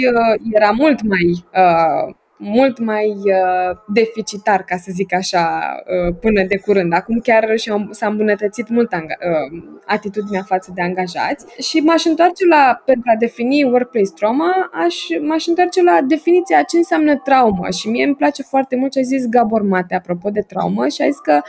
era 0.52 0.70
mult 0.70 1.02
mai 1.02 1.44
uh, 1.54 2.14
mult 2.38 2.78
mai 2.78 3.06
uh, 3.08 3.76
deficitar, 3.86 4.62
ca 4.62 4.76
să 4.76 4.90
zic 4.94 5.14
așa, 5.14 5.60
uh, 5.86 6.16
până 6.20 6.42
de 6.42 6.56
curând. 6.56 6.92
Acum 6.92 7.18
chiar 7.18 7.52
s-a 7.90 8.06
îmbunătățit 8.06 8.68
mult 8.68 8.94
anga- 8.94 9.20
uh, 9.28 9.62
atitudinea 9.86 10.42
față 10.42 10.72
de 10.74 10.82
angajați 10.82 11.60
și 11.62 11.80
m-aș 11.80 12.04
întoarce 12.04 12.46
la, 12.46 12.82
pentru 12.84 13.10
a 13.14 13.16
defini 13.18 13.64
workplace 13.64 14.10
trauma, 14.14 14.70
aș, 14.72 14.96
m-aș 15.20 15.46
întoarce 15.46 15.82
la 15.82 16.00
definiția 16.06 16.62
ce 16.62 16.76
înseamnă 16.76 17.16
traumă 17.16 17.70
și 17.70 17.88
mie 17.88 18.04
îmi 18.04 18.16
place 18.16 18.42
foarte 18.42 18.76
mult 18.76 18.92
ce 18.92 18.98
a 18.98 19.02
zis 19.02 19.26
Gabor 19.28 19.62
Mate 19.62 19.94
apropo 19.94 20.30
de 20.30 20.40
traumă 20.40 20.88
și 20.88 21.02
a 21.02 21.04
zis 21.04 21.18
că 21.18 21.40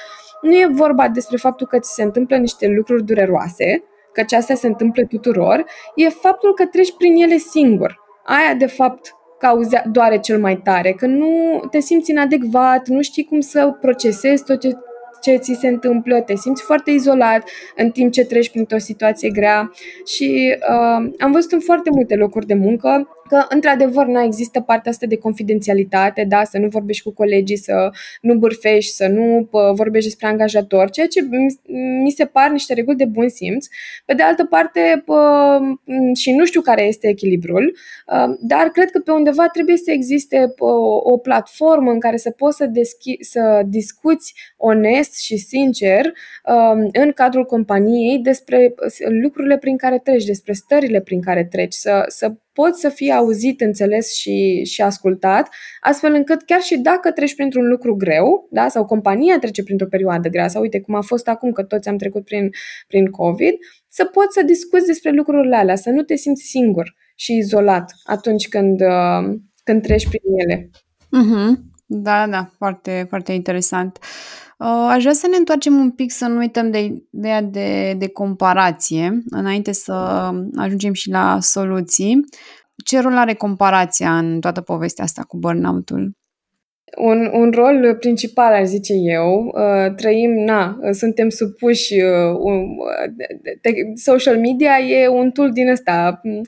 nu 0.41 0.51
e 0.51 0.67
vorba 0.71 1.07
despre 1.07 1.37
faptul 1.37 1.67
că 1.67 1.79
ți 1.79 1.93
se 1.93 2.03
întâmplă 2.03 2.37
niște 2.37 2.67
lucruri 2.67 3.03
dureroase, 3.05 3.83
că 4.13 4.35
astea 4.35 4.55
se 4.55 4.67
întâmplă 4.67 5.03
tuturor, 5.03 5.65
e 5.95 6.09
faptul 6.09 6.53
că 6.53 6.65
treci 6.65 6.95
prin 6.97 7.15
ele 7.15 7.37
singur. 7.37 7.99
Aia, 8.25 8.53
de 8.53 8.65
fapt, 8.65 9.15
cauzea, 9.39 9.83
doare 9.91 10.17
cel 10.17 10.39
mai 10.39 10.57
tare, 10.57 10.91
că 10.91 11.05
nu 11.05 11.61
te 11.71 11.79
simți 11.79 12.11
inadecvat, 12.11 12.87
nu 12.87 13.01
știi 13.01 13.23
cum 13.23 13.39
să 13.39 13.77
procesezi 13.81 14.43
tot 14.43 14.59
ce, 14.59 14.77
ce 15.21 15.35
ți 15.35 15.57
se 15.59 15.67
întâmplă, 15.67 16.21
te 16.21 16.35
simți 16.35 16.63
foarte 16.63 16.91
izolat 16.91 17.49
în 17.75 17.91
timp 17.91 18.11
ce 18.11 18.25
treci 18.25 18.49
printr-o 18.49 18.77
situație 18.77 19.29
grea. 19.29 19.71
Și 20.05 20.57
uh, 20.69 21.11
am 21.19 21.31
văzut 21.31 21.51
în 21.51 21.59
foarte 21.59 21.89
multe 21.89 22.15
locuri 22.15 22.45
de 22.45 22.53
muncă 22.53 23.07
că 23.29 23.45
într-adevăr 23.49 24.05
nu 24.05 24.21
există 24.23 24.61
partea 24.61 24.91
asta 24.91 25.05
de 25.05 25.17
confidențialitate, 25.17 26.25
da, 26.27 26.43
să 26.43 26.57
nu 26.57 26.67
vorbești 26.67 27.03
cu 27.03 27.13
colegii, 27.13 27.57
să 27.57 27.89
nu 28.21 28.33
bârfești, 28.33 28.91
să 28.91 29.07
nu 29.07 29.47
pă, 29.51 29.71
vorbești 29.75 30.09
despre 30.09 30.27
angajator, 30.27 30.89
ceea 30.89 31.07
ce 31.07 31.21
mi 32.03 32.11
se 32.11 32.25
par 32.25 32.49
niște 32.49 32.73
reguli 32.73 32.97
de 32.97 33.05
bun 33.05 33.29
simț. 33.29 33.67
Pe 34.05 34.13
de 34.13 34.23
altă 34.23 34.45
parte, 34.45 35.01
pă, 35.05 35.59
și 36.15 36.31
nu 36.31 36.45
știu 36.45 36.61
care 36.61 36.83
este 36.83 37.07
echilibrul, 37.07 37.77
ă, 38.07 38.37
dar 38.41 38.67
cred 38.67 38.89
că 38.89 38.99
pe 38.99 39.11
undeva 39.11 39.47
trebuie 39.47 39.77
să 39.77 39.91
existe 39.91 40.53
pă, 40.55 40.65
o 41.03 41.17
platformă 41.17 41.91
în 41.91 41.99
care 41.99 42.17
să 42.17 42.31
poți 42.31 42.57
să, 42.57 42.65
deschi, 42.65 43.17
să 43.19 43.61
discuți 43.65 44.33
onest 44.57 45.19
și 45.19 45.37
sincer 45.37 46.05
ă, 46.47 46.77
în 46.93 47.11
cadrul 47.11 47.45
companiei 47.45 48.19
despre 48.19 48.73
lucrurile 49.21 49.57
prin 49.57 49.77
care 49.77 49.99
treci, 49.99 50.25
despre 50.25 50.53
stările 50.53 51.01
prin 51.01 51.21
care 51.21 51.45
treci, 51.45 51.73
să, 51.73 52.03
să 52.07 52.33
poți 52.61 52.79
să 52.79 52.89
fii 52.89 53.11
auzit, 53.11 53.61
înțeles 53.61 54.13
și, 54.13 54.63
și 54.65 54.81
ascultat, 54.81 55.49
astfel 55.81 56.13
încât 56.13 56.41
chiar 56.41 56.61
și 56.61 56.77
dacă 56.77 57.11
treci 57.11 57.35
printr-un 57.35 57.67
lucru 57.67 57.95
greu, 57.95 58.47
da, 58.51 58.67
sau 58.67 58.85
compania 58.85 59.39
trece 59.39 59.63
printr-o 59.63 59.87
perioadă 59.87 60.29
grea, 60.29 60.47
sau 60.47 60.61
uite 60.61 60.79
cum 60.79 60.95
a 60.95 61.01
fost 61.01 61.27
acum 61.27 61.51
că 61.51 61.63
toți 61.63 61.89
am 61.89 61.97
trecut 61.97 62.23
prin, 62.23 62.49
prin 62.87 63.05
COVID, 63.05 63.53
să 63.89 64.05
poți 64.05 64.33
să 64.33 64.43
discuți 64.43 64.85
despre 64.85 65.11
lucrurile 65.11 65.55
alea, 65.55 65.75
să 65.75 65.89
nu 65.89 66.01
te 66.01 66.15
simți 66.15 66.43
singur 66.43 66.95
și 67.15 67.33
izolat 67.33 67.91
atunci 68.03 68.47
când, 68.47 68.81
uh, 68.81 69.39
când 69.63 69.81
treci 69.81 70.07
prin 70.07 70.21
ele. 70.37 70.69
Mm-hmm. 71.05 71.69
Da, 71.85 72.27
da, 72.27 72.49
foarte, 72.57 73.05
foarte 73.09 73.31
interesant. 73.31 73.97
Uh, 74.59 74.87
aș 74.89 75.01
vrea 75.01 75.13
să 75.13 75.27
ne 75.27 75.37
întoarcem 75.37 75.79
un 75.79 75.91
pic, 75.91 76.11
să 76.11 76.25
nu 76.25 76.37
uităm 76.37 76.71
de 76.71 77.03
ideea 77.11 77.41
de, 77.41 77.95
de 77.97 78.07
comparație, 78.07 79.23
înainte 79.29 79.71
să 79.71 79.93
ajungem 80.55 80.93
și 80.93 81.09
la 81.09 81.37
soluții. 81.39 82.19
Ce 82.85 82.99
rol 82.99 83.17
are 83.17 83.33
comparația 83.33 84.17
în 84.17 84.39
toată 84.39 84.61
povestea 84.61 85.03
asta 85.03 85.23
cu 85.23 85.37
burnout-ul? 85.37 86.19
un, 86.97 87.29
un 87.33 87.51
rol 87.51 87.95
principal, 87.99 88.53
aș 88.53 88.65
zice 88.65 88.93
eu. 88.93 89.53
Uh, 89.55 89.93
trăim, 89.95 90.31
na, 90.31 90.79
suntem 90.91 91.29
supuși, 91.29 91.93
uh, 91.93 92.37
um, 92.39 92.77
de, 93.61 93.71
social 93.95 94.37
media 94.39 94.79
e 94.79 95.07
un 95.07 95.31
tool 95.31 95.51
din 95.51 95.69
ăsta 95.69 96.19
mm, 96.23 96.41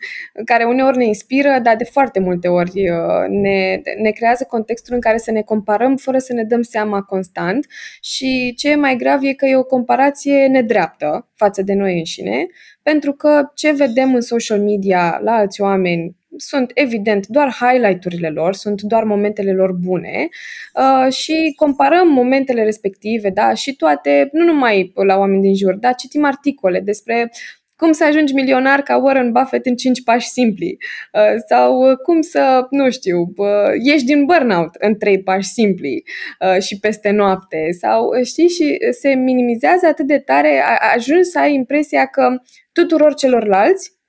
care 0.45 0.63
uneori 0.63 0.97
ne 0.97 1.05
inspiră, 1.05 1.59
dar 1.63 1.75
de 1.75 1.83
foarte 1.83 2.19
multe 2.19 2.47
ori 2.47 2.89
uh, 2.89 3.27
ne, 3.29 3.81
ne 4.01 4.09
creează 4.09 4.45
contextul 4.49 4.93
în 4.93 4.99
care 4.99 5.17
să 5.17 5.31
ne 5.31 5.41
comparăm 5.41 5.95
fără 5.95 6.17
să 6.17 6.33
ne 6.33 6.43
dăm 6.43 6.61
seama 6.61 7.01
constant 7.01 7.65
și 8.01 8.53
ce 8.57 8.69
e 8.69 8.75
mai 8.75 8.95
grav 8.95 9.23
e 9.23 9.33
că 9.33 9.45
e 9.45 9.55
o 9.55 9.63
comparație 9.63 10.47
nedreaptă 10.47 11.29
față 11.35 11.61
de 11.61 11.73
noi 11.73 11.97
înșine, 11.97 12.45
pentru 12.83 13.11
că 13.11 13.51
ce 13.55 13.71
vedem 13.71 14.15
în 14.15 14.21
social 14.21 14.59
media 14.59 15.19
la 15.23 15.31
alți 15.31 15.61
oameni 15.61 16.19
sunt 16.37 16.71
evident 16.73 17.27
doar 17.27 17.55
highlight-urile 17.59 18.29
lor, 18.29 18.53
sunt 18.53 18.81
doar 18.81 19.03
momentele 19.03 19.53
lor 19.53 19.71
bune 19.71 20.29
uh, 20.73 21.13
și 21.13 21.53
comparăm 21.55 22.07
momentele 22.07 22.63
respective, 22.63 23.29
da, 23.29 23.53
și 23.53 23.75
toate, 23.75 24.29
nu 24.31 24.43
numai 24.43 24.91
la 25.05 25.17
oameni 25.17 25.41
din 25.41 25.55
jur, 25.55 25.75
da, 25.75 25.91
citim 25.91 26.23
articole 26.23 26.79
despre 26.79 27.31
cum 27.75 27.91
să 27.91 28.03
ajungi 28.03 28.33
milionar 28.33 28.81
ca 28.81 28.97
Warren 28.97 29.31
Buffett 29.31 29.65
în 29.65 29.75
5 29.75 30.03
pași 30.03 30.27
simpli 30.27 30.77
uh, 31.13 31.35
sau 31.49 31.95
cum 32.03 32.21
să, 32.21 32.67
nu 32.69 32.89
știu, 32.89 33.33
uh, 33.35 33.47
ieși 33.83 34.03
din 34.03 34.25
burnout 34.25 34.75
în 34.79 34.97
3 34.97 35.23
pași 35.23 35.47
simpli 35.47 36.03
uh, 36.39 36.61
și 36.61 36.79
peste 36.79 37.09
noapte 37.09 37.67
sau, 37.79 38.23
știi, 38.23 38.47
și 38.47 38.77
se 38.99 39.09
minimizează 39.13 39.85
atât 39.85 40.07
de 40.07 40.17
tare, 40.17 40.63
ajungi 40.95 41.29
să 41.29 41.39
ai 41.39 41.53
impresia 41.53 42.05
că 42.05 42.41
tuturor 42.71 43.13
celorlalți 43.13 43.91
Uh, 43.91 44.00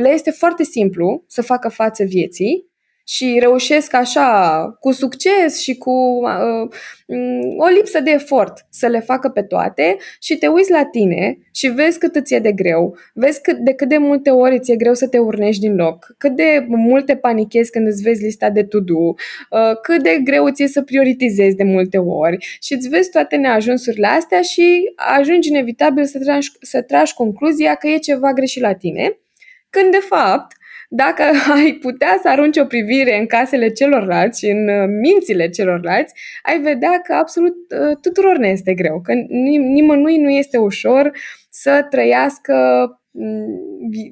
le 0.00 0.10
este 0.12 0.30
foarte 0.30 0.62
simplu 0.62 1.24
să 1.26 1.42
facă 1.42 1.68
față 1.68 2.04
vieții 2.04 2.68
și 3.08 3.36
reușesc 3.40 3.94
așa, 3.94 4.60
cu 4.80 4.92
succes 4.92 5.60
și 5.60 5.76
cu 5.76 5.90
uh, 5.90 6.70
mm, 7.06 7.54
o 7.58 7.66
lipsă 7.66 8.00
de 8.00 8.10
efort 8.10 8.66
să 8.70 8.86
le 8.86 9.00
facă 9.00 9.28
pe 9.28 9.42
toate 9.42 9.96
și 10.20 10.36
te 10.36 10.46
uiți 10.46 10.70
la 10.70 10.84
tine 10.84 11.38
și 11.52 11.68
vezi 11.68 11.98
cât 11.98 12.14
îți 12.14 12.34
e 12.34 12.38
de 12.38 12.52
greu, 12.52 12.96
vezi 13.14 13.40
cât, 13.40 13.56
de 13.56 13.72
cât 13.72 13.88
de 13.88 13.96
multe 13.98 14.30
ori 14.30 14.60
ți 14.60 14.72
e 14.72 14.76
greu 14.76 14.94
să 14.94 15.08
te 15.08 15.18
urnești 15.18 15.60
din 15.60 15.74
loc, 15.74 16.14
cât 16.18 16.36
de 16.36 16.64
multe 16.68 17.16
panichezi 17.16 17.70
când 17.70 17.86
îți 17.86 18.02
vezi 18.02 18.22
lista 18.22 18.50
de 18.50 18.62
to-do, 18.62 18.98
uh, 19.04 19.80
cât 19.82 20.02
de 20.02 20.20
greu 20.24 20.48
ți 20.48 20.62
e 20.62 20.66
să 20.66 20.82
prioritizezi 20.82 21.56
de 21.56 21.64
multe 21.64 21.98
ori. 21.98 22.58
Și 22.60 22.74
îți 22.74 22.88
vezi 22.88 23.10
toate 23.10 23.36
neajunsurile 23.36 24.06
astea 24.06 24.40
și 24.40 24.92
ajungi 24.96 25.48
inevitabil 25.48 26.04
să 26.04 26.18
tragi, 26.18 26.50
să 26.60 26.82
tragi 26.82 27.14
concluzia 27.14 27.74
că 27.74 27.88
e 27.88 27.98
ceva 27.98 28.32
greșit 28.32 28.62
la 28.62 28.72
tine 28.74 29.18
când, 29.70 29.90
de 29.90 30.00
fapt, 30.08 30.56
dacă 30.88 31.22
ai 31.56 31.72
putea 31.72 32.18
să 32.22 32.28
arunci 32.28 32.56
o 32.56 32.64
privire 32.64 33.18
în 33.18 33.26
casele 33.26 33.68
celorlalți 33.68 34.38
și 34.38 34.50
în 34.50 34.68
uh, 34.68 34.88
mințile 35.00 35.48
celorlalți, 35.48 36.14
ai 36.42 36.60
vedea 36.60 37.00
că 37.02 37.14
absolut 37.14 37.54
uh, 37.54 37.96
tuturor 38.00 38.36
ne 38.36 38.48
este 38.48 38.74
greu, 38.74 39.00
că 39.00 39.12
nimănui 39.74 40.16
nu 40.16 40.30
este 40.30 40.56
ușor 40.56 41.10
să 41.50 41.86
trăiască 41.90 42.54
mm, 43.10 43.46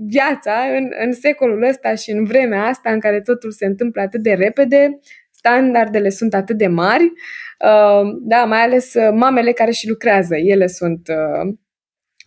viața 0.08 0.52
în, 0.76 0.88
în 1.04 1.12
secolul 1.12 1.62
ăsta 1.62 1.94
și 1.94 2.10
în 2.10 2.24
vremea 2.24 2.64
asta 2.64 2.90
în 2.90 3.00
care 3.00 3.20
totul 3.20 3.50
se 3.50 3.66
întâmplă 3.66 4.00
atât 4.02 4.22
de 4.22 4.32
repede, 4.32 4.98
standardele 5.30 6.08
sunt 6.08 6.34
atât 6.34 6.56
de 6.56 6.66
mari, 6.66 7.04
uh, 7.04 8.10
da, 8.20 8.44
mai 8.44 8.62
ales 8.62 8.94
mamele 9.12 9.52
care 9.52 9.70
și 9.70 9.88
lucrează, 9.88 10.36
ele 10.36 10.66
sunt 10.66 11.08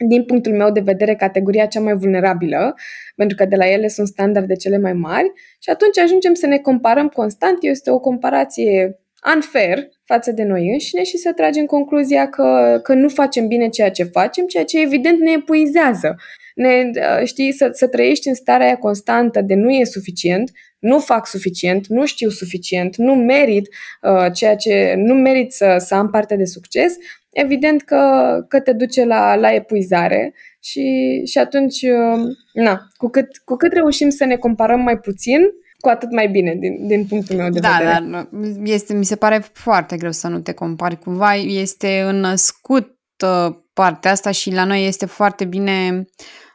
din 0.08 0.24
punctul 0.24 0.54
meu 0.54 0.72
de 0.72 0.80
vedere, 0.80 1.16
categoria 1.16 1.66
cea 1.66 1.80
mai 1.80 1.94
vulnerabilă, 1.94 2.76
pentru 3.16 3.36
că 3.36 3.46
de 3.46 3.56
la 3.56 3.68
ele 3.68 3.88
sunt 3.88 4.08
standarde 4.08 4.56
cele 4.56 4.78
mai 4.78 4.94
mari 4.94 5.32
și 5.60 5.70
atunci 5.70 5.98
ajungem 5.98 6.34
să 6.34 6.48
ne 6.48 6.58
comparăm 6.58 7.08
constant. 7.08 7.58
Este 7.62 7.92
o 7.92 8.00
comparație 8.00 9.00
unfair 9.36 9.90
față 10.04 10.32
de 10.32 10.44
noi 10.44 10.70
înșine 10.72 11.04
și 11.04 11.18
să 11.18 11.34
tragem 11.34 11.66
concluzia 11.66 12.30
că, 12.30 12.80
că 12.84 12.94
nu 12.94 13.10
facem 13.10 13.48
bine 13.48 13.70
ceea 13.70 13.92
ce 13.92 14.04
facem, 14.04 14.46
ceea 14.46 14.66
ce 14.66 14.82
evident 14.82 15.20
ne 15.20 15.32
epuizează. 15.32 16.16
Ne, 16.56 16.92
știi, 17.26 17.52
să, 17.52 17.70
să 17.74 17.88
trăiești 17.88 18.28
în 18.28 18.34
starea 18.34 18.66
aia 18.66 18.78
constantă 18.78 19.42
de 19.42 19.54
nu 19.54 19.72
e 19.72 19.84
suficient, 19.84 20.52
nu 20.80 21.00
fac 21.00 21.28
suficient, 21.28 21.88
nu 21.88 22.06
știu 22.06 22.30
suficient, 22.30 22.96
nu 22.96 23.16
merit 23.16 23.68
uh, 24.02 24.34
ceea 24.34 24.56
ce 24.56 24.94
nu 24.98 25.14
merit 25.14 25.52
să, 25.52 25.76
să 25.80 25.96
am 25.96 26.10
parte 26.10 26.36
de 26.36 26.46
succes, 26.46 26.96
evident 27.40 27.82
că, 27.82 28.02
că 28.48 28.60
te 28.60 28.74
duce 28.74 29.06
la, 29.06 29.36
la 29.36 29.54
epuizare 29.54 30.34
și, 30.60 30.86
și 31.26 31.38
atunci, 31.38 31.82
uh, 31.82 32.20
na, 32.54 32.82
cu 32.98 33.10
cât, 33.10 33.28
cu 33.46 33.56
cât 33.56 33.74
reușim 33.74 34.10
să 34.10 34.26
ne 34.26 34.36
comparăm 34.36 34.80
mai 34.80 34.98
puțin, 34.98 35.42
cu 35.80 35.90
atât 35.90 36.12
mai 36.12 36.28
bine 36.28 36.56
din, 36.60 36.88
din 36.88 37.06
punctul 37.06 37.36
meu 37.36 37.50
de 37.50 37.60
da, 37.60 37.70
vedere. 37.78 38.06
Da, 38.12 38.28
este, 38.64 38.94
mi 38.94 39.06
se 39.06 39.16
pare 39.16 39.44
foarte 39.54 39.98
greu 39.98 40.12
să 40.12 40.28
nu 40.28 40.40
te 40.40 40.54
compari. 40.54 41.00
Cumva 41.00 41.36
este 41.36 42.02
înnăscut 42.02 42.98
uh, 43.24 43.56
partea 43.74 44.12
asta 44.12 44.32
și 44.32 44.52
la 44.52 44.64
noi 44.64 44.88
este 44.88 45.06
foarte 45.06 45.46
bine 45.46 46.06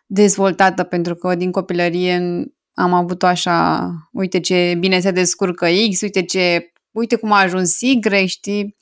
dezvoltată 0.06 0.82
pentru 0.82 1.14
că 1.14 1.34
din 1.34 1.50
copilărie 1.50 2.44
am 2.74 2.92
avut 2.92 3.22
așa, 3.22 3.88
uite 4.12 4.40
ce 4.40 4.76
bine 4.78 5.00
se 5.00 5.10
descurcă 5.10 5.66
X, 5.90 6.00
uite 6.00 6.22
ce, 6.22 6.72
uite 6.90 7.16
cum 7.16 7.32
a 7.32 7.40
ajuns 7.40 7.80
Y, 7.80 8.00
știi? 8.26 8.76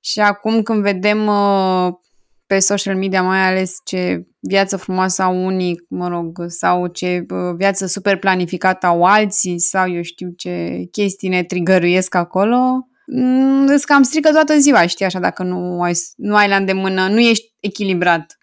Și 0.00 0.20
acum 0.20 0.62
când 0.62 0.82
vedem 0.82 1.26
uh, 1.26 1.92
pe 2.46 2.58
social 2.58 2.96
media 2.96 3.22
mai 3.22 3.46
ales 3.46 3.80
ce 3.84 4.26
viață 4.40 4.76
frumoasă 4.76 5.22
au 5.22 5.44
unii, 5.44 5.86
mă 5.88 6.08
rog, 6.08 6.44
sau 6.46 6.86
ce 6.86 7.26
uh, 7.28 7.54
viață 7.56 7.86
super 7.86 8.18
planificată 8.18 8.86
au 8.86 9.04
alții, 9.04 9.58
sau 9.58 9.92
eu 9.92 10.02
știu 10.02 10.30
ce 10.36 10.84
chestii 10.90 11.28
ne 11.28 11.42
trigăruiesc 11.42 12.14
acolo, 12.14 12.58
mm, 13.06 13.66
îți 13.66 13.86
cam 13.86 14.02
strică 14.02 14.30
toată 14.30 14.58
ziua, 14.58 14.86
știi, 14.86 15.04
așa, 15.04 15.18
dacă 15.18 15.42
nu 15.42 15.82
ai, 15.82 15.92
nu 16.16 16.36
ai 16.36 16.48
la 16.48 16.56
îndemână, 16.56 17.08
nu 17.08 17.20
ești 17.20 17.52
echilibrat. 17.60 18.38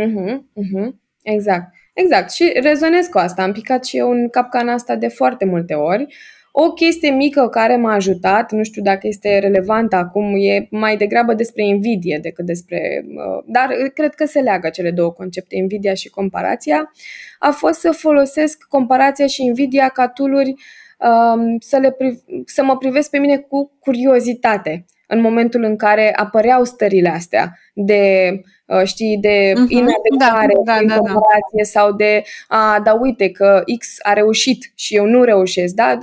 Uh-huh, 0.00 0.36
uh-huh. 0.36 0.88
Exact. 1.22 1.72
Exact. 1.92 2.30
Și 2.32 2.52
rezonez 2.62 3.06
cu 3.06 3.18
asta. 3.18 3.42
Am 3.42 3.52
picat 3.52 3.84
și 3.84 3.96
eu 3.96 4.10
în 4.10 4.28
capcana 4.28 4.72
asta 4.72 4.96
de 4.96 5.08
foarte 5.08 5.44
multe 5.44 5.74
ori. 5.74 6.14
O 6.54 6.72
chestie 6.72 7.10
mică 7.10 7.48
care 7.48 7.76
m-a 7.76 7.92
ajutat, 7.92 8.52
nu 8.52 8.62
știu 8.62 8.82
dacă 8.82 9.06
este 9.06 9.38
relevantă 9.38 9.96
acum, 9.96 10.34
e 10.38 10.66
mai 10.70 10.96
degrabă 10.96 11.34
despre 11.34 11.66
invidie 11.66 12.18
decât 12.22 12.44
despre. 12.44 13.04
Uh, 13.06 13.44
dar 13.46 13.68
cred 13.94 14.14
că 14.14 14.24
se 14.24 14.40
leagă 14.40 14.68
cele 14.68 14.90
două 14.90 15.12
concepte, 15.12 15.56
invidia 15.56 15.94
și 15.94 16.08
comparația. 16.10 16.92
A 17.38 17.50
fost 17.50 17.80
să 17.80 17.90
folosesc 17.90 18.62
comparația 18.68 19.26
și 19.26 19.44
invidia 19.44 19.88
ca 19.88 20.08
tuluri 20.08 20.54
um, 20.98 21.58
să, 21.58 21.76
le, 21.76 21.96
să 22.44 22.64
mă 22.64 22.76
privesc 22.76 23.10
pe 23.10 23.18
mine 23.18 23.36
cu 23.36 23.72
curiozitate 23.80 24.84
în 25.12 25.20
momentul 25.20 25.62
în 25.62 25.76
care 25.76 26.12
apăreau 26.16 26.64
stările 26.64 27.08
astea 27.08 27.58
de, 27.74 28.32
uh, 28.66 28.82
știi, 28.84 29.18
de 29.20 29.52
uh-huh. 29.52 29.68
inadecvare 29.68 30.54
da, 30.64 30.72
da, 30.72 30.78
în 30.80 30.86
da, 30.86 30.96
comparație 30.96 31.62
da. 31.62 31.64
sau 31.64 31.92
de, 31.92 32.22
a, 32.48 32.80
da 32.84 32.92
uite 32.92 33.30
că 33.30 33.62
X 33.78 33.96
a 34.02 34.12
reușit 34.12 34.72
și 34.74 34.96
eu 34.96 35.06
nu 35.06 35.22
reușesc, 35.22 35.74
da? 35.74 35.98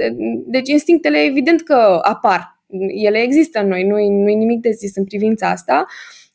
Deci 0.45 0.69
instinctele 0.69 1.23
evident 1.23 1.61
că 1.61 1.99
apar, 2.01 2.59
ele 2.87 3.17
există 3.17 3.59
în 3.59 3.67
noi, 3.67 3.83
nu-i, 3.83 4.09
nu-i 4.09 4.35
nimic 4.35 4.61
de 4.61 4.71
zis 4.71 4.95
în 4.95 5.03
privința 5.03 5.49
asta. 5.49 5.85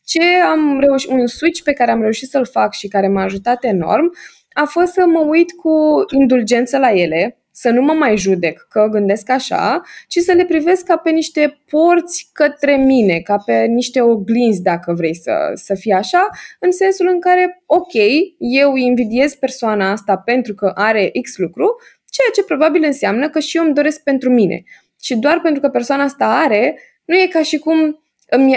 Ce 0.04 0.22
am 0.50 0.80
reușit, 0.80 1.10
un 1.10 1.26
switch 1.26 1.62
pe 1.62 1.72
care 1.72 1.90
am 1.90 2.00
reușit 2.00 2.28
să-l 2.28 2.46
fac 2.46 2.72
și 2.72 2.88
care 2.88 3.08
m-a 3.08 3.22
ajutat 3.22 3.64
enorm, 3.64 4.12
a 4.52 4.64
fost 4.64 4.92
să 4.92 5.04
mă 5.06 5.20
uit 5.20 5.52
cu 5.52 6.04
indulgență 6.18 6.78
la 6.78 6.90
ele, 6.90 7.38
să 7.56 7.70
nu 7.70 7.82
mă 7.82 7.92
mai 7.92 8.16
judec 8.16 8.66
că 8.68 8.88
gândesc 8.90 9.30
așa, 9.30 9.82
ci 10.08 10.18
să 10.18 10.32
le 10.32 10.44
privesc 10.44 10.84
ca 10.84 10.96
pe 10.96 11.10
niște 11.10 11.58
porți 11.70 12.30
către 12.32 12.76
mine, 12.76 13.20
ca 13.20 13.36
pe 13.46 13.64
niște 13.64 14.00
oglinzi, 14.00 14.62
dacă 14.62 14.92
vrei 14.92 15.14
să, 15.14 15.50
să 15.54 15.74
fie 15.74 15.94
așa, 15.94 16.28
în 16.60 16.72
sensul 16.72 17.08
în 17.08 17.20
care, 17.20 17.62
ok, 17.66 17.92
eu 18.38 18.76
invidiez 18.76 19.34
persoana 19.34 19.90
asta 19.90 20.16
pentru 20.16 20.54
că 20.54 20.72
are 20.74 21.10
X 21.22 21.36
lucru, 21.36 21.76
ceea 22.10 22.28
ce 22.34 22.44
probabil 22.44 22.84
înseamnă 22.84 23.30
că 23.30 23.38
și 23.38 23.56
eu 23.56 23.64
îmi 23.64 23.74
doresc 23.74 24.02
pentru 24.02 24.30
mine. 24.30 24.62
Și 25.02 25.16
doar 25.16 25.40
pentru 25.40 25.60
că 25.60 25.68
persoana 25.68 26.02
asta 26.02 26.26
are, 26.26 26.78
nu 27.04 27.16
e 27.16 27.26
ca 27.26 27.42
și 27.42 27.58
cum 27.58 28.03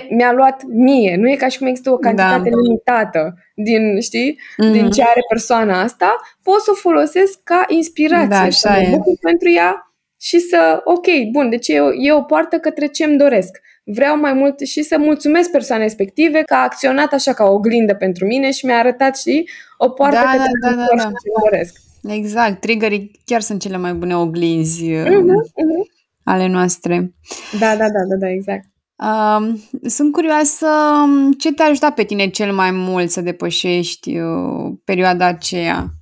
mi-a 0.09 0.31
luat 0.31 0.63
mie. 0.67 1.15
Nu 1.15 1.29
e 1.29 1.35
ca 1.35 1.47
și 1.47 1.57
cum 1.57 1.67
există 1.67 1.91
o 1.91 1.97
cantitate 1.97 2.49
da. 2.49 2.55
limitată 2.55 3.33
din, 3.55 3.99
știi, 4.01 4.33
mm-hmm. 4.33 4.71
din 4.71 4.89
ce 4.89 5.01
are 5.01 5.21
persoana 5.29 5.81
asta. 5.81 6.15
Pot 6.43 6.61
să 6.61 6.71
o 6.71 6.75
folosesc 6.75 7.39
ca 7.43 7.65
inspirație 7.67 8.27
da, 8.27 8.49
să 8.49 8.69
mă 8.89 8.97
pentru 9.21 9.49
ea 9.49 9.91
și 10.19 10.39
să, 10.39 10.81
ok, 10.83 11.05
bun, 11.31 11.49
deci 11.49 11.67
e 11.67 11.79
o, 11.79 11.89
e 11.93 12.11
o 12.11 12.21
poartă 12.21 12.57
către 12.57 12.87
ce 12.87 13.03
îmi 13.03 13.17
doresc. 13.17 13.59
Vreau 13.83 14.17
mai 14.17 14.33
mult 14.33 14.59
și 14.59 14.81
să 14.81 14.97
mulțumesc 14.97 15.51
persoanei 15.51 15.85
respective 15.85 16.41
că 16.41 16.53
a 16.53 16.63
acționat 16.63 17.13
așa 17.13 17.33
ca 17.33 17.43
o 17.43 17.53
oglindă 17.53 17.93
pentru 17.95 18.25
mine 18.25 18.51
și 18.51 18.65
mi-a 18.65 18.77
arătat, 18.77 19.17
și 19.17 19.49
o 19.77 19.89
poartă 19.89 20.19
da, 20.23 20.31
către 20.31 20.51
da, 20.61 20.69
da, 20.69 20.75
da, 20.75 20.95
da. 20.95 21.03
ce 21.03 21.07
îmi 21.07 21.49
doresc. 21.49 21.79
Exact, 22.07 22.61
triggerii 22.61 23.11
chiar 23.25 23.41
sunt 23.41 23.61
cele 23.61 23.77
mai 23.77 23.93
bune 23.93 24.15
oglinzi 24.15 24.83
uh-huh, 24.83 25.05
uh-huh. 25.05 25.83
ale 26.23 26.47
noastre. 26.47 27.13
Da, 27.59 27.75
da, 27.75 27.85
da, 27.85 28.03
da, 28.09 28.15
da 28.19 28.29
exact. 28.29 28.65
Uh, 28.97 29.53
sunt 29.83 30.11
curioasă 30.11 30.67
um, 31.03 31.31
ce 31.31 31.53
te-a 31.53 31.65
ajutat 31.65 31.93
pe 31.93 32.03
tine 32.03 32.29
cel 32.29 32.53
mai 32.53 32.71
mult 32.71 33.09
să 33.09 33.21
depășești 33.21 34.17
uh, 34.17 34.73
perioada 34.83 35.25
aceea? 35.25 35.96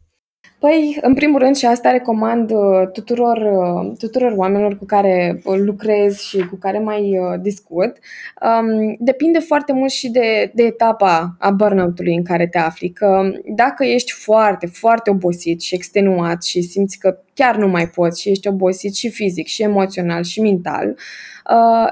Păi, 0.65 0.97
în 1.01 1.13
primul 1.13 1.39
rând, 1.39 1.55
și 1.55 1.65
asta 1.65 1.91
recomand 1.91 2.51
uh, 2.51 2.87
tuturor, 2.93 3.37
uh, 3.37 3.97
tuturor 3.97 4.33
oamenilor 4.35 4.77
cu 4.77 4.85
care 4.85 5.41
uh, 5.43 5.55
lucrez 5.57 6.19
și 6.19 6.37
cu 6.37 6.55
care 6.55 6.79
mai 6.79 7.19
discut, 7.41 7.97
um, 8.41 8.95
depinde 8.99 9.39
foarte 9.39 9.73
mult 9.73 9.91
și 9.91 10.09
de, 10.09 10.51
de 10.53 10.63
etapa 10.63 11.35
a 11.39 11.49
burnout-ului 11.49 12.15
în 12.15 12.23
care 12.23 12.47
te 12.47 12.57
afli. 12.57 12.89
Că 12.91 13.31
dacă 13.55 13.83
ești 13.83 14.11
foarte, 14.11 14.65
foarte 14.65 15.09
obosit 15.09 15.61
și 15.61 15.75
extenuat 15.75 16.43
și 16.43 16.61
simți 16.61 16.97
că 16.97 17.17
chiar 17.33 17.55
nu 17.57 17.67
mai 17.67 17.87
poți 17.87 18.21
și 18.21 18.29
ești 18.29 18.47
obosit 18.47 18.95
și 18.95 19.09
fizic, 19.09 19.47
și 19.47 19.63
emoțional, 19.63 20.23
și 20.23 20.41
mental, 20.41 20.97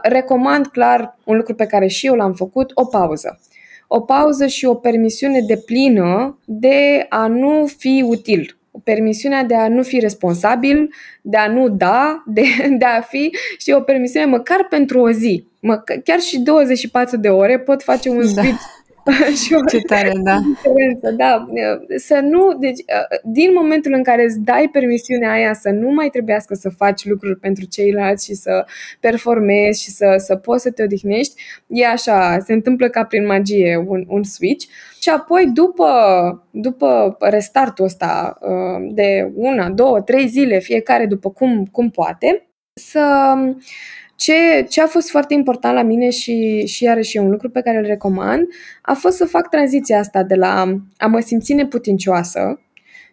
recomand 0.01 0.67
clar 0.67 1.17
un 1.25 1.35
lucru 1.35 1.55
pe 1.55 1.65
care 1.65 1.87
și 1.87 2.07
eu 2.07 2.15
l-am 2.15 2.33
făcut, 2.33 2.71
o 2.73 2.85
pauză 2.85 3.39
o 3.87 3.99
pauză 3.99 4.47
și 4.47 4.65
o 4.65 4.73
permisiune 4.73 5.41
de 5.41 5.57
plină 5.57 6.39
de 6.45 7.05
a 7.09 7.27
nu 7.27 7.65
fi 7.77 8.05
util 8.07 8.57
permisiunea 8.83 9.43
de 9.43 9.55
a 9.55 9.67
nu 9.67 9.83
fi 9.83 9.99
responsabil, 9.99 10.89
de 11.21 11.37
a 11.37 11.47
nu 11.47 11.69
da, 11.69 12.23
de, 12.25 12.43
de 12.79 12.85
a 12.85 13.01
fi 13.01 13.35
și 13.57 13.71
o 13.71 13.81
permisiune 13.81 14.25
măcar 14.25 14.67
pentru 14.69 14.99
o 14.99 15.11
zi. 15.11 15.47
Mă, 15.59 15.83
chiar 16.03 16.19
și 16.19 16.39
24 16.39 17.17
de 17.17 17.29
ore 17.29 17.59
pot 17.59 17.83
face 17.83 18.09
un 18.09 18.33
da. 18.33 18.41
switch 18.41 18.61
și 19.43 19.53
o 19.53 19.65
Ce 19.69 19.77
tare, 19.77 20.11
da. 20.23 20.39
da. 21.17 21.45
Să 21.95 22.19
nu, 22.23 22.57
deci, 22.59 22.79
din 23.23 23.53
momentul 23.53 23.93
în 23.93 24.03
care 24.03 24.23
îți 24.23 24.39
dai 24.39 24.69
permisiunea 24.71 25.31
aia 25.31 25.53
să 25.53 25.69
nu 25.69 25.93
mai 25.93 26.09
trebuiască 26.09 26.53
să 26.53 26.69
faci 26.69 27.05
lucruri 27.05 27.39
pentru 27.39 27.65
ceilalți 27.65 28.25
și 28.25 28.33
să 28.33 28.65
performezi 28.99 29.83
și 29.83 29.89
să, 29.89 30.15
să 30.17 30.35
poți 30.35 30.63
să 30.63 30.71
te 30.71 30.83
odihnești, 30.83 31.33
e 31.67 31.87
așa, 31.87 32.39
se 32.39 32.53
întâmplă 32.53 32.89
ca 32.89 33.03
prin 33.03 33.25
magie 33.25 33.83
un, 33.87 34.03
un 34.07 34.23
switch. 34.23 34.65
Și 34.99 35.09
apoi, 35.09 35.51
după, 35.53 35.89
după 36.51 37.17
restartul 37.19 37.85
ăsta 37.85 38.37
de 38.91 39.31
una, 39.35 39.69
două, 39.69 40.01
trei 40.01 40.27
zile, 40.27 40.59
fiecare 40.59 41.05
după 41.05 41.29
cum, 41.29 41.65
cum 41.71 41.89
poate, 41.89 42.47
să 42.73 43.33
ce, 44.23 44.65
ce 44.69 44.81
a 44.81 44.87
fost 44.87 45.09
foarte 45.09 45.33
important 45.33 45.75
la 45.75 45.81
mine 45.81 46.09
și, 46.09 46.65
și 46.65 46.83
iarăși 46.83 47.17
e 47.17 47.19
un 47.19 47.29
lucru 47.29 47.49
pe 47.49 47.61
care 47.61 47.77
îl 47.77 47.85
recomand, 47.85 48.47
a 48.81 48.93
fost 48.93 49.17
să 49.17 49.25
fac 49.25 49.49
tranziția 49.49 49.99
asta 49.99 50.23
de 50.23 50.35
la 50.35 50.79
a 50.97 51.05
mă 51.05 51.19
simți 51.19 51.53
neputincioasă 51.53 52.59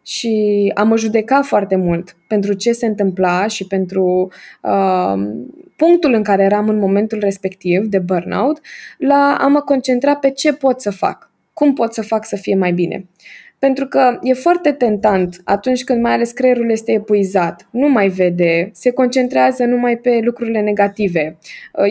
și 0.02 0.70
a 0.74 0.82
mă 0.82 0.96
judeca 0.96 1.42
foarte 1.42 1.76
mult 1.76 2.16
pentru 2.28 2.52
ce 2.52 2.72
se 2.72 2.86
întâmpla 2.86 3.46
și 3.46 3.66
pentru 3.66 4.30
uh, 4.62 5.14
punctul 5.76 6.12
în 6.12 6.22
care 6.22 6.42
eram 6.42 6.68
în 6.68 6.78
momentul 6.78 7.18
respectiv 7.18 7.86
de 7.86 7.98
burnout, 7.98 8.60
la 8.98 9.36
a 9.40 9.46
mă 9.46 9.60
concentra 9.60 10.16
pe 10.16 10.30
ce 10.30 10.52
pot 10.52 10.80
să 10.80 10.90
fac, 10.90 11.30
cum 11.52 11.74
pot 11.74 11.94
să 11.94 12.02
fac 12.02 12.26
să 12.26 12.36
fie 12.36 12.54
mai 12.54 12.72
bine. 12.72 13.06
Pentru 13.60 13.86
că 13.86 14.18
e 14.22 14.32
foarte 14.32 14.72
tentant 14.72 15.40
atunci 15.44 15.84
când 15.84 16.02
mai 16.02 16.12
ales 16.12 16.32
creierul 16.32 16.70
este 16.70 16.92
epuizat, 16.92 17.68
nu 17.70 17.88
mai 17.88 18.08
vede, 18.08 18.70
se 18.72 18.90
concentrează 18.90 19.64
numai 19.64 19.96
pe 19.96 20.20
lucrurile 20.22 20.60
negative. 20.60 21.38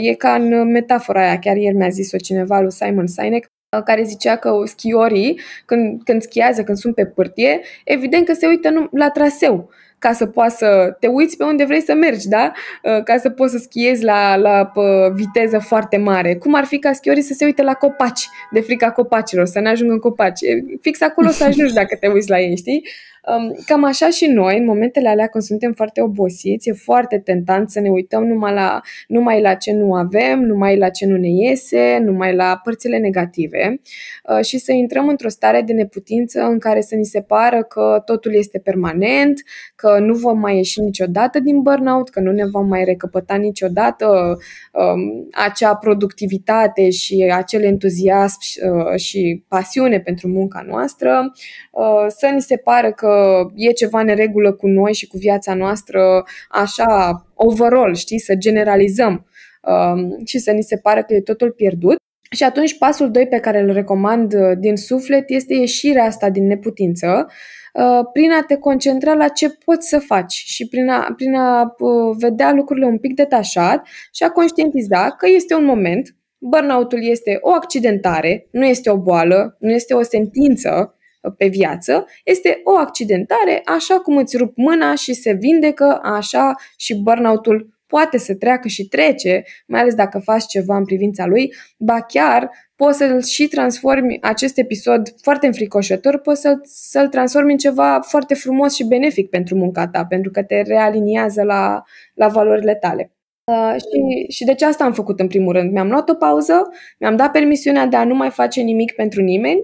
E 0.02 0.14
ca 0.14 0.34
în 0.34 0.72
metafora 0.72 1.22
aia, 1.22 1.40
chiar 1.40 1.56
ieri 1.58 1.76
mi-a 1.76 1.90
zis-o 1.90 2.18
cineva 2.18 2.60
lui 2.60 2.72
Simon 2.72 3.08
Sinek, 3.08 3.46
care 3.86 4.04
zicea 4.04 4.36
că 4.36 4.62
schiorii, 4.66 5.40
când, 5.66 6.04
când 6.04 6.22
schiază, 6.22 6.64
când 6.64 6.78
sunt 6.78 6.96
pe 6.96 7.06
pârtie, 7.06 7.62
evident 7.86 8.26
că 8.26 8.34
se 8.34 8.48
uită 8.48 8.90
la 8.92 9.10
traseu 9.10 9.70
ca 10.00 10.14
să 10.14 10.26
poți 10.26 10.58
să 10.58 10.96
te 11.00 11.08
uiți 11.08 11.38
pe 11.38 11.44
unde 11.44 11.66
vrei 11.66 11.82
să 11.82 11.94
mergi, 11.94 12.28
da? 12.28 12.52
Uh, 12.84 13.04
ca 13.04 13.18
să 13.18 13.30
poți 13.30 13.52
să 13.52 13.58
schiezi 13.58 14.04
la, 14.04 14.36
la 14.36 14.72
viteză 15.14 15.60
foarte 15.60 15.98
mare. 15.98 16.36
Cum 16.36 16.54
ar 16.54 16.66
fi 16.66 16.80
ca 16.80 16.94
schiorii 16.94 17.22
să 17.22 17.34
se 17.34 17.46
uite 17.46 17.64
la 17.64 17.74
copaci, 17.74 18.30
de 18.52 18.60
frica 18.60 18.92
copacilor, 18.92 19.46
să 19.46 19.60
ne 19.60 19.70
ajungă 19.70 19.94
în 19.94 20.00
copaci. 20.00 20.40
Fix 20.82 21.02
acolo 21.02 21.28
să 21.28 21.44
ajungi 21.44 21.74
dacă 21.74 21.96
te 22.00 22.08
uiți 22.08 22.30
la 22.30 22.40
ei, 22.40 22.58
știi? 22.58 22.88
Um, 23.28 23.56
cam 23.66 23.84
așa 23.84 24.10
și 24.10 24.26
noi, 24.26 24.58
în 24.58 24.66
momentele 24.66 25.10
alea 25.10 25.28
când 25.28 25.44
suntem 25.44 25.74
foarte 25.74 26.02
obosiți, 26.02 26.70
e 26.70 26.74
foarte 26.74 27.20
tentant 27.20 27.70
să 27.70 27.80
ne 27.80 27.90
uităm 27.90 28.24
numai 28.24 28.54
la, 28.54 28.82
numai 29.08 29.42
la 29.42 29.54
ce 29.54 29.74
nu 29.74 29.94
avem, 29.94 30.40
numai 30.40 30.78
la 30.78 30.90
ce 30.90 31.06
nu 31.06 31.18
ne 31.18 31.30
iese, 31.30 31.98
numai 32.02 32.36
la 32.36 32.60
părțile 32.64 32.98
negative 32.98 33.82
uh, 34.24 34.46
și 34.46 34.58
să 34.58 34.72
intrăm 34.72 35.08
într-o 35.08 35.30
stare 35.30 35.62
de 35.62 35.74
neputință 35.74 36.42
în 36.42 36.60
care 36.60 36.82
să 36.82 36.96
ni 36.96 37.06
se 37.06 37.22
pară 37.22 37.64
că 37.64 38.02
totul 38.06 38.34
este 38.34 38.60
permanent, 38.60 39.42
că 39.76 40.00
nu 40.00 40.14
vom 40.14 40.40
mai 40.40 40.56
ieși 40.56 40.80
niciodată 40.80 41.40
din 41.40 41.62
burnout, 41.62 42.10
că 42.10 42.20
nu 42.20 42.32
ne 42.32 42.46
vom 42.46 42.68
mai 42.68 42.84
recăpăta 42.84 43.36
niciodată 43.36 44.38
um, 44.74 45.28
acea 45.32 45.76
productivitate 45.76 46.90
și 46.90 47.32
acel 47.34 47.64
entuziasm 47.64 48.38
uh, 48.40 49.00
și 49.00 49.44
pasiune 49.48 50.00
pentru 50.00 50.28
munca 50.28 50.64
noastră, 50.68 51.32
uh, 51.72 52.06
să 52.08 52.30
ni 52.34 52.42
se 52.42 52.56
pară 52.56 52.92
că 52.92 53.09
e 53.56 53.72
ceva 53.72 54.04
neregulă 54.04 54.52
cu 54.52 54.68
noi 54.68 54.94
și 54.94 55.08
cu 55.08 55.18
viața 55.18 55.54
noastră, 55.54 56.24
așa, 56.50 57.26
overall, 57.34 57.96
știi, 57.96 58.20
să 58.20 58.36
generalizăm 58.36 59.26
um, 59.62 60.26
și 60.26 60.38
să 60.38 60.52
ni 60.52 60.64
se 60.64 60.78
pare 60.78 61.04
că 61.08 61.14
e 61.14 61.22
totul 61.22 61.52
pierdut. 61.52 61.98
Și 62.32 62.44
atunci 62.44 62.78
pasul 62.78 63.12
2 63.12 63.28
pe 63.28 63.40
care 63.40 63.60
îl 63.60 63.74
recomand 63.74 64.34
uh, 64.34 64.58
din 64.60 64.76
suflet 64.76 65.30
este 65.30 65.54
ieșirea 65.54 66.04
asta 66.04 66.30
din 66.30 66.48
neputință, 66.48 67.28
uh, 67.74 68.00
prin 68.14 68.32
a 68.32 68.44
te 68.48 68.56
concentra 68.56 69.14
la 69.14 69.28
ce 69.28 69.50
poți 69.66 69.88
să 69.88 70.00
faci 70.00 70.34
și 70.34 70.68
prin 70.68 70.90
a, 70.90 71.14
prin 71.16 71.36
a 71.36 71.76
uh, 71.78 72.16
vedea 72.18 72.52
lucrurile 72.52 72.86
un 72.86 72.98
pic 72.98 73.16
detașat 73.16 73.88
și 74.12 74.24
a 74.24 74.30
conștientiza 74.30 75.10
că 75.10 75.28
este 75.28 75.56
un 75.56 75.66
moment, 75.66 76.16
burnout-ul 76.38 77.04
este 77.04 77.38
o 77.42 77.50
accidentare, 77.50 78.48
nu 78.52 78.66
este 78.66 78.90
o 78.90 78.98
boală, 78.98 79.56
nu 79.60 79.72
este 79.72 79.94
o 79.94 80.02
sentință, 80.02 80.99
pe 81.38 81.48
viață, 81.48 82.06
este 82.24 82.62
o 82.64 82.78
accidentare, 82.78 83.62
așa 83.66 84.00
cum 84.00 84.18
îți 84.18 84.38
rup 84.38 84.58
mâna 84.58 84.96
și 84.96 85.14
se 85.14 85.32
vindecă, 85.34 86.00
așa 86.04 86.56
și 86.78 87.02
burnout-ul 87.02 87.80
poate 87.88 88.18
să 88.18 88.36
treacă 88.36 88.68
și 88.68 88.88
trece, 88.88 89.44
mai 89.68 89.82
ales 89.82 89.96
dacă 89.96 90.20
faci 90.20 90.46
ceva 90.46 90.78
în 90.78 90.86
privința 90.86 91.26
lui, 91.26 91.54
ba 91.78 92.02
chiar 92.02 92.52
poți 92.76 92.98
să-l 92.98 93.24
și 93.24 93.48
transformi 93.48 94.18
acest 94.22 94.58
episod 94.58 95.14
foarte 95.22 95.46
înfricoșător, 95.46 96.18
poți 96.18 96.42
să-l, 96.42 96.62
să-l 96.64 97.08
transformi 97.08 97.52
în 97.52 97.58
ceva 97.58 98.00
foarte 98.02 98.34
frumos 98.34 98.76
și 98.76 98.88
benefic 98.88 99.30
pentru 99.30 99.56
munca 99.56 99.88
ta, 99.88 100.06
pentru 100.06 100.32
că 100.32 100.44
te 100.44 100.62
realiniază 100.62 101.44
la, 101.44 101.84
la 102.14 102.28
valorile 102.28 102.76
tale. 102.76 103.12
Uh, 103.44 103.76
și, 103.76 104.32
și 104.32 104.46
de 104.46 104.54
ce 104.54 104.66
asta 104.66 104.84
am 104.84 104.94
făcut 104.94 105.20
în 105.20 105.28
primul 105.28 105.54
rând. 105.54 105.72
Mi-am 105.72 105.90
luat 105.90 106.10
o 106.10 106.14
pauză, 106.14 106.70
mi-am 107.00 107.16
dat 107.16 107.32
permisiunea 107.32 107.86
de 107.86 107.96
a 107.96 108.04
nu 108.04 108.16
mai 108.16 108.30
face 108.30 108.62
nimic 108.62 108.92
pentru 108.92 109.22
nimeni 109.22 109.62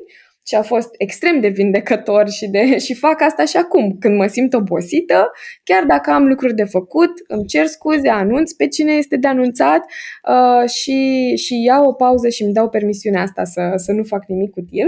și 0.47 0.55
a 0.55 0.61
fost 0.61 0.89
extrem 0.97 1.39
de 1.39 1.47
vindecător 1.47 2.29
și, 2.29 2.47
de, 2.47 2.77
și 2.77 2.93
fac 2.93 3.21
asta 3.21 3.45
și 3.45 3.57
acum, 3.57 3.97
când 3.99 4.17
mă 4.17 4.27
simt 4.27 4.53
obosită, 4.53 5.31
chiar 5.63 5.83
dacă 5.83 6.11
am 6.11 6.27
lucruri 6.27 6.55
de 6.55 6.63
făcut, 6.63 7.11
îmi 7.27 7.45
cer 7.45 7.65
scuze, 7.65 8.09
anunț 8.09 8.51
pe 8.51 8.67
cine 8.67 8.91
este 8.91 9.17
de 9.17 9.27
anunțat 9.27 9.85
uh, 10.29 10.69
și, 10.69 11.31
și 11.35 11.63
iau 11.63 11.85
o 11.85 11.93
pauză 11.93 12.29
și 12.29 12.43
îmi 12.43 12.53
dau 12.53 12.69
permisiunea 12.69 13.21
asta 13.21 13.43
să, 13.43 13.73
să 13.75 13.91
nu 13.91 14.03
fac 14.03 14.25
nimic 14.27 14.55
util. 14.55 14.87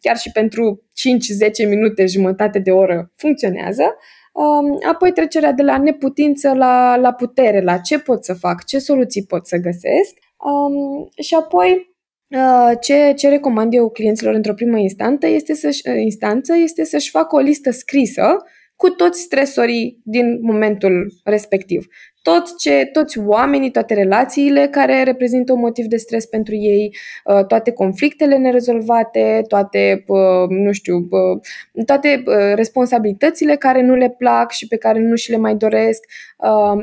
Chiar 0.00 0.16
și 0.16 0.30
pentru 0.32 0.82
5-10 1.64 1.68
minute, 1.68 2.06
jumătate 2.06 2.58
de 2.58 2.70
oră 2.70 3.12
funcționează. 3.16 3.96
Um, 4.32 4.78
apoi 4.88 5.12
trecerea 5.12 5.52
de 5.52 5.62
la 5.62 5.78
neputință 5.78 6.52
la, 6.52 6.96
la 6.96 7.12
putere, 7.12 7.60
la 7.60 7.76
ce 7.76 7.98
pot 7.98 8.24
să 8.24 8.34
fac, 8.34 8.64
ce 8.64 8.78
soluții 8.78 9.24
pot 9.24 9.46
să 9.46 9.56
găsesc. 9.56 10.14
Um, 10.36 11.08
și 11.22 11.34
apoi 11.34 11.96
Uh, 11.97 11.97
ce, 12.80 13.12
ce 13.16 13.28
recomand 13.28 13.74
eu 13.74 13.90
clienților 13.90 14.34
într-o 14.34 14.54
primă 14.54 14.78
instanță 14.78 15.26
este, 15.26 15.54
să-și, 15.54 15.82
uh, 15.88 16.00
instanță 16.02 16.56
este 16.56 16.84
să-și 16.84 17.10
facă 17.10 17.36
o 17.36 17.38
listă 17.38 17.70
scrisă 17.70 18.36
cu 18.76 18.88
toți 18.90 19.20
stresorii 19.20 20.00
din 20.04 20.38
momentul 20.40 21.12
respectiv. 21.24 21.86
Tot 22.22 22.58
ce, 22.58 22.88
toți 22.92 23.18
oamenii, 23.18 23.70
toate 23.70 23.94
relațiile 23.94 24.68
care 24.68 25.02
reprezintă 25.02 25.52
un 25.52 25.60
motiv 25.60 25.84
de 25.84 25.96
stres 25.96 26.26
pentru 26.26 26.54
ei, 26.54 26.96
uh, 27.24 27.46
toate 27.46 27.72
conflictele 27.72 28.36
nerezolvate, 28.36 29.42
toate, 29.48 30.04
uh, 30.06 30.48
nu 30.48 30.72
știu, 30.72 30.96
uh, 30.96 31.84
toate 31.84 32.22
responsabilitățile 32.54 33.56
care 33.56 33.82
nu 33.82 33.94
le 33.94 34.14
plac 34.18 34.50
și 34.50 34.66
pe 34.66 34.76
care 34.76 35.00
nu 35.00 35.14
și 35.14 35.30
le 35.30 35.36
mai 35.36 35.54
doresc. 35.54 36.04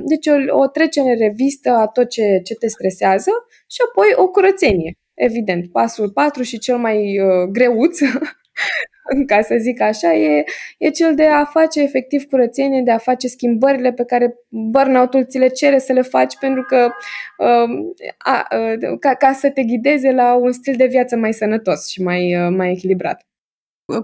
Deci 0.06 0.28
o, 0.28 0.58
o 0.58 0.68
trecere 0.68 1.10
în 1.10 1.18
revistă 1.18 1.70
a 1.70 1.88
tot 1.88 2.10
ce, 2.10 2.39
ce 2.43 2.54
te 2.54 2.68
stresează 2.68 3.32
și 3.68 3.80
apoi 3.88 4.08
o 4.16 4.28
curățenie. 4.28 4.98
Evident, 5.16 5.72
pasul 5.72 6.11
4 6.11 6.43
și 6.43 6.57
cel 6.57 6.78
mai 6.78 7.20
uh, 7.20 7.49
greuț 7.51 7.99
ca 9.28 9.41
să 9.41 9.55
zic 9.59 9.82
așa, 9.82 10.13
e, 10.13 10.43
e 10.78 10.89
cel 10.89 11.16
de 11.16 11.26
a 11.26 11.45
face 11.45 11.82
efectiv 11.82 12.24
curățenie, 12.24 12.82
de 12.82 12.91
a 12.91 12.97
face 12.97 13.28
schimbările 13.28 13.91
pe 13.91 14.05
care 14.05 14.36
burnout-ul 14.49 15.26
ți 15.26 15.38
le 15.38 15.47
cere 15.47 15.80
să 15.80 15.93
le 15.93 16.01
faci 16.01 16.38
pentru 16.38 16.63
că 16.63 16.89
uh, 17.38 17.70
a, 18.18 18.47
uh, 18.57 18.97
ca, 18.99 19.13
ca 19.13 19.34
să 19.34 19.49
te 19.49 19.63
ghideze 19.63 20.11
la 20.11 20.34
un 20.34 20.51
stil 20.51 20.74
de 20.78 20.86
viață 20.86 21.16
mai 21.16 21.34
sănătos 21.34 21.88
și 21.88 22.01
mai, 22.01 22.45
uh, 22.45 22.55
mai 22.57 22.72
echilibrat. 22.72 23.28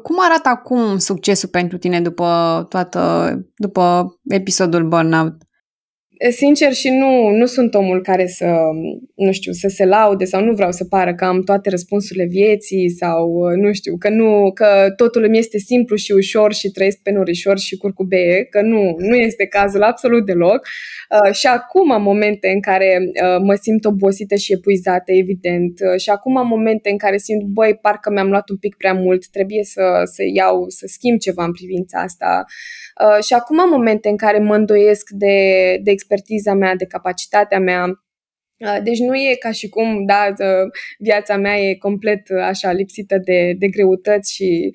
Cum 0.03 0.15
arată 0.19 0.49
acum 0.49 0.97
succesul 0.97 1.49
pentru 1.49 1.77
tine 1.77 2.01
după 2.01 2.65
toată, 2.69 3.33
după 3.55 4.15
episodul 4.23 4.87
burnout? 4.87 5.33
Sincer 6.29 6.73
și 6.73 6.89
nu, 6.89 7.29
nu 7.29 7.45
sunt 7.45 7.73
omul 7.73 8.01
care 8.01 8.27
să, 8.27 8.45
nu 9.15 9.31
știu, 9.31 9.51
să 9.51 9.67
se 9.67 9.85
laude 9.85 10.25
sau 10.25 10.43
nu 10.43 10.53
vreau 10.53 10.71
să 10.71 10.85
pară 10.85 11.13
că 11.15 11.25
am 11.25 11.41
toate 11.43 11.69
răspunsurile 11.69 12.25
vieții 12.25 12.89
sau, 12.89 13.49
nu 13.55 13.73
știu, 13.73 13.95
că 13.97 14.09
nu, 14.09 14.51
că 14.53 14.93
totul 14.95 15.23
îmi 15.23 15.37
este 15.37 15.57
simplu 15.57 15.95
și 15.95 16.11
ușor 16.11 16.53
și 16.53 16.71
trăiesc 16.71 16.97
pe 16.97 17.11
norișor 17.11 17.59
și 17.59 17.77
curcubeie, 17.77 18.43
că 18.49 18.61
nu, 18.61 18.95
nu 18.97 19.15
este 19.15 19.45
cazul 19.45 19.83
absolut 19.83 20.25
deloc. 20.25 20.67
Uh, 21.25 21.33
și 21.33 21.47
acum 21.47 21.91
am 21.91 22.01
momente 22.01 22.49
în 22.49 22.61
care 22.61 22.97
uh, 22.99 23.41
mă 23.43 23.53
simt 23.53 23.85
obosită 23.85 24.35
și 24.35 24.53
epuizată, 24.53 25.11
evident, 25.11 25.79
uh, 25.79 25.99
și 25.99 26.09
acum 26.09 26.37
am 26.37 26.47
momente 26.47 26.89
în 26.89 26.97
care 26.97 27.17
simt, 27.17 27.43
băi, 27.43 27.77
parcă 27.81 28.11
mi-am 28.11 28.29
luat 28.29 28.49
un 28.49 28.57
pic 28.57 28.75
prea 28.75 28.93
mult, 28.93 29.27
trebuie 29.27 29.63
să, 29.63 30.01
să 30.03 30.23
iau, 30.33 30.65
să 30.67 30.85
schimb 30.87 31.19
ceva 31.19 31.43
în 31.43 31.51
privința 31.51 31.99
asta. 31.99 32.45
Uh, 33.05 33.23
și 33.23 33.33
acum 33.33 33.59
am 33.59 33.69
momente 33.69 34.09
în 34.09 34.17
care 34.17 34.39
mă 34.39 34.55
îndoiesc 34.55 35.09
de, 35.09 35.35
de 35.83 35.91
expertiza 36.11 36.53
mea, 36.53 36.75
de 36.75 36.85
capacitatea 36.85 37.59
mea. 37.59 37.85
Uh, 38.57 38.77
deci 38.83 38.99
nu 38.99 39.15
e 39.15 39.35
ca 39.39 39.51
și 39.51 39.69
cum, 39.69 40.05
da, 40.05 40.33
viața 40.99 41.37
mea 41.37 41.59
e 41.59 41.75
complet 41.75 42.29
uh, 42.29 42.41
așa 42.41 42.71
lipsită 42.71 43.17
de, 43.17 43.53
de 43.57 43.67
greutăți 43.67 44.33
și 44.33 44.71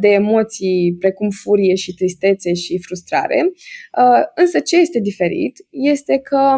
de 0.00 0.08
emoții 0.08 0.96
precum 0.98 1.28
furie 1.30 1.74
și 1.74 1.94
tristețe 1.94 2.54
și 2.54 2.78
frustrare. 2.82 3.50
Însă 4.34 4.60
ce 4.60 4.76
este 4.76 5.00
diferit 5.00 5.56
este 5.70 6.18
că 6.18 6.56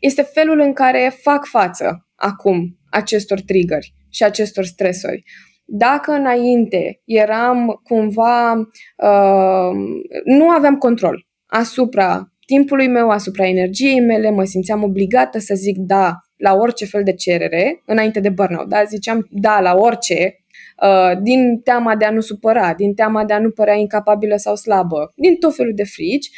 este 0.00 0.22
felul 0.22 0.60
în 0.60 0.72
care 0.72 1.12
fac 1.22 1.44
față 1.44 2.08
acum 2.14 2.78
acestor 2.90 3.40
triggeri 3.40 3.94
și 4.10 4.22
acestor 4.22 4.64
stresori. 4.64 5.22
Dacă 5.64 6.12
înainte 6.12 7.00
eram 7.04 7.80
cumva, 7.82 8.52
uh, 8.52 9.76
nu 10.24 10.48
aveam 10.48 10.76
control 10.76 11.26
asupra 11.46 12.29
timpului 12.50 12.88
meu, 12.88 13.08
asupra 13.08 13.46
energiei 13.46 14.00
mele, 14.00 14.30
mă 14.30 14.44
simțeam 14.44 14.82
obligată 14.82 15.38
să 15.38 15.54
zic 15.54 15.76
da 15.76 16.14
la 16.36 16.54
orice 16.54 16.84
fel 16.84 17.02
de 17.02 17.12
cerere, 17.12 17.82
înainte 17.86 18.20
de 18.20 18.28
burnout, 18.28 18.68
da? 18.68 18.82
ziceam 18.84 19.26
da 19.30 19.60
la 19.60 19.74
orice, 19.74 20.44
uh, 20.82 21.20
din 21.22 21.60
teama 21.64 21.96
de 21.96 22.04
a 22.04 22.10
nu 22.10 22.20
supăra, 22.20 22.74
din 22.74 22.94
teama 22.94 23.24
de 23.24 23.32
a 23.32 23.38
nu 23.38 23.50
părea 23.50 23.74
incapabilă 23.74 24.36
sau 24.36 24.56
slabă, 24.56 25.12
din 25.14 25.36
tot 25.36 25.54
felul 25.54 25.72
de 25.74 25.84
frici. 25.84 26.30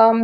Um, 0.00 0.20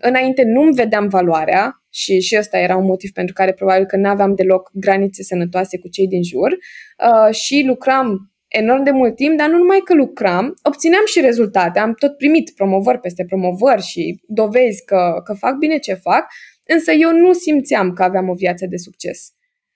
înainte 0.00 0.42
nu-mi 0.44 0.74
vedeam 0.74 1.08
valoarea 1.08 1.82
și, 1.90 2.20
și 2.20 2.36
ăsta 2.38 2.58
era 2.58 2.76
un 2.76 2.84
motiv 2.84 3.10
pentru 3.10 3.34
care 3.34 3.52
probabil 3.52 3.86
că 3.86 3.96
nu 3.96 4.08
aveam 4.08 4.34
deloc 4.34 4.70
granițe 4.74 5.22
sănătoase 5.22 5.78
cu 5.78 5.88
cei 5.88 6.06
din 6.06 6.22
jur 6.22 6.50
uh, 6.50 7.34
și 7.34 7.64
lucram 7.66 8.30
enorm 8.50 8.82
de 8.82 8.90
mult 8.90 9.16
timp, 9.16 9.36
dar 9.38 9.48
nu 9.48 9.56
numai 9.56 9.80
că 9.84 9.94
lucram, 9.94 10.54
obțineam 10.62 11.02
și 11.06 11.20
rezultate, 11.20 11.78
am 11.78 11.94
tot 11.94 12.16
primit 12.16 12.50
promovări 12.54 12.98
peste 13.00 13.24
promovări 13.24 13.82
și 13.82 14.20
dovezi 14.26 14.84
că, 14.84 15.20
că 15.24 15.32
fac 15.32 15.56
bine 15.56 15.78
ce 15.78 15.94
fac, 15.94 16.26
însă 16.66 16.92
eu 16.92 17.12
nu 17.12 17.32
simțeam 17.32 17.92
că 17.92 18.02
aveam 18.02 18.28
o 18.28 18.34
viață 18.34 18.66
de 18.66 18.76
succes. 18.76 19.32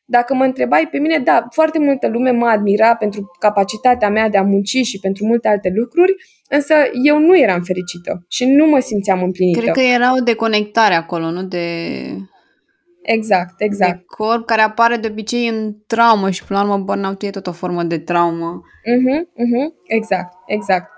Dacă 0.07 0.35
mă 0.35 0.45
întrebai 0.45 0.89
pe 0.91 0.99
mine, 0.99 1.18
da, 1.18 1.47
foarte 1.51 1.79
multă 1.79 2.09
lume 2.09 2.31
mă 2.31 2.47
admira 2.47 2.97
pentru 2.97 3.31
capacitatea 3.39 4.09
mea 4.09 4.29
de 4.29 4.37
a 4.37 4.43
munci 4.43 4.68
și 4.83 4.99
pentru 5.01 5.27
multe 5.27 5.49
alte 5.49 5.72
lucruri, 5.75 6.14
însă 6.49 6.75
eu 7.05 7.18
nu 7.18 7.39
eram 7.39 7.62
fericită 7.62 8.25
și 8.29 8.45
nu 8.45 8.66
mă 8.66 8.79
simțeam 8.79 9.22
împlinită. 9.22 9.61
Cred 9.61 9.75
că 9.75 9.81
era 9.81 10.14
o 10.16 10.20
deconectare 10.20 10.95
acolo, 10.95 11.31
nu 11.31 11.43
de... 11.43 11.59
Exact, 13.07 13.55
exact. 13.57 13.96
De 13.96 14.05
corp 14.07 14.46
care 14.46 14.61
apare 14.61 14.96
de 14.96 15.09
obicei 15.11 15.48
în 15.48 15.74
traumă 15.86 16.30
și 16.30 16.44
până 16.44 16.59
la 16.59 16.64
urmă 16.64 16.84
burnout 16.84 17.22
e 17.22 17.30
tot 17.30 17.46
o 17.46 17.52
formă 17.52 17.82
de 17.82 17.98
traumă. 17.98 18.62
Uh-huh, 18.62 19.20
uh-huh, 19.20 19.86
exact, 19.86 20.32
exact. 20.46 20.90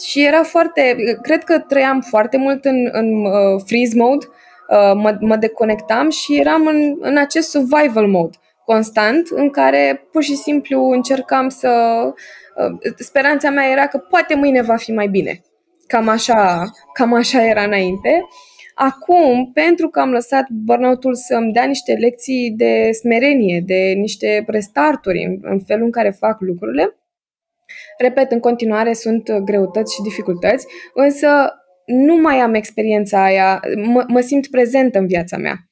Și 0.00 0.26
era 0.26 0.42
foarte, 0.42 0.96
cred 1.22 1.44
că 1.44 1.58
trăiam 1.58 2.00
foarte 2.00 2.36
mult 2.36 2.64
în, 2.64 2.88
în 2.92 3.24
uh, 3.24 3.62
freeze 3.66 3.96
mode, 3.96 4.26
uh, 4.26 4.92
mă, 4.94 5.16
mă 5.20 5.36
deconectam 5.36 6.10
și 6.10 6.38
eram 6.38 6.66
în, 6.66 6.96
în 7.00 7.16
acest 7.16 7.50
survival 7.50 8.06
mode 8.06 8.36
constant 8.64 9.28
în 9.30 9.50
care 9.50 10.08
pur 10.12 10.22
și 10.22 10.34
simplu 10.34 10.90
încercam 10.90 11.48
să... 11.48 11.70
Uh, 12.56 12.92
speranța 12.96 13.50
mea 13.50 13.70
era 13.70 13.86
că 13.86 13.98
poate 13.98 14.34
mâine 14.34 14.62
va 14.62 14.76
fi 14.76 14.92
mai 14.92 15.06
bine. 15.06 15.40
Cam 15.86 16.08
așa, 16.08 16.64
cam 16.92 17.14
așa 17.14 17.44
era 17.44 17.62
înainte. 17.62 18.28
Acum, 18.80 19.50
pentru 19.52 19.88
că 19.88 20.00
am 20.00 20.10
lăsat 20.10 20.46
burnout-ul 20.50 21.14
să-mi 21.14 21.52
dea 21.52 21.64
niște 21.64 21.92
lecții 21.92 22.54
de 22.56 22.90
smerenie, 22.92 23.62
de 23.66 23.92
niște 23.96 24.44
restarturi 24.46 25.24
în, 25.24 25.38
în 25.42 25.60
felul 25.60 25.84
în 25.84 25.90
care 25.90 26.10
fac 26.10 26.40
lucrurile, 26.40 26.96
repet, 27.98 28.30
în 28.30 28.40
continuare 28.40 28.92
sunt 28.92 29.32
greutăți 29.32 29.94
și 29.94 30.02
dificultăți, 30.02 30.66
însă 30.94 31.28
nu 31.86 32.16
mai 32.16 32.36
am 32.36 32.54
experiența 32.54 33.24
aia, 33.24 33.60
mă, 33.76 34.04
mă 34.08 34.20
simt 34.20 34.46
prezentă 34.46 34.98
în 34.98 35.06
viața 35.06 35.36
mea. 35.36 35.67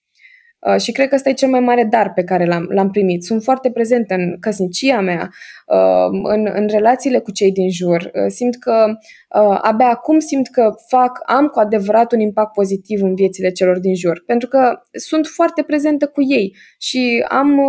Uh, 0.67 0.81
și 0.81 0.93
cred 0.93 1.09
că 1.09 1.15
ăsta 1.15 1.29
e 1.29 1.33
cel 1.33 1.49
mai 1.49 1.61
mare 1.61 1.85
dar 1.85 2.13
pe 2.13 2.25
care 2.25 2.45
l-am, 2.45 2.67
l-am 2.71 2.91
primit. 2.91 3.25
Sunt 3.25 3.43
foarte 3.43 3.71
prezentă 3.71 4.15
în 4.15 4.37
căsnicia 4.41 5.01
mea, 5.01 5.31
uh, 5.67 6.21
în, 6.23 6.51
în 6.55 6.67
relațiile 6.69 7.19
cu 7.19 7.31
cei 7.31 7.53
din 7.53 7.71
jur. 7.71 8.11
Uh, 8.15 8.27
simt 8.29 8.57
că, 8.57 8.87
abia 9.63 9.89
acum 9.89 10.19
simt 10.19 10.49
că 10.49 10.75
fac, 10.89 11.19
am 11.27 11.47
cu 11.47 11.59
adevărat 11.59 12.13
un 12.13 12.21
impact 12.21 12.53
pozitiv 12.53 13.03
în 13.03 13.15
viețile 13.15 13.51
celor 13.51 13.79
din 13.79 13.95
jur, 13.95 14.23
pentru 14.27 14.49
că 14.49 14.81
sunt 14.93 15.27
foarte 15.27 15.63
prezentă 15.63 16.07
cu 16.07 16.23
ei 16.23 16.57
și 16.79 17.25
am, 17.29 17.61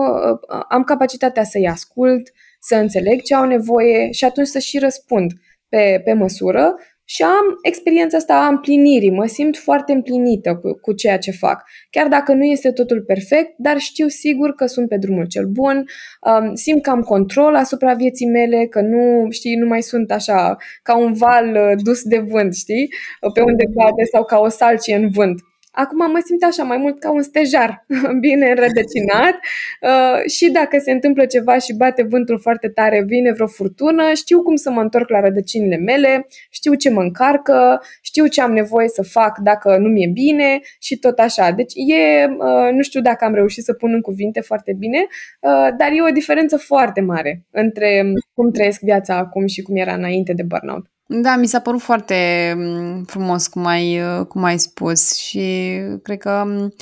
am 0.70 0.84
capacitatea 0.84 1.44
să-i 1.44 1.68
ascult, 1.68 2.32
să 2.60 2.76
înțeleg 2.76 3.22
ce 3.22 3.36
au 3.36 3.46
nevoie 3.46 4.12
și 4.12 4.26
atunci 4.26 4.48
să 4.48 4.60
și 4.60 4.80
răspund 4.80 5.32
pe, 5.70 6.02
pe 6.04 6.14
măsură 6.14 6.76
și 7.10 7.24
am 7.24 7.58
experiența 7.62 8.18
asta 8.18 8.34
a 8.34 8.48
împlinirii. 8.48 9.12
Mă 9.12 9.26
simt 9.26 9.58
foarte 9.58 9.92
împlinită 9.92 10.56
cu, 10.56 10.80
cu 10.82 10.94
ceea 10.94 11.18
ce 11.18 11.32
fac. 11.32 11.64
Chiar 11.90 12.08
dacă 12.08 12.34
nu 12.34 12.44
este 12.44 12.72
totul 12.72 13.02
perfect, 13.02 13.54
dar 13.58 13.78
știu 13.78 14.08
sigur 14.08 14.54
că 14.54 14.66
sunt 14.66 14.90
pe 14.90 14.98
drumul 14.98 15.28
cel 15.28 15.46
bun, 15.46 15.86
um, 16.22 16.56
simt 16.56 16.82
că 16.82 16.90
am 16.90 17.02
control 17.02 17.56
asupra 17.56 17.94
vieții 17.94 18.28
mele, 18.28 18.66
că 18.66 18.82
nu, 18.82 19.28
știi, 19.30 19.56
nu 19.56 19.68
mai 19.68 19.82
sunt 19.82 20.12
așa 20.12 20.58
ca 20.84 20.98
un 20.98 21.14
val 21.14 21.56
uh, 21.56 21.84
dus 21.84 22.04
de 22.04 22.18
vânt, 22.18 22.56
știi, 22.56 22.90
pe 23.34 23.42
unde 23.42 23.64
poate 23.74 24.04
sau 24.12 24.24
ca 24.26 24.38
o 24.38 24.48
salcie 24.48 24.96
în 24.96 25.10
vânt. 25.10 25.42
Acum 25.72 26.12
mă 26.12 26.22
simt 26.26 26.44
așa 26.44 26.64
mai 26.64 26.78
mult 26.78 27.00
ca 27.00 27.12
un 27.12 27.22
stejar 27.22 27.86
bine 28.26 28.50
înrădăcinat 28.50 29.36
uh, 29.82 30.30
și 30.30 30.52
dacă 30.52 30.78
se 30.80 30.92
întâmplă 30.92 31.26
ceva 31.26 31.58
și 31.58 31.74
bate 31.74 32.04
vântul 32.04 32.40
foarte 32.40 32.68
tare, 32.68 33.04
vine 33.08 33.32
vreo 33.32 33.48
furtună, 33.48 34.14
știu 34.14 34.42
cum 34.42 34.56
să 34.56 34.72
mă 34.72 34.82
întorc 34.82 35.10
la 35.10 35.20
rădăcinile 35.20 35.78
mele, 35.78 36.28
știu 36.50 36.74
ce 36.74 36.90
mă 36.90 37.02
încarcă, 37.02 37.82
știu 38.02 38.28
ce 38.28 38.42
am 38.42 38.52
nevoie 38.54 38.88
să 38.88 39.02
fac 39.04 39.38
dacă 39.38 39.78
nu 39.78 39.90
mi-e 39.90 40.10
bine 40.14 40.60
și 40.80 40.98
tot 40.98 41.20
așa. 41.20 41.52
Deci 41.52 41.74
e, 41.76 42.26
uh, 42.26 42.72
nu 42.72 42.82
știu 42.82 43.02
dacă 43.02 43.26
am 43.26 43.34
reușit 43.34 43.64
să 43.64 43.74
pun 43.74 43.94
în 43.94 44.02
cuvinte 44.02 44.40
foarte 44.40 44.74
bine, 44.78 45.06
uh, 45.42 45.68
dar 45.78 45.92
e 45.92 46.02
o 46.02 46.12
diferență 46.12 46.58
foarte 46.58 47.02
mare 47.02 47.46
între 47.52 48.04
cum 48.34 48.52
trăiesc 48.52 48.82
viața 48.82 49.16
acum 49.18 49.46
și 49.48 49.62
cum 49.62 49.76
era 49.76 49.94
înainte 49.94 50.34
de 50.34 50.44
burnout. 50.44 50.86
Da, 51.08 51.36
mi 51.36 51.48
s-a 51.48 51.60
părut 51.60 51.82
foarte 51.82 52.54
mm, 52.58 53.04
frumos 53.04 53.48
cum 53.48 53.66
ai, 53.66 54.00
cum 54.28 54.44
ai 54.44 54.60
spus 54.60 55.16
și 55.16 55.78
cred 56.04 56.18
că 56.18 56.44
mm, 56.46 56.74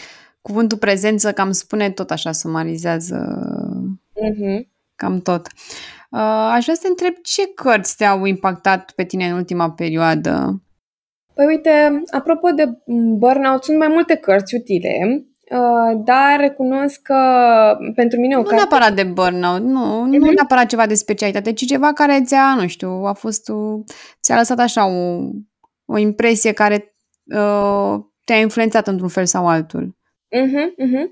cuvântul 0.42 0.78
prezență 0.78 1.32
cam 1.32 1.52
spune 1.52 1.90
tot 1.90 2.12
așa, 2.12 2.32
sumarizează 2.32 3.40
uh-huh. 4.14 4.68
cam 4.96 5.20
tot. 5.20 5.48
Uh, 6.10 6.50
aș 6.52 6.64
vrea 6.64 6.76
să 6.76 6.82
te 6.82 6.88
întreb 6.88 7.14
ce 7.22 7.54
cărți 7.54 7.98
te-au 7.98 8.26
impactat 8.26 8.92
pe 8.92 9.04
tine 9.04 9.28
în 9.28 9.36
ultima 9.36 9.72
perioadă? 9.72 10.62
Păi 11.34 11.46
uite, 11.46 12.04
apropo 12.12 12.50
de 12.50 12.78
burnout, 13.18 13.64
sunt 13.64 13.78
mai 13.78 13.88
multe 13.88 14.16
cărți 14.16 14.56
utile. 14.56 15.26
Uh, 15.52 16.02
dar 16.04 16.40
recunosc 16.40 17.02
că 17.02 17.16
pentru 17.96 18.20
mine 18.20 18.36
o 18.36 18.38
Nu 18.38 18.44
carte... 18.44 18.56
neapărat 18.56 18.96
de 18.96 19.04
burnout, 19.04 19.62
nu, 19.62 19.80
uh-huh. 19.80 20.10
nu 20.10 20.18
mhm. 20.18 20.34
neapărat 20.34 20.66
ceva 20.66 20.86
de 20.86 20.94
specialitate, 20.94 21.54
ci 21.54 21.66
ceva 21.66 21.94
care 21.94 22.22
ți-a, 22.24 22.56
nu 22.56 22.68
știu, 22.68 22.90
a 22.90 23.14
fost, 23.14 23.52
ți-a 24.22 24.36
lăsat 24.38 24.60
așa 24.60 24.88
o, 24.88 25.20
o 25.86 25.98
impresie 25.98 26.52
care 26.52 26.96
uh, 27.36 27.96
te-a 28.24 28.40
influențat 28.40 28.88
într-un 28.88 29.10
fel 29.10 29.26
sau 29.26 29.48
altul. 29.48 29.98
Uh-huh, 30.36 30.68
uh-huh. 30.86 31.06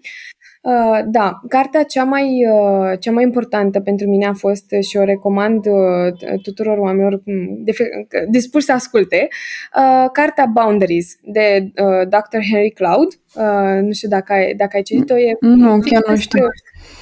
Uh, 0.63 0.99
da, 1.05 1.39
cartea 1.47 1.83
cea 1.83 2.03
mai, 2.03 2.45
uh, 2.47 2.99
cea 2.99 3.11
mai 3.11 3.23
importantă 3.23 3.79
pentru 3.79 4.07
mine 4.07 4.25
a 4.25 4.33
fost 4.33 4.65
și 4.81 4.97
o 4.97 5.03
recomand 5.03 5.65
uh, 5.65 6.39
tuturor 6.41 6.77
oamenilor 6.77 7.21
de, 7.57 7.73
dispuși 8.29 8.65
să 8.65 8.71
asculte, 8.71 9.27
uh, 9.75 10.09
cartea 10.11 10.45
Boundaries 10.45 11.17
de 11.21 11.71
uh, 11.75 12.07
Dr. 12.07 12.37
Henry 12.51 12.71
Cloud. 12.71 13.07
Uh, 13.35 13.81
nu 13.81 13.91
știu 13.91 14.09
dacă 14.09 14.33
ai, 14.33 14.53
dacă 14.53 14.75
ai 14.75 14.81
citit-o. 14.81 15.17
E, 15.17 15.37
nu, 15.39 15.79
chiar 15.79 16.03
nu 16.07 16.15
știu. 16.15 16.45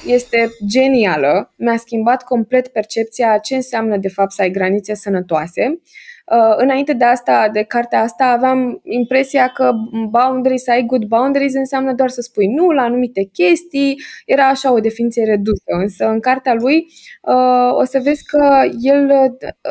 Este 0.06 0.48
genială. 0.66 1.52
Mi-a 1.56 1.76
schimbat 1.76 2.22
complet 2.22 2.68
percepția 2.68 3.38
ce 3.38 3.54
înseamnă 3.54 3.96
de 3.96 4.08
fapt 4.08 4.32
să 4.32 4.42
ai 4.42 4.50
granițe 4.50 4.94
sănătoase. 4.94 5.62
Uh, 5.68 5.80
Uh, 5.80 6.11
înainte 6.56 6.92
de 6.92 7.04
asta, 7.04 7.48
de 7.52 7.62
cartea 7.62 8.00
asta, 8.00 8.24
aveam 8.24 8.80
impresia 8.84 9.48
că 9.48 9.72
boundaries, 10.10 10.62
să 10.62 10.70
ai 10.70 10.82
good 10.82 11.04
boundaries 11.04 11.54
înseamnă 11.54 11.92
doar 11.92 12.08
să 12.08 12.20
spui 12.20 12.46
nu 12.46 12.70
la 12.70 12.82
anumite 12.82 13.28
chestii, 13.32 14.02
era 14.26 14.48
așa 14.48 14.72
o 14.72 14.80
definiție 14.80 15.24
redusă, 15.24 15.62
însă 15.80 16.08
în 16.08 16.20
cartea 16.20 16.54
lui 16.54 16.86
uh, 17.22 17.76
o 17.78 17.84
să 17.84 18.00
vezi 18.02 18.24
că 18.24 18.68
el 18.80 19.10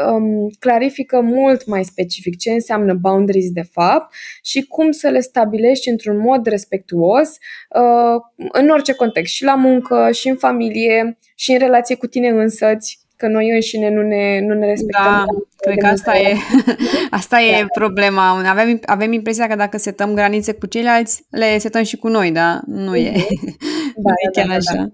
um, 0.07 0.49
clarifică 0.59 1.22
mult 1.22 1.66
mai 1.66 1.84
specific 1.84 2.38
ce 2.38 2.51
înseamnă 2.51 2.93
boundaries 2.93 3.51
de 3.51 3.64
fapt 3.72 4.14
și 4.43 4.66
cum 4.66 4.91
să 4.91 5.07
le 5.09 5.20
stabilești 5.20 5.89
într-un 5.89 6.18
mod 6.18 6.45
respectuos 6.45 7.38
uh, 7.76 8.47
în 8.51 8.70
orice 8.70 8.93
context, 8.93 9.34
și 9.34 9.43
la 9.43 9.55
muncă, 9.55 10.12
și 10.12 10.30
în 10.30 10.36
familie, 10.36 11.18
și 11.36 11.51
în 11.51 11.57
relație 11.57 11.95
cu 11.95 12.07
tine 12.07 12.30
însăți 12.30 13.01
că 13.22 13.28
noi 13.28 13.49
înșine 13.49 13.89
nu 13.89 14.01
ne, 14.01 14.39
nu 14.39 14.53
ne 14.53 14.65
respectăm. 14.65 15.03
Da, 15.03 15.26
cred 15.57 15.78
că 15.78 15.88
asta 15.88 16.17
e, 16.17 16.36
asta 17.19 17.41
e 17.41 17.59
da. 17.59 17.65
problema. 17.74 18.49
Avem, 18.49 18.80
avem 18.86 19.11
impresia 19.11 19.47
că 19.47 19.55
dacă 19.55 19.78
setăm 19.78 20.13
granițe 20.13 20.53
cu 20.53 20.65
ceilalți, 20.65 21.26
le 21.30 21.57
setăm 21.57 21.84
și 21.84 21.97
cu 21.97 22.07
noi, 22.07 22.32
dar 22.32 22.61
nu 22.65 22.95
e, 22.95 23.11
da, 24.05 24.11
nu 24.11 24.13
e 24.24 24.30
da, 24.34 24.41
chiar 24.41 24.47
da, 24.47 24.53
așa. 24.53 24.76
Da. 24.76 24.91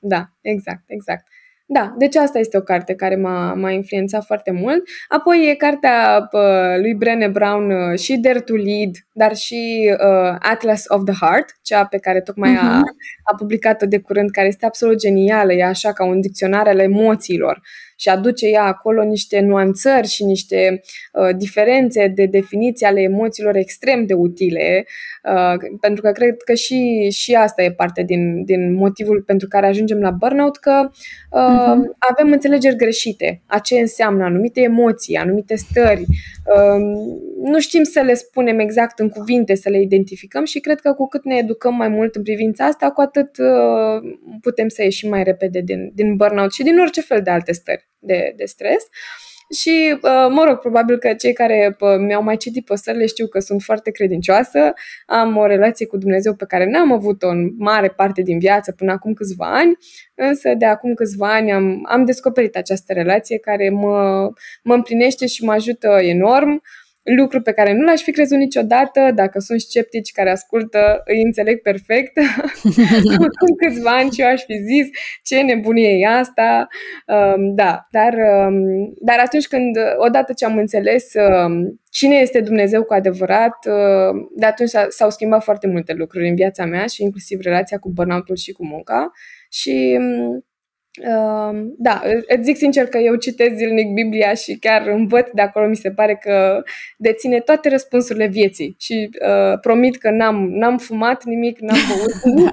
da, 0.00 0.30
exact, 0.40 0.82
exact. 0.86 1.24
Da, 1.68 1.94
deci 1.98 2.16
asta 2.16 2.38
este 2.38 2.56
o 2.56 2.60
carte 2.60 2.94
care 2.94 3.16
m-a, 3.16 3.54
m-a 3.54 3.70
influențat 3.70 4.24
foarte 4.24 4.50
mult. 4.50 4.82
Apoi 5.08 5.48
e 5.50 5.54
cartea 5.54 6.28
uh, 6.32 6.80
lui 6.80 6.94
Brené 6.94 7.28
Brown 7.28 7.70
uh, 7.70 7.98
și 7.98 8.16
Dare 8.16 8.40
to 8.40 8.54
Lead, 8.54 8.90
dar 9.12 9.36
și 9.36 9.90
uh, 9.92 10.36
Atlas 10.38 10.84
of 10.88 11.04
the 11.04 11.14
Heart, 11.20 11.58
cea 11.62 11.84
pe 11.84 11.98
care 11.98 12.20
tocmai 12.20 12.54
uh-huh. 12.54 12.60
a, 12.60 12.76
mhm. 12.76 12.96
a 13.32 13.34
publicat-o 13.36 13.86
de 13.86 13.98
curând, 13.98 14.30
care 14.30 14.46
este 14.46 14.66
absolut 14.66 14.98
genială, 14.98 15.52
e 15.52 15.64
așa 15.64 15.92
ca 15.92 16.04
un 16.04 16.20
dicționar 16.20 16.66
al 16.66 16.78
emoțiilor 16.78 17.60
și 17.96 18.08
aduce 18.08 18.46
ea 18.46 18.64
acolo 18.64 19.02
niște 19.02 19.40
nuanțări 19.40 20.06
și 20.06 20.24
niște 20.24 20.80
uh, 21.12 21.36
diferențe 21.36 22.06
de 22.06 22.26
definiție 22.26 22.86
ale 22.86 23.00
emoțiilor 23.00 23.56
extrem 23.56 24.06
de 24.06 24.14
utile, 24.14 24.86
uh, 25.24 25.54
pentru 25.80 26.02
că 26.02 26.10
cred 26.10 26.42
că 26.44 26.54
și, 26.54 27.10
și 27.10 27.34
asta 27.34 27.62
e 27.62 27.72
parte 27.72 28.02
din, 28.02 28.44
din 28.44 28.74
motivul 28.74 29.22
pentru 29.22 29.48
care 29.48 29.66
ajungem 29.66 30.00
la 30.00 30.10
burnout, 30.10 30.56
că 30.56 30.90
uh, 31.30 31.40
uh-huh. 31.40 31.96
avem 31.98 32.32
înțelegeri 32.32 32.76
greșite. 32.76 33.42
A 33.46 33.58
ce 33.58 33.78
înseamnă 33.78 34.24
anumite 34.24 34.60
emoții, 34.60 35.16
anumite 35.16 35.56
stări, 35.56 36.00
uh, 36.00 36.80
nu 37.42 37.60
știm 37.60 37.82
să 37.82 38.00
le 38.00 38.14
spunem 38.14 38.58
exact 38.58 38.98
în 38.98 39.08
cuvinte, 39.08 39.54
să 39.54 39.68
le 39.68 39.80
identificăm 39.80 40.44
și 40.44 40.60
cred 40.60 40.80
că 40.80 40.92
cu 40.92 41.08
cât 41.08 41.24
ne 41.24 41.36
educăm 41.36 41.74
mai 41.74 41.88
mult 41.88 42.14
în 42.14 42.22
privința 42.22 42.64
asta, 42.64 42.90
cu 42.90 43.00
atât 43.00 43.30
uh, 43.38 44.16
putem 44.40 44.68
să 44.68 44.82
ieșim 44.82 45.08
mai 45.08 45.22
repede 45.22 45.60
din, 45.60 45.90
din 45.94 46.16
burnout 46.16 46.52
și 46.52 46.62
din 46.62 46.78
orice 46.78 47.00
fel 47.00 47.22
de 47.22 47.30
alte 47.30 47.52
stări 47.52 47.85
de, 48.06 48.32
de 48.36 48.44
stres. 48.44 48.88
Și, 49.60 49.98
uh, 50.02 50.26
mă 50.30 50.44
rog, 50.44 50.58
probabil 50.58 50.98
că 50.98 51.14
cei 51.14 51.32
care 51.32 51.76
mi-au 51.98 52.22
mai 52.22 52.36
citit 52.36 52.64
postările 52.64 53.06
știu 53.06 53.26
că 53.26 53.38
sunt 53.38 53.62
foarte 53.62 53.90
credincioasă, 53.90 54.72
am 55.06 55.36
o 55.36 55.46
relație 55.46 55.86
cu 55.86 55.96
Dumnezeu 55.96 56.34
pe 56.34 56.44
care 56.48 56.66
n-am 56.66 56.92
avut-o 56.92 57.28
în 57.28 57.50
mare 57.58 57.88
parte 57.88 58.22
din 58.22 58.38
viață 58.38 58.72
până 58.72 58.92
acum 58.92 59.12
câțiva 59.12 59.56
ani, 59.56 59.76
însă 60.14 60.54
de 60.58 60.64
acum 60.64 60.94
câțiva 60.94 61.34
ani 61.34 61.52
am, 61.52 61.86
am 61.88 62.04
descoperit 62.04 62.56
această 62.56 62.92
relație 62.92 63.38
care 63.38 63.70
mă, 63.70 64.28
mă 64.62 64.74
împlinește 64.74 65.26
și 65.26 65.44
mă 65.44 65.52
ajută 65.52 65.88
enorm 66.00 66.62
lucru 67.16 67.40
pe 67.40 67.52
care 67.52 67.72
nu 67.72 67.84
l-aș 67.84 68.00
fi 68.00 68.10
crezut 68.10 68.38
niciodată. 68.38 69.10
Dacă 69.14 69.38
sunt 69.38 69.60
sceptici 69.60 70.12
care 70.12 70.30
ascultă, 70.30 71.02
îi 71.04 71.22
înțeleg 71.22 71.60
perfect. 71.62 72.18
Acum 73.14 73.54
câțiva 73.62 73.90
ani 73.90 74.10
și 74.10 74.20
eu 74.20 74.28
aș 74.28 74.42
fi 74.44 74.56
zis 74.56 74.88
ce 75.22 75.40
nebunie 75.40 75.98
e 75.98 76.06
asta. 76.06 76.68
Um, 77.06 77.54
da, 77.54 77.86
dar, 77.90 78.14
um, 78.14 78.92
dar 79.00 79.18
atunci 79.18 79.46
când, 79.46 79.76
odată 79.96 80.32
ce 80.32 80.44
am 80.44 80.58
înțeles 80.58 81.12
um, 81.14 81.80
cine 81.90 82.16
este 82.16 82.40
Dumnezeu 82.40 82.82
cu 82.84 82.92
adevărat, 82.92 83.56
uh, 83.66 84.26
de 84.36 84.46
atunci 84.46 84.70
s-au 84.88 85.10
schimbat 85.10 85.42
foarte 85.42 85.66
multe 85.66 85.92
lucruri 85.92 86.28
în 86.28 86.34
viața 86.34 86.64
mea 86.64 86.86
și 86.86 87.02
inclusiv 87.02 87.40
relația 87.40 87.78
cu 87.78 87.90
burnout 87.92 88.38
și 88.38 88.52
cu 88.52 88.66
munca. 88.66 89.10
Și 89.50 89.98
um, 90.00 90.44
da, 91.78 92.02
îți 92.26 92.42
zic 92.42 92.56
sincer 92.56 92.86
că 92.86 92.98
eu 92.98 93.14
citesc 93.14 93.54
zilnic 93.54 93.92
Biblia 93.92 94.34
și 94.34 94.58
chiar 94.58 94.86
învăț 94.86 95.28
de 95.32 95.42
acolo, 95.42 95.66
mi 95.66 95.76
se 95.76 95.90
pare 95.90 96.18
că 96.20 96.62
deține 96.96 97.40
toate 97.40 97.68
răspunsurile 97.68 98.26
vieții 98.26 98.76
și 98.78 99.08
uh, 99.26 99.58
promit 99.60 99.96
că 99.96 100.10
n-am, 100.10 100.48
n-am 100.50 100.78
fumat 100.78 101.24
nimic, 101.24 101.58
n-am 101.60 101.78
băut 101.88 102.22
nimic. 102.34 102.52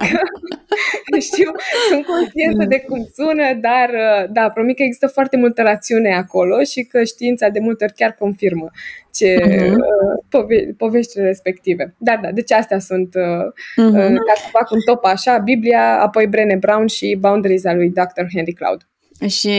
Știu, 1.30 1.50
sunt 1.88 2.06
conștientă 2.06 2.64
de 2.64 2.78
cum 2.80 3.08
sună, 3.14 3.54
dar 3.60 3.88
uh, 3.88 4.30
da, 4.32 4.48
promit 4.48 4.76
că 4.76 4.82
există 4.82 5.06
foarte 5.06 5.36
multă 5.36 5.62
rațiune 5.62 6.14
acolo 6.14 6.62
și 6.62 6.82
că 6.82 7.04
știința 7.04 7.48
de 7.48 7.58
multe 7.58 7.84
ori 7.84 7.92
chiar 7.92 8.12
confirmă 8.12 8.70
ce 9.14 9.34
uh-huh. 9.34 9.70
uh, 9.70 10.24
pove- 10.28 10.74
poveștile 10.76 11.24
respective. 11.24 11.94
Dar 11.98 12.18
da, 12.22 12.30
deci 12.30 12.52
astea 12.52 12.78
sunt, 12.78 13.14
uh, 13.14 13.22
uh-huh. 13.22 14.10
uh, 14.10 14.16
ca 14.28 14.34
să 14.36 14.48
fac 14.50 14.70
un 14.70 14.80
top 14.84 15.04
așa, 15.04 15.38
Biblia, 15.38 16.00
apoi 16.00 16.26
Brené 16.26 16.56
Brown 16.56 16.86
și 16.86 17.16
Boundaries 17.20 17.64
al 17.64 17.76
lui 17.76 17.90
Dr. 17.90 18.24
Henry 18.34 18.52
Cloud. 18.52 18.88
Și 19.28 19.50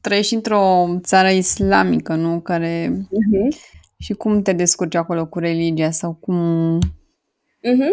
trăiești 0.00 0.34
într-o 0.34 0.86
țară 1.00 1.28
islamică, 1.28 2.14
nu? 2.14 2.40
Care... 2.40 2.86
Uh-huh. 2.90 3.72
Și 3.98 4.12
cum 4.12 4.42
te 4.42 4.52
descurci 4.52 4.94
acolo 4.94 5.26
cu 5.26 5.38
religia 5.38 5.90
sau 5.90 6.12
cum... 6.20 6.78
Uh-huh. 7.58 7.92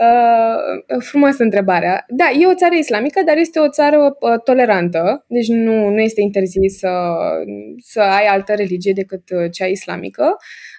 Uh, 0.00 0.98
frumoasă 0.98 1.42
întrebarea. 1.42 2.04
Da, 2.08 2.30
e 2.40 2.46
o 2.46 2.54
țară 2.54 2.74
islamică, 2.74 3.22
dar 3.26 3.36
este 3.36 3.58
o 3.58 3.68
țară 3.68 4.16
uh, 4.20 4.40
tolerantă, 4.44 5.24
deci 5.28 5.48
nu, 5.48 5.88
nu 5.88 6.00
este 6.00 6.20
interzis 6.20 6.78
să, 6.78 6.88
să 7.78 8.00
ai 8.00 8.26
altă 8.26 8.54
religie 8.54 8.92
decât 8.92 9.22
uh, 9.30 9.50
cea 9.50 9.66
islamică. 9.66 10.24
Uh, 10.24 10.69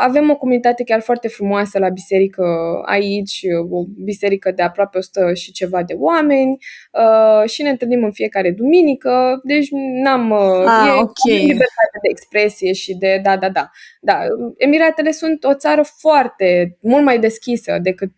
avem 0.00 0.30
o 0.30 0.36
comunitate 0.36 0.84
chiar 0.84 1.00
foarte 1.00 1.28
frumoasă 1.28 1.78
la 1.78 1.88
biserică 1.88 2.44
aici, 2.84 3.40
o 3.70 3.84
biserică 4.04 4.50
de 4.50 4.62
aproape 4.62 4.98
100 4.98 5.34
și 5.34 5.52
ceva 5.52 5.82
de 5.82 5.94
oameni 5.98 6.56
uh, 6.92 7.48
și 7.48 7.62
ne 7.62 7.68
întâlnim 7.68 8.04
în 8.04 8.12
fiecare 8.12 8.50
duminică, 8.50 9.40
deci 9.44 9.68
n-am... 10.02 10.30
Uh, 10.30 10.64
ah, 10.66 10.86
e 10.86 10.90
okay. 10.90 11.38
libertate 11.38 11.98
de 12.02 12.08
expresie 12.10 12.72
și 12.72 12.94
de... 12.94 13.20
Da, 13.22 13.36
da, 13.36 13.48
da. 13.48 13.70
da. 14.00 14.18
Emiratele 14.56 15.10
sunt 15.10 15.44
o 15.44 15.54
țară 15.54 15.82
foarte, 15.98 16.78
mult 16.80 17.04
mai 17.04 17.18
deschisă 17.18 17.78
decât, 17.82 18.12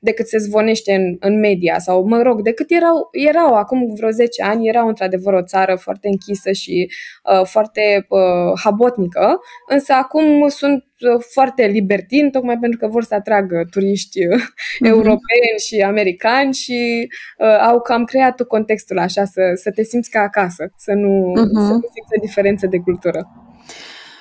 decât 0.00 0.26
se 0.26 0.38
zvonește 0.38 0.94
în, 0.94 1.16
în 1.20 1.38
media 1.38 1.78
sau, 1.78 2.06
mă 2.06 2.22
rog, 2.22 2.42
decât 2.42 2.70
erau, 2.70 3.08
erau 3.10 3.54
acum 3.54 3.94
vreo 3.94 4.10
10 4.10 4.42
ani, 4.42 4.68
erau 4.68 4.88
într-adevăr 4.88 5.32
o 5.32 5.42
țară 5.42 5.74
foarte 5.74 6.08
închisă 6.08 6.52
și 6.52 6.90
uh, 7.32 7.44
foarte 7.44 8.06
uh, 8.08 8.60
habotnică, 8.62 9.38
însă 9.68 9.92
acum 9.92 10.31
sunt 10.48 10.84
uh, 11.00 11.24
foarte 11.32 11.66
libertini, 11.66 12.30
tocmai 12.30 12.58
pentru 12.58 12.78
că 12.78 12.86
vor 12.86 13.02
să 13.02 13.14
atragă 13.14 13.66
turiști 13.70 14.18
mm-hmm. 14.20 14.86
europeni 14.94 15.58
și 15.66 15.80
americani 15.80 16.54
și 16.54 17.08
uh, 17.38 17.66
au 17.68 17.80
cam 17.80 18.04
creat 18.04 18.42
contextul 18.42 18.98
așa, 18.98 19.24
să, 19.24 19.40
să 19.54 19.70
te 19.70 19.82
simți 19.82 20.10
ca 20.10 20.20
acasă, 20.20 20.72
să 20.76 20.92
nu, 20.92 21.32
uh-huh. 21.32 21.66
să 21.66 21.72
nu 21.72 21.80
simți 21.94 22.20
diferență 22.20 22.66
de 22.66 22.78
cultură. 22.78 23.28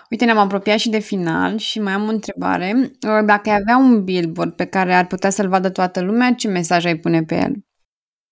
Uite, 0.09 0.25
ne-am 0.25 0.37
apropiat 0.37 0.77
și 0.77 0.89
de 0.89 0.99
final 0.99 1.57
și 1.57 1.81
mai 1.81 1.93
am 1.93 2.07
o 2.07 2.11
întrebare. 2.11 2.71
Uh, 2.75 3.25
dacă 3.25 3.49
ai 3.49 3.57
avea 3.59 3.77
un 3.77 4.03
billboard 4.03 4.53
pe 4.53 4.65
care 4.65 4.93
ar 4.93 5.07
putea 5.07 5.29
să-l 5.29 5.47
vadă 5.47 5.69
toată 5.69 6.01
lumea, 6.01 6.33
ce 6.33 6.47
mesaj 6.47 6.85
ai 6.85 6.95
pune 6.95 7.23
pe 7.23 7.35
el? 7.35 7.53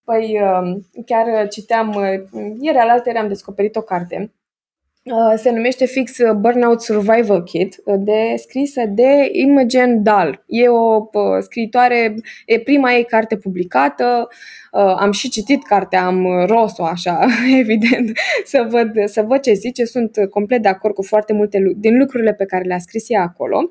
Păi, 0.03 0.39
chiar 1.05 1.47
citeam, 1.47 1.93
ieri 2.59 2.77
alaltă 2.77 3.11
am 3.17 3.27
descoperit 3.27 3.75
o 3.75 3.81
carte 3.81 4.15
Uh, 4.17 4.38
se 5.35 5.51
numește 5.51 5.85
fix 5.85 6.17
uh, 6.17 6.31
Burnout 6.31 6.81
Survival 6.81 7.43
Kit, 7.43 7.81
uh, 7.85 7.95
de, 7.97 8.33
scrisă 8.37 8.83
de 8.85 9.29
Imogen 9.31 10.03
Dahl. 10.03 10.43
E 10.47 10.69
o 10.69 11.09
scriitoare, 11.41 12.15
e 12.45 12.59
prima 12.59 12.93
ei 12.93 13.05
carte 13.05 13.37
publicată, 13.37 14.27
am 14.71 15.11
și 15.11 15.29
citit 15.29 15.63
cartea, 15.63 16.05
am 16.05 16.45
ros-o 16.45 16.83
așa, 16.83 17.25
evident, 17.59 18.17
să 18.45 18.67
văd, 18.69 18.91
să 19.05 19.21
văd 19.21 19.39
ce 19.39 19.53
zice. 19.53 19.85
Sunt 19.85 20.17
complet 20.29 20.61
de 20.61 20.67
acord 20.67 20.93
cu 20.93 21.03
foarte 21.03 21.33
multe 21.33 21.73
din 21.77 21.97
lucrurile 21.97 22.33
pe 22.33 22.45
care 22.45 22.63
le-a 22.63 22.79
scris 22.79 23.09
ea 23.09 23.21
acolo, 23.21 23.69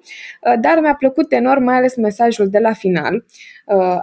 dar 0.60 0.78
mi-a 0.80 0.94
plăcut 0.94 1.32
enorm 1.32 1.62
mai 1.62 1.76
ales 1.76 1.96
mesajul 1.96 2.48
de 2.48 2.58
la 2.58 2.72
final, 2.72 3.24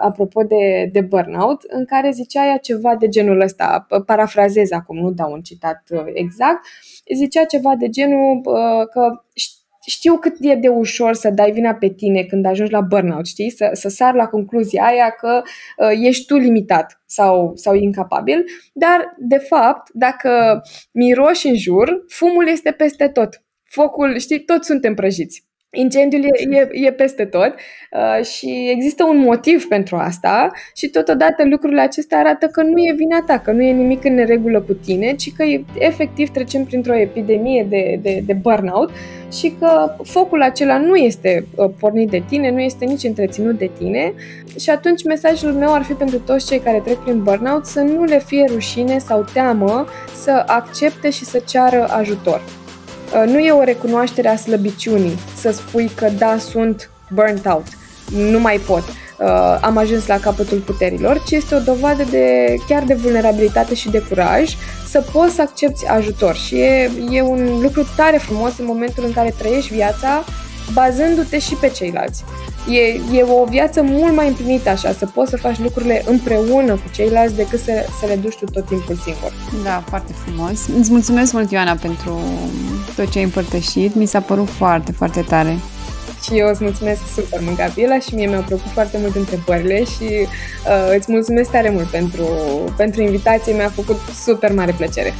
apropo 0.00 0.42
de, 0.42 0.88
de 0.92 1.00
burnout, 1.00 1.62
în 1.62 1.84
care 1.84 2.10
zicea 2.10 2.46
ea 2.46 2.56
ceva 2.56 2.96
de 2.96 3.08
genul 3.08 3.40
ăsta, 3.40 3.86
parafrazez 4.06 4.70
acum, 4.70 4.96
nu 4.96 5.10
dau 5.10 5.32
un 5.32 5.40
citat 5.40 5.82
exact, 6.12 6.66
zicea 7.14 7.44
ceva 7.44 7.74
de 7.78 7.88
genul 7.88 8.40
că 8.90 9.24
știu 9.86 10.18
cât 10.18 10.36
e 10.40 10.54
de 10.54 10.68
ușor 10.68 11.14
să 11.14 11.30
dai 11.30 11.50
vina 11.50 11.74
pe 11.74 11.88
tine 11.88 12.22
când 12.22 12.46
ajungi 12.46 12.72
la 12.72 12.80
burnout, 12.80 13.26
știi? 13.26 13.50
Să, 13.50 13.70
să 13.72 13.88
sar 13.88 14.14
la 14.14 14.26
concluzia 14.26 14.84
aia 14.84 15.10
că 15.10 15.42
uh, 15.42 15.98
ești 16.02 16.26
tu 16.26 16.36
limitat 16.36 17.02
sau, 17.06 17.52
sau 17.54 17.74
incapabil, 17.74 18.44
dar, 18.72 19.14
de 19.18 19.38
fapt, 19.38 19.90
dacă 19.92 20.62
miroși 20.92 21.46
în 21.46 21.56
jur, 21.56 22.04
fumul 22.08 22.48
este 22.48 22.70
peste 22.70 23.08
tot. 23.08 23.42
Focul, 23.62 24.18
știi, 24.18 24.40
toți 24.40 24.66
suntem 24.66 24.94
prăjiți. 24.94 25.44
Incendiul 25.76 26.24
e, 26.24 26.56
e, 26.56 26.68
e 26.86 26.92
peste 26.92 27.24
tot 27.24 27.54
uh, 27.90 28.24
și 28.24 28.68
există 28.70 29.04
un 29.04 29.18
motiv 29.18 29.64
pentru 29.68 29.96
asta 29.96 30.50
și 30.74 30.88
totodată 30.88 31.44
lucrurile 31.44 31.80
acestea 31.80 32.18
arată 32.18 32.46
că 32.46 32.62
nu 32.62 32.78
e 32.78 32.94
vina 32.96 33.22
ta, 33.26 33.38
că 33.38 33.52
nu 33.52 33.62
e 33.62 33.72
nimic 33.72 34.04
în 34.04 34.14
neregulă 34.14 34.60
cu 34.60 34.72
tine, 34.72 35.14
ci 35.14 35.32
că 35.36 35.44
efectiv 35.78 36.28
trecem 36.28 36.64
printr-o 36.64 36.94
epidemie 36.94 37.66
de, 37.68 37.98
de, 38.02 38.22
de 38.26 38.32
burnout 38.32 38.90
și 39.32 39.54
că 39.58 39.94
focul 40.02 40.42
acela 40.42 40.78
nu 40.78 40.94
este 40.94 41.46
uh, 41.54 41.70
pornit 41.80 42.10
de 42.10 42.22
tine, 42.28 42.50
nu 42.50 42.60
este 42.60 42.84
nici 42.84 43.04
întreținut 43.04 43.58
de 43.58 43.70
tine 43.78 44.12
și 44.58 44.70
atunci 44.70 45.04
mesajul 45.04 45.52
meu 45.52 45.72
ar 45.74 45.82
fi 45.82 45.92
pentru 45.92 46.18
toți 46.18 46.46
cei 46.46 46.58
care 46.58 46.80
trec 46.84 46.96
prin 46.96 47.22
burnout 47.22 47.64
să 47.64 47.80
nu 47.80 48.04
le 48.04 48.18
fie 48.18 48.44
rușine 48.48 48.98
sau 48.98 49.24
teamă 49.32 49.86
să 50.14 50.42
accepte 50.46 51.10
și 51.10 51.24
să 51.24 51.42
ceară 51.46 51.86
ajutor. 51.90 52.40
Uh, 53.16 53.22
nu 53.26 53.38
e 53.38 53.50
o 53.50 53.62
recunoaștere 53.62 54.28
a 54.28 54.36
slăbiciunii 54.36 55.18
să 55.36 55.50
spui 55.50 55.90
că 55.94 56.08
da, 56.18 56.38
sunt 56.38 56.90
burnt 57.10 57.46
out, 57.46 57.66
nu 58.30 58.40
mai 58.40 58.56
pot, 58.56 58.82
uh, 58.88 59.58
am 59.60 59.76
ajuns 59.76 60.06
la 60.06 60.18
capătul 60.18 60.58
puterilor, 60.58 61.22
ci 61.26 61.30
este 61.30 61.54
o 61.54 61.58
dovadă 61.58 62.04
de 62.10 62.54
chiar 62.68 62.82
de 62.82 62.94
vulnerabilitate 62.94 63.74
și 63.74 63.90
de 63.90 63.98
curaj 64.08 64.54
să 64.88 65.04
poți 65.12 65.34
să 65.34 65.42
accepti 65.42 65.86
ajutor. 65.86 66.34
Și 66.34 66.54
e, 66.54 66.90
e 67.10 67.22
un 67.22 67.58
lucru 67.60 67.86
tare 67.96 68.16
frumos 68.16 68.58
în 68.58 68.64
momentul 68.64 69.04
în 69.04 69.12
care 69.12 69.34
trăiești 69.38 69.74
viața 69.74 70.24
bazându-te 70.72 71.38
și 71.38 71.54
pe 71.54 71.68
ceilalți. 71.68 72.24
E, 72.70 73.16
e 73.18 73.22
o 73.22 73.44
viață 73.44 73.82
mult 73.82 74.14
mai 74.14 74.28
împlinită 74.28 74.68
așa, 74.68 74.92
să 74.92 75.06
poți 75.06 75.30
să 75.30 75.36
faci 75.36 75.58
lucrurile 75.58 76.02
împreună 76.06 76.72
cu 76.72 76.90
ceilalți 76.94 77.34
decât 77.34 77.60
să, 77.60 77.86
să 78.00 78.06
le 78.06 78.14
duci 78.16 78.36
tu 78.36 78.44
tot 78.44 78.66
timpul 78.66 78.96
singur. 79.04 79.32
Da, 79.64 79.84
foarte 79.88 80.12
frumos. 80.24 80.66
Îți 80.78 80.90
mulțumesc 80.90 81.32
mult, 81.32 81.50
Ioana, 81.50 81.74
pentru 81.74 82.20
tot 82.96 83.10
ce 83.10 83.18
ai 83.18 83.24
împărtășit. 83.24 83.94
Mi 83.94 84.06
s-a 84.06 84.20
părut 84.20 84.48
foarte, 84.48 84.92
foarte 84.92 85.20
tare. 85.20 85.56
Și 86.22 86.38
eu 86.38 86.48
îți 86.48 86.62
mulțumesc 86.62 87.00
super 87.14 87.40
mult, 87.42 87.56
Gabriela, 87.56 87.98
și 87.98 88.14
mie 88.14 88.26
mi-au 88.26 88.42
plăcut 88.46 88.70
foarte 88.70 88.98
mult 89.00 89.16
întrebările 89.16 89.84
și 89.84 90.04
uh, 90.04 90.96
îți 90.96 91.12
mulțumesc 91.12 91.50
tare 91.50 91.70
mult 91.70 91.86
pentru, 91.86 92.26
pentru 92.76 93.02
invitație. 93.02 93.52
Mi-a 93.52 93.68
făcut 93.68 93.96
super 94.24 94.52
mare 94.52 94.72
plăcere. 94.72 95.14